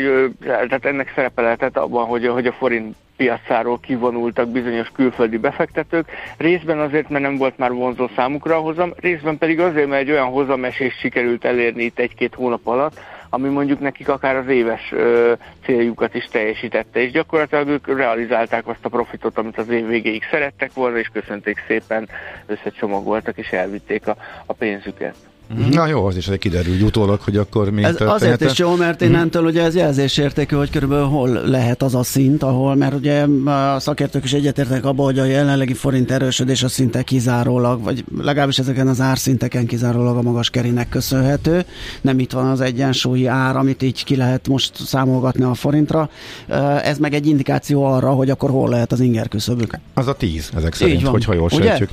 tehát 0.47 0.85
ennek 0.85 1.13
szerepe 1.15 1.43
lehetett 1.43 1.77
abban, 1.77 2.07
hogy, 2.07 2.27
hogy 2.27 2.47
a 2.47 2.53
forint 2.53 2.97
piacáról 3.19 3.81
kivonultak 3.81 4.49
bizonyos 4.49 4.91
külföldi 4.95 5.37
befektetők, 5.37 6.07
részben 6.37 6.79
azért, 6.79 7.09
mert 7.09 7.25
nem 7.25 7.37
volt 7.37 7.59
már 7.59 7.73
vonzó 7.73 8.09
számukra 8.17 8.57
a 8.57 8.61
hozam, 8.61 8.93
részben 8.97 9.39
pedig 9.39 9.61
azért, 9.61 9.89
mert 9.89 10.03
egy 10.03 10.11
olyan 10.11 10.27
hozamesést 10.27 10.99
sikerült 10.99 11.45
elérni 11.45 11.83
itt 11.85 11.99
egy-két 11.99 12.35
hónap 12.35 12.67
alatt, 12.67 13.01
ami 13.31 13.49
mondjuk 13.49 13.81
nekik 13.81 14.09
akár 14.09 14.37
az 14.37 14.49
éves 14.49 14.93
ö, 14.93 15.33
céljukat 15.65 16.15
is 16.15 16.25
teljesítette, 16.25 17.01
és 17.01 17.11
gyakorlatilag 17.11 17.69
ők 17.69 17.97
realizálták 17.97 18.67
azt 18.67 18.85
a 18.85 18.89
profitot, 18.89 19.39
amit 19.39 19.59
az 19.59 19.69
év 19.69 19.87
végéig 19.87 20.23
szerettek 20.31 20.73
volna, 20.73 20.99
és 20.99 21.09
köszönték 21.13 21.65
szépen, 21.67 22.09
összecsomagoltak 22.47 23.37
és 23.37 23.49
elvitték 23.49 24.07
a, 24.07 24.17
a 24.47 24.53
pénzüket. 24.53 25.15
Mm-hmm. 25.55 25.69
Na 25.69 25.87
jó, 25.87 26.07
az 26.07 26.17
is 26.17 26.29
egy 26.29 26.39
kiderül 26.39 26.83
utólag, 26.83 27.21
hogy 27.21 27.37
akkor 27.37 27.71
mi 27.71 27.85
Ez 27.85 27.97
azért 28.01 28.41
is 28.41 28.59
jó, 28.59 28.75
mert 28.75 29.01
innentől 29.01 29.43
mm-hmm. 29.43 29.51
ugye 29.51 29.63
ez 29.63 29.75
jelzésértékű, 29.75 30.57
hogy 30.57 30.71
körülbelül 30.71 31.05
hol 31.05 31.29
lehet 31.29 31.83
az 31.83 31.95
a 31.95 32.03
szint, 32.03 32.43
ahol, 32.43 32.75
mert 32.75 32.95
ugye 32.95 33.27
a 33.45 33.81
szakértők 33.81 34.25
is 34.25 34.33
egyetértek 34.33 34.85
abban, 34.85 35.05
hogy 35.05 35.19
a 35.19 35.25
jelenlegi 35.25 35.75
forint 35.75 36.11
erősödés 36.11 36.63
a 36.63 36.69
szinte 36.69 37.03
kizárólag, 37.03 37.83
vagy 37.83 38.05
legalábbis 38.21 38.59
ezeken 38.59 38.89
az 38.89 39.01
árszinteken 39.01 39.67
kizárólag 39.67 40.17
a 40.17 40.23
magas 40.23 40.51
kerinek 40.51 40.89
köszönhető. 40.89 41.65
Nem 42.01 42.19
itt 42.19 42.33
van 42.33 42.47
az 42.47 42.61
egyensúlyi 42.61 43.27
ár, 43.27 43.57
amit 43.57 43.83
így 43.83 44.05
ki 44.05 44.17
lehet 44.17 44.49
most 44.49 44.87
számolgatni 44.87 45.45
a 45.45 45.55
forintra. 45.55 46.11
Ez 46.83 46.99
meg 46.99 47.15
egy 47.15 47.27
indikáció 47.27 47.85
arra, 47.85 48.11
hogy 48.11 48.31
akkor 48.31 48.51
hol 48.51 48.69
lehet 48.69 48.93
az 48.93 49.01
inger 49.01 49.29
küszöbük. 49.29 49.79
Az 49.95 50.07
a 50.07 50.15
tíz 50.15 50.51
ezek 50.57 50.75
szerint, 50.75 51.07
hogyha 51.07 51.35
jól 51.35 51.49
sejtjük. 51.49 51.91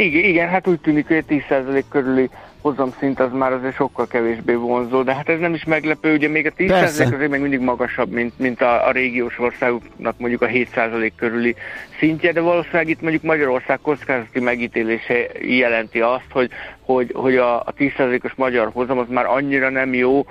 Igen, 0.00 0.24
igen, 0.24 0.48
hát 0.48 0.66
úgy 0.66 0.80
tűnik, 0.80 1.06
hogy 1.06 1.24
10% 1.28 1.82
körüli 1.88 2.30
hozamszint 2.60 3.20
az 3.20 3.32
már 3.32 3.52
azért 3.52 3.74
sokkal 3.74 4.06
kevésbé 4.06 4.54
vonzó, 4.54 5.02
de 5.02 5.14
hát 5.14 5.28
ez 5.28 5.38
nem 5.38 5.54
is 5.54 5.64
meglepő, 5.64 6.14
ugye 6.14 6.28
még 6.28 6.46
a 6.46 6.50
10% 6.50 6.66
Persze. 6.68 7.04
azért 7.04 7.30
még 7.30 7.40
mindig 7.40 7.60
magasabb, 7.60 8.10
mint, 8.10 8.38
mint 8.38 8.62
a, 8.62 8.86
a 8.86 8.90
régiós 8.90 9.38
országoknak 9.38 10.14
mondjuk 10.18 10.42
a 10.42 10.46
7% 10.46 11.10
körüli 11.16 11.54
szintje, 11.98 12.32
de 12.32 12.40
valószínűleg 12.40 12.88
itt 12.88 13.00
mondjuk 13.00 13.22
Magyarország 13.22 13.78
kockázati 13.82 14.40
megítélése 14.40 15.26
jelenti 15.40 16.00
azt, 16.00 16.30
hogy, 16.30 16.50
hogy, 16.80 17.10
hogy 17.14 17.36
a, 17.36 17.60
a 17.60 17.74
10%-os 17.78 18.34
magyar 18.34 18.70
hozam 18.72 18.98
az 18.98 19.06
már 19.08 19.26
annyira 19.26 19.70
nem 19.70 19.94
jó, 19.94 20.26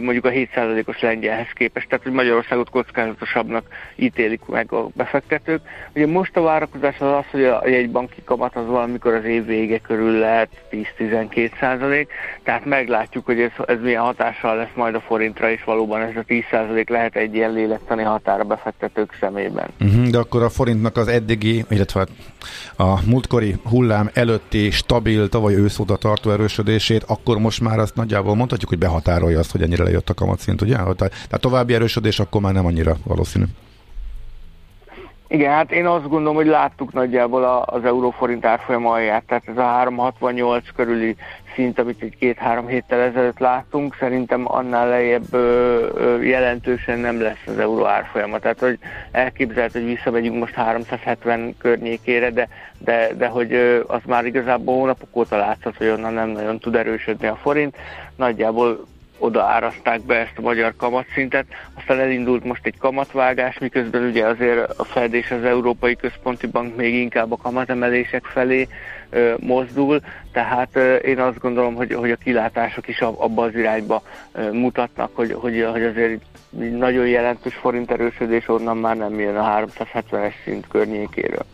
mondjuk 0.00 0.24
a 0.24 0.30
7%-os 0.30 1.00
lengyelhez 1.00 1.50
képest, 1.54 1.88
tehát 1.88 2.04
hogy 2.04 2.12
Magyarországot 2.12 2.70
kockázatosabbnak 2.70 3.66
ítélik 3.96 4.40
meg 4.46 4.72
a 4.72 4.88
befektetők. 4.94 5.60
Ugye 5.94 6.06
most 6.06 6.36
a 6.36 6.42
várakozás 6.42 7.00
az 7.00 7.12
az, 7.12 7.24
hogy 7.30 7.44
a 7.44 7.68
jegybanki 7.68 8.22
kamat 8.24 8.56
az 8.56 8.66
valamikor 8.66 9.14
az 9.14 9.24
év 9.24 9.44
vége 9.46 9.78
körül 9.78 10.18
lehet 10.18 10.48
10-12 10.70 12.06
tehát 12.42 12.64
meglátjuk, 12.64 13.24
hogy 13.24 13.40
ez, 13.40 13.50
ez 13.66 13.78
milyen 13.82 14.02
hatással 14.02 14.56
lesz 14.56 14.74
majd 14.74 14.94
a 14.94 15.00
forintra, 15.00 15.50
és 15.50 15.64
valóban 15.64 16.00
ez 16.00 16.16
a 16.16 16.24
10% 16.28 16.88
lehet 16.88 17.16
egy 17.16 17.34
ilyen 17.34 17.52
lélektani 17.52 18.02
határ 18.02 18.40
a 18.40 18.44
befektetők 18.44 19.16
szemében. 19.20 19.68
Uh-huh, 19.80 20.06
de 20.06 20.18
akkor 20.18 20.42
a 20.42 20.48
forintnak 20.48 20.96
az 20.96 21.08
eddigi, 21.08 21.64
illetve 21.70 22.00
hát 22.00 22.08
a 22.76 23.00
múltkori 23.06 23.56
hullám 23.64 24.10
előtti 24.12 24.70
stabil, 24.70 25.28
tavaly 25.28 25.54
őszóta 25.54 25.96
tartó 25.96 26.30
erősödését, 26.30 27.02
akkor 27.06 27.38
most 27.38 27.60
már 27.60 27.78
azt 27.78 27.94
nagyjából 27.94 28.34
mondhatjuk, 28.34 28.70
hogy 28.70 28.78
behatárolja 28.78 29.38
azt, 29.38 29.50
hogy 29.50 29.62
ennyire 29.64 29.82
lejött 29.82 30.08
a 30.08 30.14
kamatszint, 30.14 30.62
ugye? 30.62 30.76
Tehát 30.76 31.40
további 31.40 31.74
erősödés 31.74 32.18
akkor 32.18 32.40
már 32.40 32.52
nem 32.52 32.66
annyira 32.66 32.96
valószínű. 33.04 33.44
Igen, 35.34 35.52
hát 35.52 35.72
én 35.72 35.86
azt 35.86 36.08
gondolom, 36.08 36.34
hogy 36.34 36.46
láttuk 36.46 36.92
nagyjából 36.92 37.64
az 37.66 37.84
euróforint 37.84 38.44
árfolyam 38.44 38.86
alját, 38.86 39.24
tehát 39.24 39.48
ez 39.48 39.56
a 39.56 39.62
368 39.62 40.64
körüli 40.76 41.16
szint, 41.54 41.78
amit 41.78 42.02
egy 42.02 42.16
két-három 42.18 42.66
héttel 42.66 43.00
ezelőtt 43.00 43.38
láttunk, 43.38 43.96
szerintem 43.98 44.42
annál 44.44 44.88
lejjebb 44.88 45.34
jelentősen 46.22 46.98
nem 46.98 47.20
lesz 47.20 47.42
az 47.46 47.58
euró 47.58 47.86
árfolyama. 47.86 48.38
Tehát, 48.38 48.58
hogy 48.58 48.78
elképzelhető, 49.10 49.80
hogy 49.80 49.94
visszamegyünk 49.94 50.38
most 50.38 50.54
370 50.54 51.54
környékére, 51.58 52.30
de, 52.30 52.48
de, 52.78 53.10
de 53.16 53.26
hogy 53.26 53.52
az 53.86 54.00
már 54.06 54.24
igazából 54.26 54.74
hónapok 54.74 55.16
óta 55.16 55.36
látszott, 55.36 55.76
hogy 55.76 55.88
onnan 55.88 56.12
nem 56.12 56.28
nagyon 56.28 56.58
tud 56.58 56.74
erősödni 56.74 57.26
a 57.26 57.38
forint. 57.42 57.76
Nagyjából 58.16 58.86
oda 59.24 59.42
áraszták 59.42 60.00
be 60.00 60.14
ezt 60.14 60.32
a 60.36 60.40
magyar 60.40 60.74
kamatszintet, 60.76 61.46
aztán 61.74 61.98
elindult 61.98 62.44
most 62.44 62.66
egy 62.66 62.78
kamatvágás, 62.78 63.58
miközben 63.58 64.02
ugye 64.02 64.26
azért 64.26 64.78
a 64.78 64.84
Fed 64.84 65.14
és 65.14 65.30
az 65.30 65.44
Európai 65.44 65.96
Központi 65.96 66.46
Bank 66.46 66.76
még 66.76 66.94
inkább 66.94 67.32
a 67.32 67.36
kamatemelések 67.36 68.24
felé 68.24 68.68
ö, 69.10 69.34
mozdul, 69.40 70.00
tehát 70.32 70.68
ö, 70.72 70.94
én 70.94 71.18
azt 71.18 71.38
gondolom, 71.38 71.74
hogy, 71.74 71.92
hogy 71.92 72.10
a 72.10 72.16
kilátások 72.16 72.88
is 72.88 73.00
abba 73.00 73.42
az 73.42 73.54
irányba 73.54 74.02
ö, 74.32 74.52
mutatnak, 74.52 75.10
hogy, 75.14 75.32
hogy, 75.32 75.66
hogy 75.72 75.82
azért 75.82 76.20
nagyon 76.78 77.06
jelentős 77.06 77.54
forint 77.54 77.90
erősödés 77.90 78.48
onnan 78.48 78.76
már 78.76 78.96
nem 78.96 79.20
jön 79.20 79.36
a 79.36 79.66
370-es 79.78 80.32
szint 80.44 80.66
környékéről. 80.68 81.44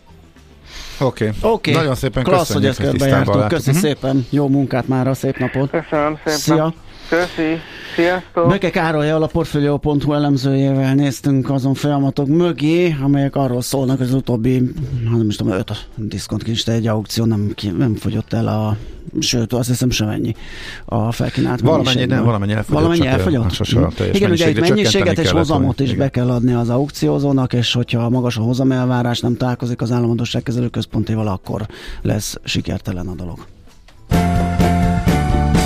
Oké, 1.01 1.33
okay. 1.41 1.51
okay. 1.53 1.73
nagyon 1.73 1.95
szépen 1.95 2.23
Klassz, 2.23 2.53
köszönjük, 2.53 2.77
hogy 2.77 3.11
ezt. 3.11 3.49
Köszi 3.49 3.71
uh-huh. 3.71 3.85
szépen, 3.85 4.27
jó 4.31 4.49
munkát 4.49 4.89
már, 4.89 5.09
a 5.09 5.15
szép 5.15 5.39
napot. 5.39 5.71
Köszönöm 5.71 6.17
szépen. 6.17 6.39
Szia. 6.39 6.75
Köszi, 7.11 7.61
sziasztok! 7.95 8.49
Beke 8.49 8.71
Károly 8.71 9.11
a 9.11 9.27
Portfolio.hu 9.27 10.13
elemzőjével 10.13 10.95
néztünk 10.95 11.51
azon 11.51 11.75
folyamatok 11.75 12.27
mögé, 12.27 12.97
amelyek 13.03 13.37
arról 13.37 13.63
szólnak, 13.63 13.99
hogy 13.99 14.07
az 14.07 14.15
utóbbi, 14.15 14.55
hát 15.09 15.17
nem 15.17 15.29
is 15.29 15.37
tudom, 15.37 15.53
öt 15.53 15.89
diszkont 15.95 16.43
kincs 16.43 16.69
egy 16.69 16.87
aukció 16.87 17.25
nem, 17.25 17.55
nem 17.79 17.95
fogyott 17.95 18.33
el 18.33 18.47
a 18.47 18.77
sőt, 19.19 19.53
azt 19.53 19.69
hiszem 19.69 19.91
sem 19.91 20.09
ennyi 20.09 20.35
a 20.85 21.13
felkínált 21.13 21.61
Valamennyi, 21.61 22.05
nem, 22.05 22.25
valamennyi 22.25 22.53
elfogyott. 22.53 22.83
Valamennyi 22.83 23.07
elfogyott? 23.07 23.53
Sose 23.53 23.89
Igen, 24.13 24.31
ugye 24.31 24.47
egy 24.47 24.61
mennyiséget 24.61 25.19
és 25.19 25.31
hozamot 25.31 25.81
is 25.81 25.87
igen. 25.87 25.99
be 25.99 26.09
kell 26.09 26.31
adni 26.31 26.53
az 26.53 26.69
aukciózónak, 26.69 27.53
és 27.53 27.73
hogyha 27.73 28.09
magas 28.09 28.37
a 28.37 28.43
hozamelvárás 28.43 29.21
nem 29.21 29.37
találkozik 29.37 29.81
az 29.81 29.93
államadóságkezelő 29.93 30.69
központéval, 30.69 31.27
akkor 31.29 31.67
lesz 32.03 32.37
sikertelen 32.45 33.07
a 33.07 33.15
dolog. 33.15 33.47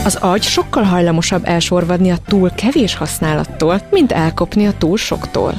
Az 0.04 0.14
agy 0.14 0.42
sokkal 0.42 0.82
hajlamosabb 0.82 1.42
elsorvadni 1.44 2.10
a 2.10 2.16
túl 2.26 2.50
kevés 2.50 2.94
használattól, 2.94 3.80
mint 3.90 4.12
elkopni 4.12 4.66
a 4.66 4.72
túl 4.78 4.96
soktól. 4.96 5.54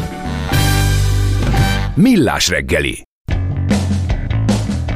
Millás 1.93 2.49
reggeli. 2.49 3.03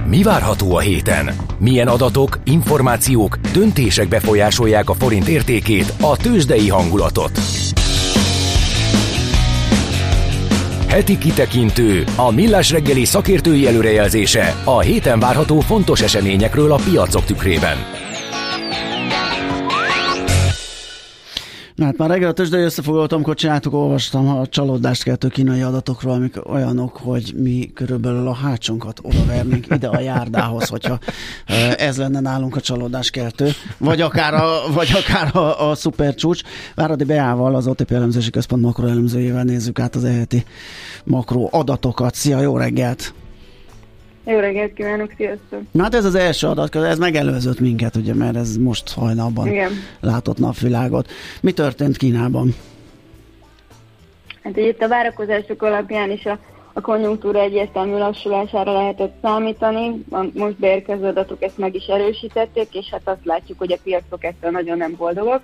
Mi 0.06 0.24
várható 0.24 0.76
a 0.76 0.80
héten? 0.80 1.30
Milyen 1.60 1.88
adatok, 1.88 2.39
információk, 2.43 3.38
döntések 3.54 4.08
befolyásolják 4.08 4.89
a 4.89 4.93
forint 4.93 5.28
értékét, 5.28 5.93
a 6.02 6.18
tőzsdei 6.18 6.70
hangulatot? 6.70 7.39
Heti 10.88 11.18
kitekintő, 11.18 12.04
a 12.16 12.32
Millás 12.32 12.72
reggeli 12.72 13.06
szakértői 13.06 13.68
előrejelzése 13.68 14.56
a 14.64 14.80
héten 14.80 15.20
várható 15.20 15.60
fontos 15.60 16.02
eseményekről 16.02 16.72
a 16.72 16.80
piacok 16.89 17.26
tükrében. 17.26 17.99
Hát 21.80 21.98
már 21.98 22.10
reggel 22.10 22.30
a 22.30 22.34
tőzsdei 22.34 22.64
összefoglaltam, 22.64 23.34
csináltuk, 23.34 23.74
olvastam 23.74 24.28
a 24.28 24.48
csalódást 24.48 25.04
keltő 25.04 25.28
kínai 25.28 25.62
adatokról, 25.62 26.14
amik 26.14 26.50
olyanok, 26.50 26.98
hogy 26.98 27.34
mi 27.38 27.72
körülbelül 27.74 28.28
a 28.28 28.34
hátsonkat 28.34 29.00
odavernénk 29.02 29.66
ide 29.70 29.88
a 29.88 30.00
járdához, 30.00 30.68
hogyha 30.68 31.00
ez 31.78 31.98
lenne 31.98 32.20
nálunk 32.20 32.56
a 32.56 32.62
csalódás 32.62 33.10
keltő, 33.10 33.52
vagy 33.78 34.02
akár 34.02 34.34
a, 34.34 34.62
vagy 34.74 34.90
akár 34.94 35.36
a, 35.36 35.70
a 35.70 35.76
szuper 35.76 36.16
csúcs. 36.16 36.42
Váradi 36.76 37.04
Beával, 37.04 37.56
az 37.56 37.68
OTP 37.68 37.92
elemzési 37.92 38.30
központ 38.30 38.62
makroelemzőjével 38.62 39.44
nézzük 39.44 39.80
át 39.80 39.96
az 39.96 40.04
eheti 40.04 40.46
makro 41.04 41.48
adatokat. 41.52 42.16
Szia, 42.16 42.40
jó 42.40 42.58
reggelt! 42.58 43.14
Jó 44.30 44.40
reggelt 44.40 44.74
kívánok, 44.74 45.12
sziasztok! 45.18 45.62
Na 45.72 45.84
hát 45.84 45.96
ez 45.96 46.06
az 46.06 46.16
első 46.16 46.48
adat, 46.48 46.76
ez 46.76 46.98
megelőzött 46.98 47.60
minket, 47.60 47.96
ugye, 47.96 48.14
mert 48.14 48.36
ez 48.36 48.58
most 48.58 48.94
hajnalban 48.94 49.48
Igen. 49.48 49.72
látott 50.00 50.38
napvilágot. 50.38 51.10
Mi 51.42 51.52
történt 51.52 51.98
Kínában? 51.98 52.56
Hát 54.44 54.58
itt 54.58 54.82
a 54.82 54.88
várakozások 54.88 55.62
alapján 55.62 56.12
is 56.12 56.26
a, 56.26 56.40
a 56.74 56.82
konjunktúra 56.82 57.40
egyértelmű 57.40 57.98
lassulására 57.98 58.74
lehetett 58.74 59.14
számítani. 59.22 60.04
A 60.10 60.26
most 60.34 60.60
beérkező 60.60 61.06
adatok 61.06 61.42
ezt 61.44 61.58
meg 61.58 61.76
is 61.76 61.86
erősítették, 61.86 62.76
és 62.76 62.90
hát 62.92 63.02
azt 63.04 63.26
látjuk, 63.26 63.58
hogy 63.58 63.72
a 63.72 63.78
piacok 63.84 64.24
ettől 64.24 64.52
nagyon 64.52 64.78
nem 64.78 64.96
boldogok. 64.98 65.42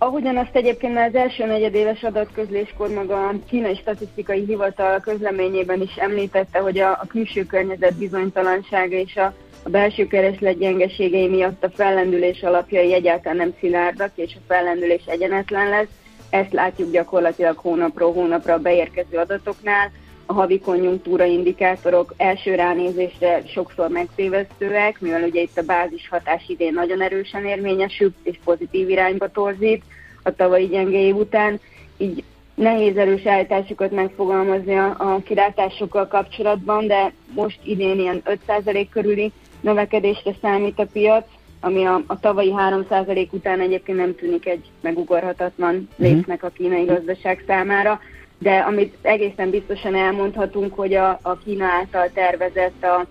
Ahogyan 0.00 0.36
azt 0.36 0.56
egyébként 0.56 0.94
már 0.94 1.08
az 1.08 1.14
első 1.14 1.46
negyedéves 1.46 2.02
adatközléskor 2.02 2.88
maga 2.88 3.26
a 3.26 3.32
kínai 3.48 3.74
statisztikai 3.74 4.44
hivatal 4.44 5.00
közleményében 5.00 5.80
is 5.80 5.96
említette, 5.96 6.58
hogy 6.58 6.78
a, 6.78 6.90
a 6.90 7.06
külső 7.08 7.46
környezet 7.46 7.94
bizonytalansága 7.94 8.96
és 8.96 9.16
a, 9.16 9.34
a 9.62 9.68
belső 9.68 10.06
kereslet 10.06 10.58
gyengeségei 10.58 11.28
miatt 11.28 11.64
a 11.64 11.70
fellendülés 11.70 12.42
alapjai 12.42 12.92
egyáltalán 12.92 13.36
nem 13.36 13.54
szilárdak, 13.60 14.10
és 14.14 14.34
a 14.36 14.44
fellendülés 14.46 15.04
egyenetlen 15.06 15.68
lesz. 15.68 15.88
Ezt 16.30 16.52
látjuk 16.52 16.90
gyakorlatilag 16.90 17.56
hónapról 17.56 18.12
hónapra 18.12 18.58
beérkező 18.58 19.16
adatoknál. 19.16 19.90
A 20.30 20.34
havi 20.34 20.60
konjunktúra 20.60 21.24
indikátorok 21.24 22.14
első 22.16 22.54
ránézésre 22.54 23.42
sokszor 23.46 23.88
megtévesztőek, 23.88 25.00
mivel 25.00 25.22
ugye 25.22 25.40
itt 25.40 25.58
a 25.58 25.62
bázis 25.62 26.08
hatás 26.08 26.44
idén 26.48 26.72
nagyon 26.72 27.00
erősen 27.00 27.44
érvényesül, 27.44 28.12
és 28.22 28.38
pozitív 28.44 28.88
irányba 28.88 29.28
torzít 29.30 29.82
a 30.22 30.34
tavalyi 30.34 30.66
gyenge 30.66 30.98
év 30.98 31.16
után, 31.16 31.60
így 31.96 32.24
nehéz 32.54 32.96
erős 32.96 33.26
állításokat 33.26 33.90
megfogalmazni 33.90 34.74
a, 34.74 34.94
a 34.98 35.20
kilátásokkal 35.24 36.06
kapcsolatban, 36.06 36.86
de 36.86 37.12
most 37.34 37.58
idén 37.62 37.98
ilyen 37.98 38.22
5% 38.46 38.86
körüli 38.90 39.32
növekedésre 39.60 40.32
számít 40.42 40.78
a 40.78 40.86
piac, 40.92 41.26
ami 41.60 41.84
a, 41.84 42.02
a 42.06 42.20
tavalyi 42.20 42.54
3% 42.56 43.30
után 43.30 43.60
egyébként 43.60 43.98
nem 43.98 44.14
tűnik 44.14 44.46
egy 44.46 44.64
megugorhatatlan 44.80 45.74
mhm. 45.74 45.86
lépnek 45.96 46.42
a 46.42 46.48
kínai 46.48 46.84
gazdaság 46.84 47.44
számára 47.46 48.00
de 48.38 48.58
amit 48.58 48.96
egészen 49.02 49.50
biztosan 49.50 49.94
elmondhatunk, 49.94 50.74
hogy 50.74 50.94
a, 50.94 51.18
a 51.22 51.38
Kína 51.38 51.64
által 51.64 52.10
tervezett 52.14 52.84
a, 52.84 53.06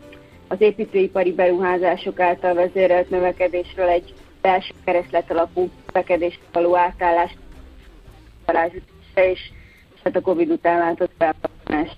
az 0.47 0.61
építőipari 0.61 1.31
beruházások 1.31 2.19
által 2.19 2.53
vezérelt 2.53 3.09
növekedésről 3.09 3.87
egy 3.87 4.13
belső 4.41 4.73
kereslet 4.83 5.31
alapú 5.31 5.69
növekedést 5.85 6.39
való 6.51 6.77
átállás 6.77 7.35
és 9.13 9.39
hát 10.03 10.15
a 10.15 10.21
Covid 10.21 10.49
után 10.49 10.77
látott 10.77 11.11
felhasználást 11.17 11.97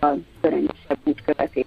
a 0.00 0.06
törvényesebb 0.40 0.98
út 1.04 1.22
követi. 1.24 1.66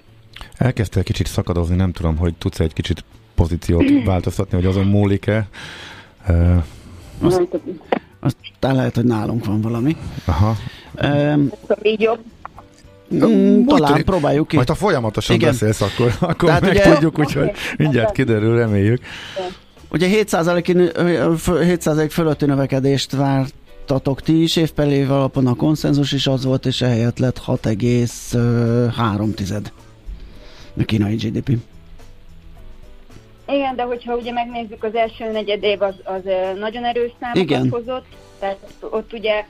Elkezdte 0.57 1.03
kicsit 1.03 1.27
szakadozni, 1.27 1.75
nem 1.75 1.91
tudom, 1.91 2.17
hogy 2.17 2.33
tudsz 2.35 2.59
egy 2.59 2.73
kicsit 2.73 3.03
pozíciót 3.35 3.83
változtatni, 4.05 4.57
hogy 4.57 4.65
azon 4.65 4.85
múlik-e. 4.85 5.47
Uh, 6.27 6.63
azt, 7.21 7.41
aztán 8.25 8.75
lehet, 8.75 8.95
hogy 8.95 9.05
nálunk 9.05 9.45
van 9.45 9.61
valami. 9.61 9.97
Aha. 10.25 10.55
Um, 11.03 11.51
így 11.81 12.01
jobb. 12.01 12.19
Mm, 13.15 13.65
talán 13.65 13.91
tűnik, 13.91 14.05
próbáljuk 14.05 14.47
ki. 14.47 14.55
Majd 14.55 14.67
ha 14.67 14.75
folyamatosan 14.75 15.35
Igen. 15.35 15.49
beszélsz, 15.49 15.81
akkor, 15.81 16.13
akkor 16.19 16.49
Tehát 16.49 16.61
meg 16.61 16.71
ugye, 16.71 16.93
tudjuk, 16.93 17.19
úgyhogy 17.19 17.51
mindjárt 17.77 18.11
kiderül, 18.11 18.57
reméljük. 18.57 19.01
Ugye 19.91 20.23
7%, 20.23 21.99
7 21.99 22.13
fölötti 22.13 22.45
növekedést 22.45 23.11
vártatok 23.11 24.21
ti 24.21 24.41
is, 24.41 24.55
évpelév 24.55 25.11
alapon 25.11 25.47
a 25.47 25.55
konszenzus 25.55 26.11
is 26.11 26.27
az 26.27 26.45
volt, 26.45 26.65
és 26.65 26.81
ehelyett 26.81 27.19
lett 27.19 27.41
6,3 27.45 29.65
a 30.77 30.83
kínai 30.83 31.15
GDP. 31.15 31.57
Igen, 33.47 33.75
de 33.75 33.83
hogyha 33.83 34.15
ugye 34.15 34.31
megnézzük 34.31 34.83
az 34.83 34.95
első 34.95 35.31
negyed 35.31 35.63
év, 35.63 35.81
az, 35.81 35.95
az 36.03 36.21
nagyon 36.59 36.85
erős 36.85 37.11
számokat 37.19 37.43
Igen. 37.43 37.69
hozott, 37.69 38.05
tehát 38.39 38.57
ott 38.79 39.13
ugye 39.13 39.45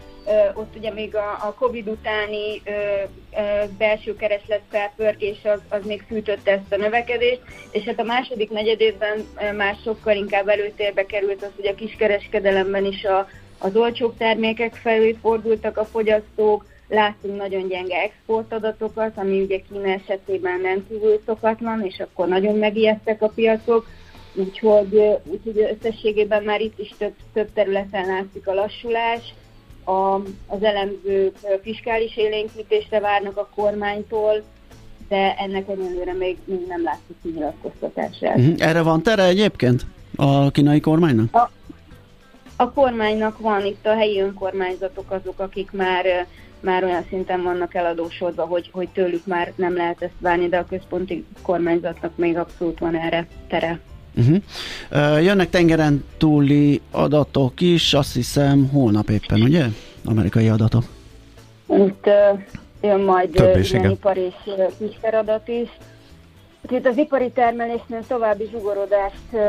ott 0.53 0.75
ugye 0.75 0.91
még 0.91 1.15
a, 1.15 1.31
a 1.31 1.53
Covid 1.59 1.87
utáni 1.87 2.61
ö, 2.65 2.71
ö, 2.71 3.63
belső 3.77 4.15
kereslet 4.15 4.61
felpörgés 4.69 5.37
az, 5.43 5.59
az 5.69 5.85
még 5.85 6.03
fűtötte 6.07 6.51
ezt 6.51 6.71
a 6.71 6.77
növekedést, 6.77 7.41
és 7.71 7.83
hát 7.83 7.99
a 7.99 8.03
második 8.03 8.49
negyedévben 8.49 9.27
már 9.55 9.75
sokkal 9.83 10.15
inkább 10.15 10.47
előtérbe 10.47 11.05
került 11.05 11.43
az, 11.43 11.49
hogy 11.55 11.67
a 11.67 11.75
kiskereskedelemben 11.75 12.85
is 12.85 13.03
a, 13.03 13.27
az 13.57 13.75
olcsóbb 13.75 14.17
termékek 14.17 14.73
felé 14.73 15.17
fordultak 15.21 15.77
a 15.77 15.85
fogyasztók, 15.85 16.65
láttunk 16.87 17.37
nagyon 17.37 17.67
gyenge 17.67 17.95
exportadatokat, 18.01 19.17
ami 19.17 19.41
ugye 19.41 19.61
Kína 19.69 19.87
esetében 19.87 20.61
nem 20.61 20.87
túl 20.87 21.21
szokatlan, 21.25 21.85
és 21.85 21.99
akkor 21.99 22.27
nagyon 22.27 22.57
megijedtek 22.57 23.21
a 23.21 23.27
piacok, 23.27 23.87
úgyhogy, 24.33 25.01
úgyhogy 25.23 25.77
összességében 25.79 26.43
már 26.43 26.61
itt 26.61 26.79
is 26.79 26.93
több, 26.97 27.13
több 27.33 27.53
területen 27.53 28.05
látszik 28.05 28.47
a 28.47 28.53
lassulás. 28.53 29.33
a, 29.85 30.15
az 30.47 30.63
elemzők 30.63 31.35
fiskális 31.61 32.17
élénkítésre 32.17 32.99
várnak 32.99 33.37
a 33.37 33.49
kormánytól, 33.55 34.43
de 35.07 35.35
ennek 35.37 35.69
egyelőre 35.69 36.13
még, 36.13 36.37
még 36.45 36.65
nem 36.67 36.83
látszik 36.83 37.15
kinyilatkoztatását. 37.21 38.37
Uh-huh. 38.37 38.55
Erre 38.57 38.81
van 38.81 39.03
tere 39.03 39.23
egyébként 39.23 39.85
a 40.15 40.51
kínai 40.51 40.79
kormánynak? 40.79 41.35
A, 41.35 41.51
a 42.55 42.71
kormánynak 42.71 43.39
van 43.39 43.65
itt 43.65 43.85
a 43.85 43.95
helyi 43.95 44.19
önkormányzatok 44.19 45.11
azok, 45.11 45.39
akik 45.39 45.71
már 45.71 46.27
már 46.65 46.83
olyan 46.83 47.05
szinten 47.09 47.43
vannak 47.43 47.73
eladósodva, 47.73 48.45
hogy, 48.45 48.69
hogy 48.71 48.89
tőlük 48.89 49.25
már 49.25 49.53
nem 49.55 49.75
lehet 49.75 50.01
ezt 50.01 50.13
várni, 50.19 50.47
de 50.47 50.57
a 50.57 50.65
központi 50.65 51.25
kormányzatnak 51.41 52.17
még 52.17 52.37
abszolút 52.37 52.79
van 52.79 52.95
erre 52.95 53.27
tere. 53.47 53.79
Uh-huh. 54.17 54.37
Uh, 54.91 55.23
jönnek 55.23 55.49
tengeren 55.49 56.05
túli 56.17 56.81
adatok 56.91 57.61
is, 57.61 57.93
azt 57.93 58.13
hiszem 58.13 58.69
holnap 58.69 59.09
éppen, 59.09 59.41
ugye? 59.41 59.65
Amerikai 60.05 60.49
adatok. 60.49 60.83
Itt 61.69 62.05
uh, 62.05 62.39
jön 62.81 62.99
majd 62.99 63.29
Több 63.29 63.57
is, 63.57 63.71
ilyen 63.71 63.91
ipar 63.91 64.17
és 64.17 64.33
uh, 65.01 65.13
adat 65.13 65.47
is. 65.47 65.69
Itt 66.69 66.87
az 66.87 66.97
ipari 66.97 67.31
termelésnél 67.31 68.03
további 68.07 68.47
zsugorodást 68.51 69.23
uh, 69.31 69.41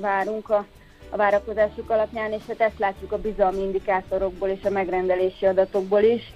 várunk 0.00 0.50
a, 0.50 0.66
a 1.10 1.16
várakozásuk 1.16 1.90
alapján, 1.90 2.32
és 2.32 2.42
hát 2.48 2.60
ezt 2.60 2.78
látjuk 2.78 3.12
a 3.12 3.18
bizalmi 3.18 3.62
indikátorokból 3.62 4.48
és 4.48 4.64
a 4.64 4.70
megrendelési 4.70 5.46
adatokból 5.46 6.02
is. 6.02 6.32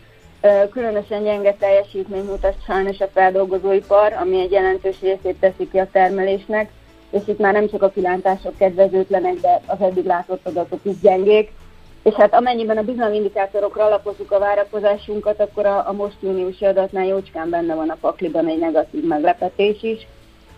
Különösen 0.71 1.23
gyenge 1.23 1.55
teljesítmény 1.55 2.25
mutat 2.25 2.55
sajnos 2.67 3.01
a 3.01 3.09
feldolgozóipar, 3.13 4.13
ami 4.13 4.41
egy 4.41 4.51
jelentős 4.51 5.01
részét 5.01 5.37
teszi 5.41 5.69
ki 5.71 5.79
a 5.79 5.89
termelésnek, 5.93 6.71
és 7.11 7.21
itt 7.27 7.39
már 7.39 7.53
nem 7.53 7.69
csak 7.69 7.83
a 7.83 7.91
kilátások 7.91 8.57
kedvezőtlenek, 8.57 9.35
de 9.35 9.61
az 9.67 9.81
eddig 9.81 10.05
látott 10.05 10.47
adatok 10.47 10.81
is 10.83 11.01
gyengék. 11.01 11.53
És 12.03 12.15
hát 12.15 12.35
amennyiben 12.35 12.77
a 12.77 12.83
bizalmi 12.83 13.17
indikátorokra 13.17 13.85
alapozzuk 13.85 14.31
a 14.31 14.39
várakozásunkat, 14.39 15.41
akkor 15.41 15.67
a, 15.67 15.89
a 15.89 15.93
most 15.93 16.17
júniusi 16.21 16.65
adatnál 16.65 17.07
jócskán 17.07 17.51
benne 17.51 17.75
van 17.75 17.89
a 17.89 17.97
pakliban 18.01 18.49
egy 18.49 18.59
negatív 18.59 19.05
meglepetés 19.05 19.83
is. 19.83 20.07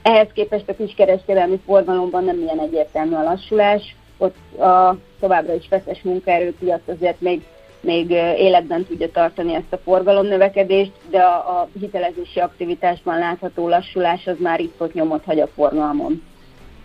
Ehhez 0.03 0.29
képest 0.35 0.69
a 0.69 0.77
kiskereskedelmi 0.77 1.61
forgalomban 1.67 2.25
nem 2.25 2.41
ilyen 2.41 2.61
egyértelmű 2.61 3.15
a 3.15 3.23
lassulás, 3.23 3.97
ott 4.19 4.61
a 4.61 4.97
továbbra 5.21 5.55
is 5.55 5.67
feszes 5.67 6.03
munkaerőpiac 6.03 6.89
azért 6.89 7.21
még 7.21 7.43
még 7.85 8.11
életben 8.39 8.85
tudja 8.85 9.11
tartani 9.11 9.55
ezt 9.55 9.73
a 9.73 9.79
forgalomnövekedést, 9.85 10.93
de 11.11 11.19
a, 11.19 11.61
a 11.61 11.69
hitelezési 11.81 12.41
aktivitásban 12.41 13.19
látható 13.19 13.69
lassulás 13.69 14.27
az 14.27 14.37
már 14.39 14.61
itt 14.61 14.81
ott 14.81 14.95
nyomot 14.95 15.25
hagy 15.25 15.41
a 15.41 15.47
forgalmon. 15.47 16.23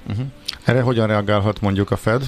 Uh-huh. 0.09 0.25
Erre 0.65 0.81
hogyan 0.81 1.07
reagálhat 1.07 1.61
mondjuk 1.61 1.91
a 1.91 1.95
Fed? 1.95 2.21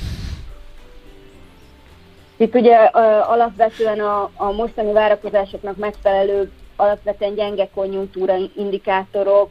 Itt 2.38 2.56
ugye 2.56 2.76
alapvetően 3.22 4.00
a, 4.00 4.30
a 4.36 4.52
mostani 4.52 4.92
várakozásoknak 4.92 5.78
megfelelő 5.78 6.52
alapvetően 6.76 7.36
gyenge 7.36 7.70
konjunktúra 7.74 8.36
indikátorok 8.56 9.50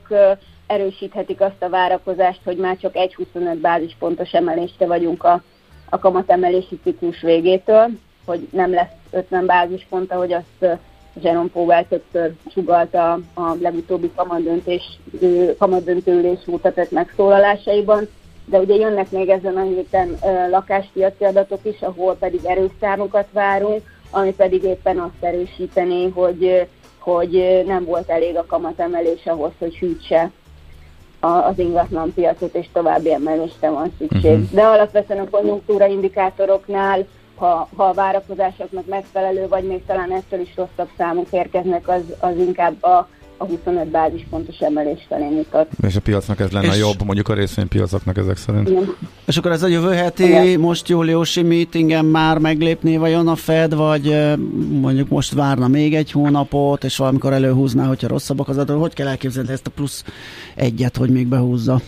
erősíthetik 0.66 1.40
azt 1.40 1.62
a 1.62 1.68
várakozást, 1.68 2.40
hogy 2.44 2.56
már 2.56 2.76
csak 2.76 2.92
1,25 2.94 3.58
bázispontos 3.60 4.32
emelésre 4.32 4.86
vagyunk 4.86 5.24
a, 5.24 5.42
a 5.88 5.98
kamatemelési 5.98 6.80
ciklus 6.82 7.20
végétől 7.20 7.90
hogy 8.30 8.48
nem 8.50 8.72
lesz 8.72 8.99
50 9.10 9.46
bázispont, 9.46 10.12
ahogy 10.12 10.32
azt 10.32 10.78
Jerome 11.22 11.48
Powell 11.52 11.84
többször 11.84 12.32
sugalta 12.52 13.12
a 13.34 13.54
legutóbbi 13.60 14.10
kamadöntés, 14.16 14.82
kamadöntőülés 15.58 16.38
óta 16.48 16.72
tett 16.72 16.90
megszólalásaiban, 16.90 18.08
de 18.44 18.58
ugye 18.58 18.74
jönnek 18.74 19.10
még 19.10 19.28
ezen 19.28 19.56
a 19.56 19.62
héten 19.62 20.18
lakáspiaci 20.50 21.24
adatok 21.24 21.60
is, 21.62 21.80
ahol 21.80 22.16
pedig 22.16 22.40
erős 22.44 22.70
számokat 22.80 23.26
várunk, 23.32 23.82
ami 24.10 24.34
pedig 24.34 24.62
éppen 24.62 24.98
azt 24.98 25.24
erősíteni, 25.24 26.08
hogy, 26.08 26.66
hogy 26.98 27.62
nem 27.66 27.84
volt 27.84 28.10
elég 28.10 28.36
a 28.36 28.46
kamatemelés 28.46 29.26
ahhoz, 29.26 29.52
hogy 29.58 29.78
hűtse 29.78 30.30
az 31.20 31.58
ingatlan 31.58 32.14
piacot, 32.14 32.54
és 32.54 32.66
további 32.72 33.12
emelésre 33.12 33.70
van 33.70 33.92
szükség. 33.98 34.30
Uh-huh. 34.30 34.50
De 34.50 34.62
alapvetően 34.62 35.20
a 35.20 35.30
konjunktúra 35.30 35.86
indikátoroknál 35.86 37.06
ha, 37.40 37.68
ha 37.76 37.84
a 37.84 37.92
várakozásoknak 37.92 38.86
megfelelő, 38.86 39.48
vagy 39.48 39.64
még 39.64 39.84
talán 39.86 40.12
ettől 40.12 40.40
is 40.40 40.52
rosszabb 40.56 40.88
számok 40.96 41.26
érkeznek, 41.30 41.88
az, 41.88 42.02
az 42.18 42.36
inkább 42.36 42.82
a, 42.82 43.08
a 43.36 43.44
25 43.44 43.86
bázispontos 43.86 44.58
emelés 44.58 45.06
felé 45.08 45.28
mutat. 45.28 45.68
És 45.86 45.96
a 45.96 46.00
piacnak 46.00 46.40
ez 46.40 46.50
lenne 46.50 46.66
és 46.66 46.78
jobb, 46.78 47.04
mondjuk 47.04 47.28
a 47.28 47.34
részvénypiacoknak 47.34 48.16
ezek 48.16 48.36
szerint. 48.36 48.68
Igen. 48.68 48.96
És 49.26 49.36
akkor 49.36 49.50
ez 49.50 49.62
a 49.62 49.66
jövő 49.66 49.92
heti, 49.92 50.24
Igen. 50.24 50.60
most 50.60 50.88
júliusi 50.88 51.42
meetingen 51.42 52.04
már 52.04 52.38
meglépné 52.38 52.96
vajon 52.96 53.28
a 53.28 53.34
Fed, 53.34 53.74
vagy 53.74 54.36
mondjuk 54.80 55.08
most 55.08 55.32
várna 55.32 55.68
még 55.68 55.94
egy 55.94 56.10
hónapot, 56.10 56.84
és 56.84 56.96
valamikor 56.96 57.32
előhúzná, 57.32 57.86
hogyha 57.86 58.08
rosszabbak 58.08 58.48
az 58.48 58.58
adatok. 58.58 58.80
Hogy 58.80 58.94
kell 58.94 59.08
elképzelni 59.08 59.52
ezt 59.52 59.66
a 59.66 59.70
plusz 59.70 60.04
egyet, 60.54 60.96
hogy 60.96 61.10
még 61.10 61.26
behúzza? 61.26 61.80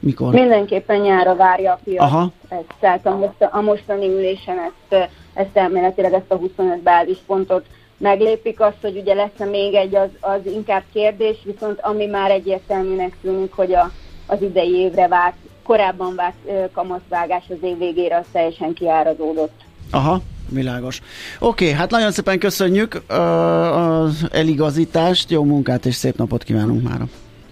Mikor? 0.00 0.32
Mindenképpen 0.32 1.00
nyára 1.00 1.36
várja 1.36 1.72
a 1.72 1.80
piac. 1.84 2.02
Aha. 2.02 2.32
Ezt, 2.48 2.74
tehát 2.80 3.06
a, 3.06 3.16
most, 3.16 3.48
a 3.50 3.60
mostani 3.60 4.06
ülésen 4.06 4.56
ezt, 4.58 5.10
ezt 5.34 5.56
elméletileg 5.56 6.12
ezt 6.12 6.30
a 6.30 6.36
25 6.36 6.82
bázispontot 6.82 7.64
meglépik. 7.96 8.60
Azt, 8.60 8.76
hogy 8.80 8.96
ugye 8.96 9.14
lesz 9.14 9.50
még 9.50 9.74
egy, 9.74 9.94
az, 9.94 10.08
az 10.20 10.40
inkább 10.44 10.82
kérdés, 10.92 11.36
viszont 11.44 11.80
ami 11.80 12.06
már 12.06 12.30
egyértelműnek 12.30 13.16
tűnik, 13.22 13.52
hogy 13.52 13.74
a, 13.74 13.90
az 14.26 14.42
idei 14.42 14.74
évre 14.74 15.08
várt, 15.08 15.36
korábban 15.62 16.14
várt 16.14 16.70
kamatvágás 16.72 17.44
az 17.48 17.56
év 17.62 17.78
végére 17.78 18.16
az 18.16 18.24
teljesen 18.32 18.72
kiárazódott. 18.72 19.60
Aha, 19.90 20.20
világos. 20.48 21.00
Oké, 21.38 21.64
okay, 21.64 21.76
hát 21.76 21.90
nagyon 21.90 22.10
szépen 22.10 22.38
köszönjük 22.38 23.02
az 23.08 24.26
eligazítást, 24.32 25.30
jó 25.30 25.44
munkát 25.44 25.86
és 25.86 25.94
szép 25.94 26.16
napot 26.16 26.42
kívánunk 26.42 26.82
már. 26.88 27.00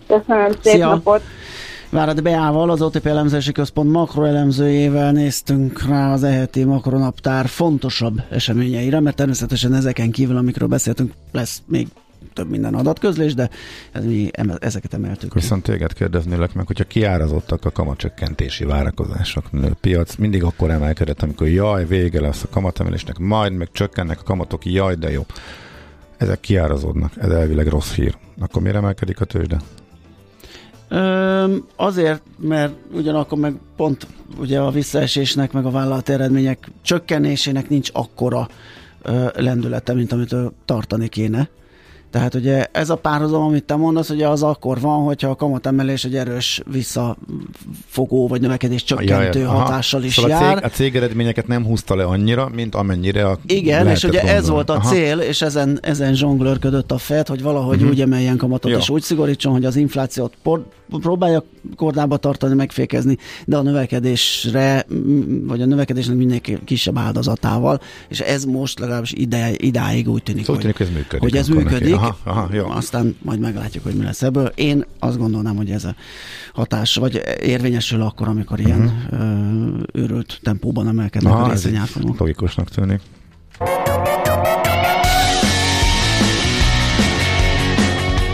Köszönöm, 0.06 0.50
szép 0.50 0.72
Szia. 0.72 0.88
napot! 0.88 1.22
Várad 1.90 2.22
Beával, 2.22 2.70
az 2.70 2.82
OTP 2.82 3.06
elemzési 3.06 3.52
központ 3.52 3.90
makroelemzőjével 3.90 5.12
néztünk 5.12 5.86
rá 5.86 6.12
az 6.12 6.22
eheti 6.22 6.64
makronaptár 6.64 7.46
fontosabb 7.46 8.22
eseményeire, 8.30 9.00
mert 9.00 9.16
természetesen 9.16 9.74
ezeken 9.74 10.10
kívül, 10.10 10.36
amikről 10.36 10.68
beszéltünk, 10.68 11.12
lesz 11.32 11.62
még 11.66 11.88
több 12.32 12.50
minden 12.50 12.74
adatközlés, 12.74 13.34
de 13.34 13.50
ez 13.92 14.04
mi 14.04 14.30
ezeket 14.58 14.94
emeltük. 14.94 15.34
Viszont 15.34 15.62
téged 15.62 15.92
kérdeznélek 15.92 16.54
meg, 16.54 16.66
hogyha 16.66 16.84
kiárazottak 16.84 17.64
a 17.64 17.70
kamatcsökkentési 17.70 18.64
várakozások, 18.64 19.44
a 19.52 19.66
piac 19.80 20.14
mindig 20.14 20.42
akkor 20.44 20.70
emelkedett, 20.70 21.22
amikor 21.22 21.48
jaj, 21.48 21.86
vége 21.86 22.20
lesz 22.20 22.42
a 22.42 22.48
kamatemelésnek, 22.48 23.18
majd 23.18 23.52
meg 23.52 23.68
csökkennek 23.72 24.20
a 24.20 24.24
kamatok, 24.24 24.66
jaj, 24.66 24.94
de 24.94 25.10
jó. 25.10 25.26
Ezek 26.16 26.40
kiárazódnak, 26.40 27.12
ez 27.16 27.30
elvileg 27.30 27.66
rossz 27.66 27.92
hír. 27.92 28.16
Akkor 28.40 28.62
miért 28.62 28.76
emelkedik 28.76 29.20
a 29.20 29.24
tőzsde? 29.24 29.58
Azért, 31.76 32.22
mert 32.38 32.72
ugyanakkor 32.92 33.38
meg 33.38 33.54
pont 33.76 34.06
ugye 34.38 34.60
a 34.60 34.70
visszaesésnek, 34.70 35.52
meg 35.52 35.66
a 35.66 35.70
vállalati 35.70 36.12
eredmények 36.12 36.70
csökkenésének 36.82 37.68
nincs 37.68 37.90
akkora 37.92 38.48
lendülete, 39.34 39.92
mint 39.94 40.12
amit 40.12 40.34
tartani 40.64 41.08
kéne. 41.08 41.48
Tehát 42.10 42.34
ugye 42.34 42.66
ez 42.72 42.90
a 42.90 42.96
párhuzam, 42.96 43.42
amit 43.42 43.64
te 43.64 43.76
mondasz, 43.76 44.10
ugye 44.10 44.28
az 44.28 44.42
akkor 44.42 44.80
van, 44.80 45.04
hogyha 45.04 45.30
a 45.30 45.34
kamatemelés 45.34 46.04
egy 46.04 46.14
erős 46.16 46.62
visszafogó 46.70 48.28
vagy 48.28 48.40
növekedés 48.40 48.84
csökkentő 48.84 49.38
ja, 49.38 49.48
hatással 49.48 50.02
is 50.02 50.14
szóval 50.14 50.30
jár. 50.30 50.42
A 50.42 50.54
cég, 50.54 50.64
a 50.64 50.68
cég 50.68 50.96
eredményeket 50.96 51.46
nem 51.46 51.64
húzta 51.64 51.96
le 51.96 52.04
annyira, 52.04 52.48
mint 52.54 52.74
amennyire 52.74 53.26
a 53.26 53.38
Igen, 53.46 53.88
és 53.88 54.04
ugye 54.04 54.12
gondolni. 54.12 54.38
ez 54.38 54.48
volt 54.48 54.70
a 54.70 54.74
aha. 54.74 54.88
cél, 54.88 55.18
és 55.18 55.42
ezen, 55.42 55.78
ezen 55.82 56.14
zsonglőrködött 56.14 56.92
a 56.92 56.98
FED, 56.98 57.28
hogy 57.28 57.42
valahogy 57.42 57.76
uh-huh. 57.76 57.90
úgy 57.90 58.00
emeljen 58.00 58.36
kamatot, 58.36 58.70
Jó. 58.70 58.78
és 58.78 58.88
úgy 58.88 59.02
szigorítson, 59.02 59.52
hogy 59.52 59.64
az 59.64 59.76
inflációt 59.76 60.32
por, 60.42 60.64
próbálja 60.90 61.44
kordába 61.76 62.16
tartani, 62.16 62.54
megfékezni, 62.54 63.16
de 63.44 63.56
a 63.56 63.62
növekedésre, 63.62 64.86
vagy 65.46 65.62
a 65.62 65.66
növekedésnek 65.66 66.16
mindenki 66.16 66.58
kisebb 66.64 66.98
áldozatával, 66.98 67.80
és 68.08 68.20
ez 68.20 68.44
most 68.44 68.78
legalábbis 68.78 69.12
ide, 69.12 69.50
idáig 69.56 70.08
úgy 70.08 70.22
tűnik, 70.22 70.44
szóval 70.44 70.62
hogy, 70.62 70.74
tűnik, 70.74 70.90
ez 70.90 70.96
működik, 70.96 71.20
hogy 71.20 71.36
ez 71.36 71.48
működik. 71.48 71.97
Aha, 71.98 72.16
aha, 72.24 72.48
jó. 72.52 72.68
Aztán 72.70 73.16
majd 73.22 73.40
meglátjuk, 73.40 73.84
hogy 73.84 73.94
mi 73.94 74.04
lesz 74.04 74.22
ebből. 74.22 74.46
Én 74.54 74.84
azt 74.98 75.18
gondolnám, 75.18 75.56
hogy 75.56 75.70
ez 75.70 75.84
a 75.84 75.94
hatás, 76.52 76.94
vagy 76.94 77.22
érvényesül 77.42 78.02
akkor, 78.02 78.28
amikor 78.28 78.60
ilyen 78.60 79.08
uh-huh. 79.10 79.80
őrült 79.92 80.40
tempóban 80.42 80.88
emelkednek 80.88 81.32
aha, 81.32 81.42
a 81.42 81.50
részvényárfolyamok. 81.50 82.18
Logikusnak 82.18 82.68
tűnik. 82.68 83.00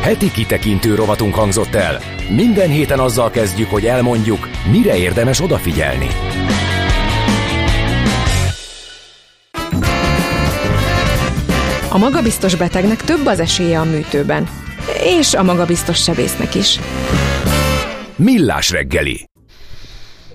Heti 0.00 0.30
kitekintő 0.30 0.94
rovatunk 0.94 1.34
hangzott 1.34 1.74
el. 1.74 1.98
Minden 2.30 2.68
héten 2.68 2.98
azzal 2.98 3.30
kezdjük, 3.30 3.68
hogy 3.68 3.84
elmondjuk, 3.84 4.48
mire 4.70 4.96
érdemes 4.96 5.40
odafigyelni. 5.40 6.06
A 11.94 11.98
magabiztos 11.98 12.54
betegnek 12.54 13.02
több 13.02 13.26
az 13.26 13.40
esélye 13.40 13.80
a 13.80 13.84
műtőben. 13.84 14.48
És 15.02 15.34
a 15.34 15.42
magabiztos 15.42 16.02
sebésznek 16.02 16.54
is. 16.54 16.78
Millás 18.16 18.70
reggeli. 18.70 19.28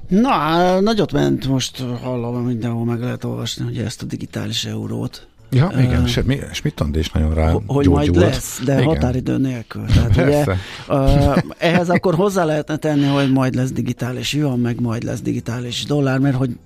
Na, 0.07 0.80
nagyot 0.80 1.12
ment 1.12 1.47
most, 1.47 1.84
hallom, 2.01 2.45
mindenhol 2.45 2.86
meg 2.86 2.99
lehet 2.99 3.24
olvasni, 3.24 3.64
hogy 3.64 3.78
ezt 3.78 4.01
a 4.01 4.05
digitális 4.05 4.66
eurót. 4.66 5.28
Ja, 5.52 5.72
igen, 5.80 6.02
uh, 6.02 6.08
Schmidt 6.52 6.84
is 6.93 7.10
nagyon 7.10 7.34
rá 7.34 7.54
Hogy 7.66 7.88
majd 7.88 8.16
lesz, 8.16 8.62
de 8.66 8.74
igen. 8.74 8.86
határidő 8.86 9.38
nélkül. 9.38 9.86
Tehát 9.86 10.12
ugye, 10.12 10.45
uh, 10.89 11.38
ehhez 11.58 11.89
akkor 11.89 12.16
hozzá 12.16 12.43
lehetne 12.43 12.76
tenni, 12.76 13.06
hogy 13.06 13.32
majd 13.32 13.56
lesz 13.56 13.72
digitális 13.72 14.34
yuan, 14.34 14.60
meg 14.60 14.82
majd 14.82 15.04
lesz 15.04 15.22
digitális 15.22 15.86
dollár, 15.86 16.20
mert 16.20 16.36
hogy 16.36 16.58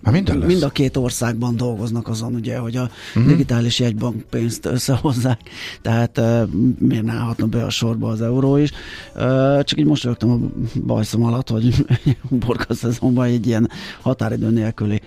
mind 0.46 0.64
a 0.64 0.70
két 0.70 0.98
országban 0.98 1.56
dolgoznak 1.56 2.08
azon, 2.08 2.36
ugye, 2.36 2.58
hogy 2.58 2.76
a 2.76 2.90
uh-huh. 3.16 3.32
digitális 3.32 3.80
jegybank 3.80 4.22
pénzt 4.30 4.66
összehozzák, 4.66 5.40
tehát 5.82 6.18
uh, 6.18 6.50
miért 6.80 7.04
ne 7.04 7.12
állhatna 7.14 7.46
be 7.46 7.64
a 7.64 7.70
sorba 7.70 8.10
az 8.10 8.22
euró 8.22 8.58
is. 8.58 8.72
Uh, 9.16 9.64
csak 9.64 9.80
így 9.80 9.86
most 9.86 10.04
rögtem 10.04 10.32
a 10.32 10.38
bajszom 10.86 11.24
alatt, 11.24 11.50
hogy 11.50 11.86
borka 12.46 12.74
szezonban 12.74 13.26
egy 13.26 13.48
ilyen 13.48 13.70
határidő 14.02 14.50
nélküli 14.50 15.02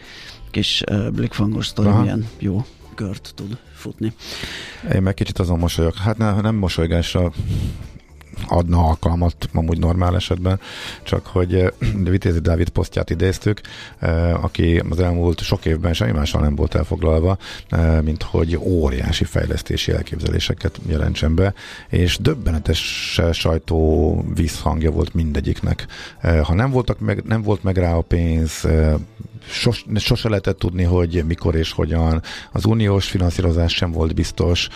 kis 0.51 0.83
uh, 0.91 1.11
blikfangos 1.11 1.67
sztori 1.67 1.89
milyen 1.89 2.27
jó 2.39 2.65
kört 2.97 3.33
tud 3.35 3.59
futni. 3.75 4.13
Én 4.95 5.03
meg 5.03 5.15
kicsit 5.15 5.39
azon 5.39 5.59
mosolyog. 5.59 5.95
Hát 5.95 6.19
ne, 6.19 6.41
nem 6.41 6.55
mosolygásra 6.55 7.33
adna 8.49 8.85
alkalmat 8.87 9.49
amúgy 9.53 9.79
normál 9.79 10.15
esetben, 10.15 10.61
csak 11.03 11.27
hogy 11.27 11.55
eh, 11.55 11.69
Vitézi 12.05 12.39
Dávid 12.39 12.69
posztját 12.69 13.11
idéztük, 13.11 13.61
eh, 13.99 14.45
aki 14.45 14.83
az 14.91 15.01
elmúlt 15.01 15.41
sok 15.41 15.65
évben 15.65 15.93
semmi 15.93 16.13
mással 16.13 16.41
nem 16.41 16.55
volt 16.55 16.75
elfoglalva, 16.75 17.39
eh, 17.69 18.01
mint 18.03 18.23
hogy 18.23 18.57
óriási 18.57 19.25
fejlesztési 19.25 19.93
elképzeléseket 19.93 20.81
jelentsen 20.87 21.35
be, 21.35 21.55
és 21.89 22.19
döbbenetes 22.19 23.21
sajtó 23.33 24.25
vízhangja 24.35 24.91
volt 24.91 25.15
mindegyiknek. 25.15 25.87
Ha 26.43 26.55
nem, 26.55 26.71
voltak 26.71 27.01
meg, 27.01 27.23
nem 27.25 27.43
volt 27.43 27.63
meg 27.63 27.77
rá 27.77 27.95
a 27.95 28.01
pénz, 28.01 28.67
sos, 29.49 29.85
sose 29.95 30.29
lehetett 30.29 30.59
tudni, 30.59 30.83
hogy 30.83 31.25
mikor 31.27 31.55
és 31.55 31.73
hogyan. 31.73 32.23
Az 32.53 32.65
uniós 32.65 33.09
finanszírozás 33.09 33.73
sem 33.73 33.93
volt 33.93 34.15
biztos, 34.15 34.69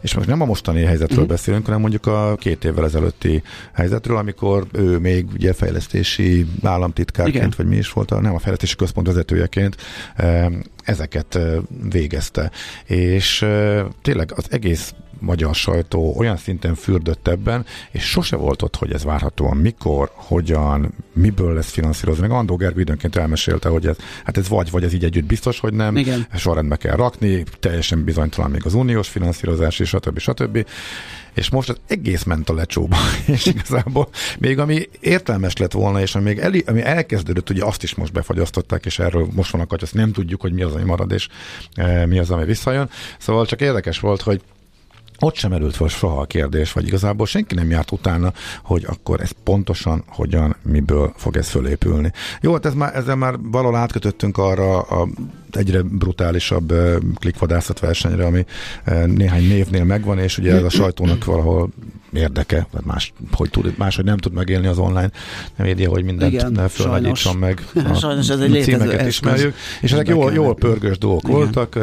és 0.00 0.14
most 0.14 0.28
nem 0.28 0.40
a 0.40 0.44
mostani 0.44 0.82
helyzetről 0.82 1.18
uh-huh. 1.18 1.32
beszélünk, 1.32 1.64
hanem 1.64 1.80
mondjuk 1.80 2.06
a 2.06 2.36
két 2.38 2.64
évvel 2.64 2.84
ezelőtti 2.84 3.42
helyzetről, 3.72 4.16
amikor 4.16 4.66
ő 4.72 4.98
még 4.98 5.26
ugye 5.32 5.52
fejlesztési 5.52 6.46
államtitkárként, 6.62 7.36
Igen. 7.36 7.52
vagy 7.56 7.66
mi 7.66 7.76
is 7.76 7.92
volt, 7.92 8.20
nem 8.20 8.34
a 8.34 8.38
fejlesztési 8.38 8.76
központ 8.76 9.06
vezetőjeként 9.06 9.76
ezeket 10.82 11.38
végezte. 11.90 12.50
És 12.84 13.46
tényleg 14.02 14.32
az 14.36 14.46
egész 14.50 14.94
magyar 15.18 15.54
sajtó 15.54 16.14
olyan 16.16 16.36
szinten 16.36 16.74
fürdött 16.74 17.28
ebben, 17.28 17.64
és 17.90 18.02
sose 18.02 18.36
volt 18.36 18.62
ott, 18.62 18.76
hogy 18.76 18.92
ez 18.92 19.04
várhatóan 19.04 19.56
mikor, 19.56 20.10
hogyan, 20.14 20.94
miből 21.12 21.54
lesz 21.54 21.70
finanszírozva. 21.70 22.26
Meg 22.26 22.30
Andó 22.30 22.56
Gerbi 22.56 22.80
időnként 22.80 23.16
elmesélte, 23.16 23.68
hogy 23.68 23.86
ez, 23.86 23.96
hát 24.24 24.36
ez 24.36 24.48
vagy, 24.48 24.70
vagy 24.70 24.84
ez 24.84 24.92
így 24.92 25.04
együtt 25.04 25.24
biztos, 25.24 25.60
hogy 25.60 25.72
nem, 25.72 25.96
Igen. 25.96 26.26
sorrendbe 26.34 26.76
kell 26.76 26.96
rakni, 26.96 27.44
teljesen 27.60 28.04
bizonytalan 28.04 28.50
még 28.50 28.62
az 28.64 28.74
uniós 28.74 29.08
finanszírozás, 29.08 29.78
és 29.78 29.88
stb. 29.88 30.18
stb. 30.18 30.66
És 31.34 31.50
most 31.50 31.68
az 31.68 31.80
egész 31.86 32.22
ment 32.22 32.48
a 32.48 32.54
lecsóba, 32.54 32.96
és 33.34 33.46
igazából 33.46 34.08
még 34.38 34.58
ami 34.58 34.88
értelmes 35.00 35.56
lett 35.56 35.72
volna, 35.72 36.00
és 36.00 36.14
ami, 36.14 36.24
még 36.24 36.38
el, 36.38 36.52
ami 36.66 36.82
elkezdődött, 36.82 37.50
ugye 37.50 37.64
azt 37.64 37.82
is 37.82 37.94
most 37.94 38.12
befagyasztották, 38.12 38.84
és 38.86 38.98
erről 38.98 39.28
most 39.32 39.50
vannak, 39.50 39.70
hogy 39.70 39.82
azt 39.82 39.94
nem 39.94 40.12
tudjuk, 40.12 40.40
hogy 40.40 40.52
mi 40.52 40.62
az, 40.62 40.74
ami 40.74 40.84
marad, 40.84 41.12
és 41.12 41.28
e, 41.74 42.06
mi 42.06 42.18
az, 42.18 42.30
ami 42.30 42.44
visszajön. 42.44 42.90
Szóval 43.18 43.46
csak 43.46 43.60
érdekes 43.60 44.00
volt, 44.00 44.22
hogy 44.22 44.40
ott 45.18 45.34
sem 45.34 45.52
erült 45.52 45.76
fel 45.76 45.88
soha 45.88 46.20
a 46.20 46.24
kérdés, 46.26 46.72
vagy 46.72 46.86
igazából 46.86 47.26
senki 47.26 47.54
nem 47.54 47.70
járt 47.70 47.92
utána, 47.92 48.32
hogy 48.62 48.84
akkor 48.88 49.20
ez 49.20 49.30
pontosan 49.44 50.04
hogyan, 50.06 50.56
miből 50.62 51.12
fog 51.16 51.36
ez 51.36 51.48
fölépülni. 51.48 52.12
Jó, 52.40 52.52
hát 52.52 52.66
ez 52.66 52.74
már, 52.74 52.96
ezzel 52.96 53.16
már 53.16 53.34
valahol 53.42 53.76
átkötöttünk 53.76 54.38
arra 54.38 54.80
a 54.80 55.08
egyre 55.56 55.82
brutálisabb 55.82 56.72
klikvadászat 57.14 57.80
versenyre, 57.80 58.26
ami 58.26 58.44
néhány 59.06 59.48
névnél 59.48 59.84
megvan, 59.84 60.18
és 60.18 60.38
ugye 60.38 60.54
ez 60.54 60.62
a 60.62 60.70
sajtónak 60.70 61.24
valahol 61.24 61.70
érdeke, 62.12 62.66
vagy 62.70 62.84
más, 62.84 63.12
hogy 63.32 63.50
tud, 63.50 63.74
máshogy 63.78 64.04
nem 64.04 64.16
tud 64.16 64.32
megélni 64.32 64.66
az 64.66 64.78
online 64.78 65.10
média, 65.56 65.90
hogy 65.90 66.04
mindent 66.04 66.32
Igen, 66.32 66.68
fölnagyítson 66.68 67.36
meg. 67.36 67.66
A 67.74 67.94
sajnos 67.94 68.28
ez 68.28 68.40
egy 68.40 68.62
címeket 68.62 69.06
ismerjük. 69.06 69.54
És 69.80 69.92
ezek 69.92 70.08
jól, 70.08 70.32
jól 70.32 70.54
pörgős 70.54 70.98
dolgok 70.98 71.22
Igen. 71.22 71.36
voltak. 71.36 71.78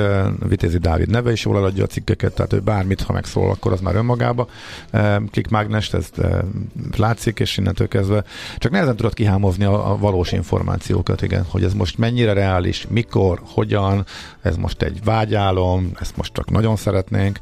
Vitézi 0.48 0.78
Dávid 0.78 1.10
neve 1.10 1.32
is 1.32 1.46
jól 1.46 1.58
eladja 1.58 1.84
a 1.84 1.88
cikkeket, 1.88 2.34
tehát 2.34 2.54
ő 2.54 2.60
bármit, 2.60 3.02
ha 3.02 3.14
megszól, 3.14 3.50
akkor 3.50 3.72
az 3.72 3.80
már 3.80 3.96
önmagába. 3.96 4.48
Klikmágnest, 5.32 5.94
ez 5.94 6.10
látszik, 6.98 7.40
és 7.40 7.58
innentől 7.58 7.88
kezdve 7.88 8.24
csak 8.58 8.72
nehezen 8.72 8.96
tudod 8.96 9.14
kihámozni 9.14 9.64
a, 9.64 9.92
a 9.92 9.98
valós 9.98 10.32
információkat, 10.32 11.22
igen, 11.22 11.46
hogy 11.50 11.64
ez 11.64 11.74
most 11.74 11.98
mennyire 11.98 12.34
reális, 12.34 12.86
mikor, 12.90 13.42
hogyan, 13.64 14.06
ez 14.42 14.56
most 14.56 14.82
egy 14.82 15.04
vágyálom, 15.04 15.92
ezt 16.00 16.18
most 16.18 16.34
csak 16.34 16.52
nagyon 16.52 16.76
szeretnénk. 16.76 17.40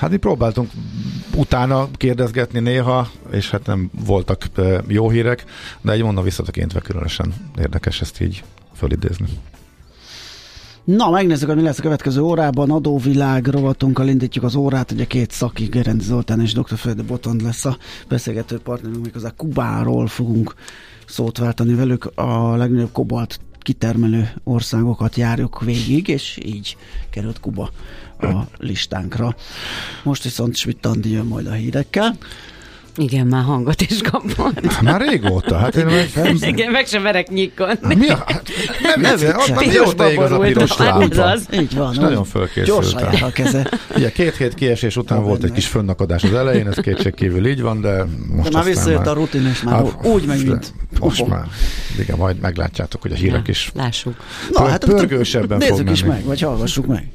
Hát 0.00 0.10
mi 0.10 0.16
próbáltunk 0.16 0.70
utána 1.34 1.88
kérdezgetni 1.92 2.60
néha, 2.60 3.08
és 3.30 3.50
hát 3.50 3.66
nem 3.66 3.90
voltak 4.04 4.44
jó 4.86 5.10
hírek, 5.10 5.44
de 5.80 5.92
egy 5.92 6.02
mondom 6.02 6.24
visszatekintve 6.24 6.80
különösen 6.80 7.34
érdekes 7.58 8.00
ezt 8.00 8.20
így 8.20 8.44
fölidézni. 8.74 9.26
Na, 10.84 11.10
megnézzük, 11.10 11.48
hogy 11.48 11.56
mi 11.56 11.62
lesz 11.62 11.78
a 11.78 11.82
következő 11.82 12.20
órában. 12.20 12.70
Adóvilág 12.70 13.46
rovatunkkal 13.46 14.08
indítjuk 14.08 14.44
az 14.44 14.54
órát. 14.54 14.92
Ugye 14.92 15.04
két 15.04 15.30
szaki, 15.30 15.64
Gerenc 15.64 16.02
Zoltán 16.02 16.40
és 16.40 16.52
Dr. 16.52 16.76
Földe 16.76 17.02
Botond 17.02 17.42
lesz 17.42 17.64
a 17.64 17.76
beszélgető 18.08 18.58
partnerünk, 18.58 19.04
méghozzá 19.04 19.30
Kubáról 19.36 20.06
fogunk 20.06 20.54
szót 21.06 21.38
váltani 21.38 21.74
velük. 21.74 22.10
A 22.14 22.56
legnagyobb 22.56 22.92
kobalt 22.92 23.40
kitermelő 23.62 24.32
országokat 24.44 25.16
járjuk 25.16 25.60
végig, 25.60 26.08
és 26.08 26.38
így 26.44 26.76
került 27.10 27.40
Kuba 27.40 27.70
a 28.20 28.40
listánkra. 28.56 29.36
Most 30.02 30.22
viszont 30.22 30.56
Schmidt 30.56 30.88
jön 31.02 31.26
majd 31.26 31.46
a 31.46 31.52
hírekkel. 31.52 32.16
Igen, 32.96 33.26
már 33.26 33.42
hangot 33.42 33.80
is 33.80 34.00
kapott. 34.02 34.66
Hát 34.66 34.82
már 34.82 35.00
régóta, 35.00 35.56
hát 35.56 35.76
én 35.76 35.84
meg... 35.84 36.10
Nem... 36.14 36.36
Igen, 36.52 36.70
meg 36.70 36.86
sem 36.86 37.02
merek 37.02 37.28
nyikon. 37.28 37.78
Mi 37.80 38.08
a... 38.08 38.24
Hát, 38.26 38.48
nem, 38.82 39.04
ez, 39.04 39.22
az, 39.22 39.52
mióta 39.58 40.10
igaz 40.10 40.30
a 40.30 40.38
piros 40.38 40.76
lámpa. 40.76 41.24
Az. 41.24 41.46
Így 41.52 41.74
van. 41.74 41.92
És 41.92 41.98
nagyon 41.98 42.24
fölkészültem. 42.24 43.12
a 43.20 43.30
keze. 43.30 43.70
Ugye 43.96 44.10
két 44.12 44.36
hét 44.36 44.54
kiesés 44.54 44.96
után 44.96 45.22
volt 45.22 45.44
egy 45.44 45.52
kis 45.52 45.66
fönnakadás 45.66 46.22
az 46.22 46.34
elején, 46.34 46.68
ez 46.68 46.76
kétségkívül 46.76 47.46
így 47.46 47.60
van, 47.60 47.80
de 47.80 48.04
most 48.28 48.50
de 48.50 48.56
már 48.56 48.66
visszajött 48.66 48.98
már... 48.98 49.08
a 49.08 49.12
rutin, 49.12 49.46
és 49.46 49.62
már 49.62 49.74
hát, 49.74 50.06
úgy 50.06 50.24
meg, 50.26 50.46
mint... 50.46 50.72
Most 51.00 51.26
már. 51.26 51.44
Igen, 51.98 52.16
majd 52.16 52.40
meglátjátok, 52.40 53.02
hogy 53.02 53.12
a 53.12 53.14
hírek 53.14 53.48
is... 53.48 53.70
Lássuk. 53.74 54.14
Na, 54.50 54.68
hát 54.68 54.84
pörgősebben 54.84 55.58
Nézzük 55.58 55.90
is 55.90 56.04
meg, 56.04 56.24
vagy 56.24 56.40
hallgassuk 56.40 56.86
meg. 56.86 57.06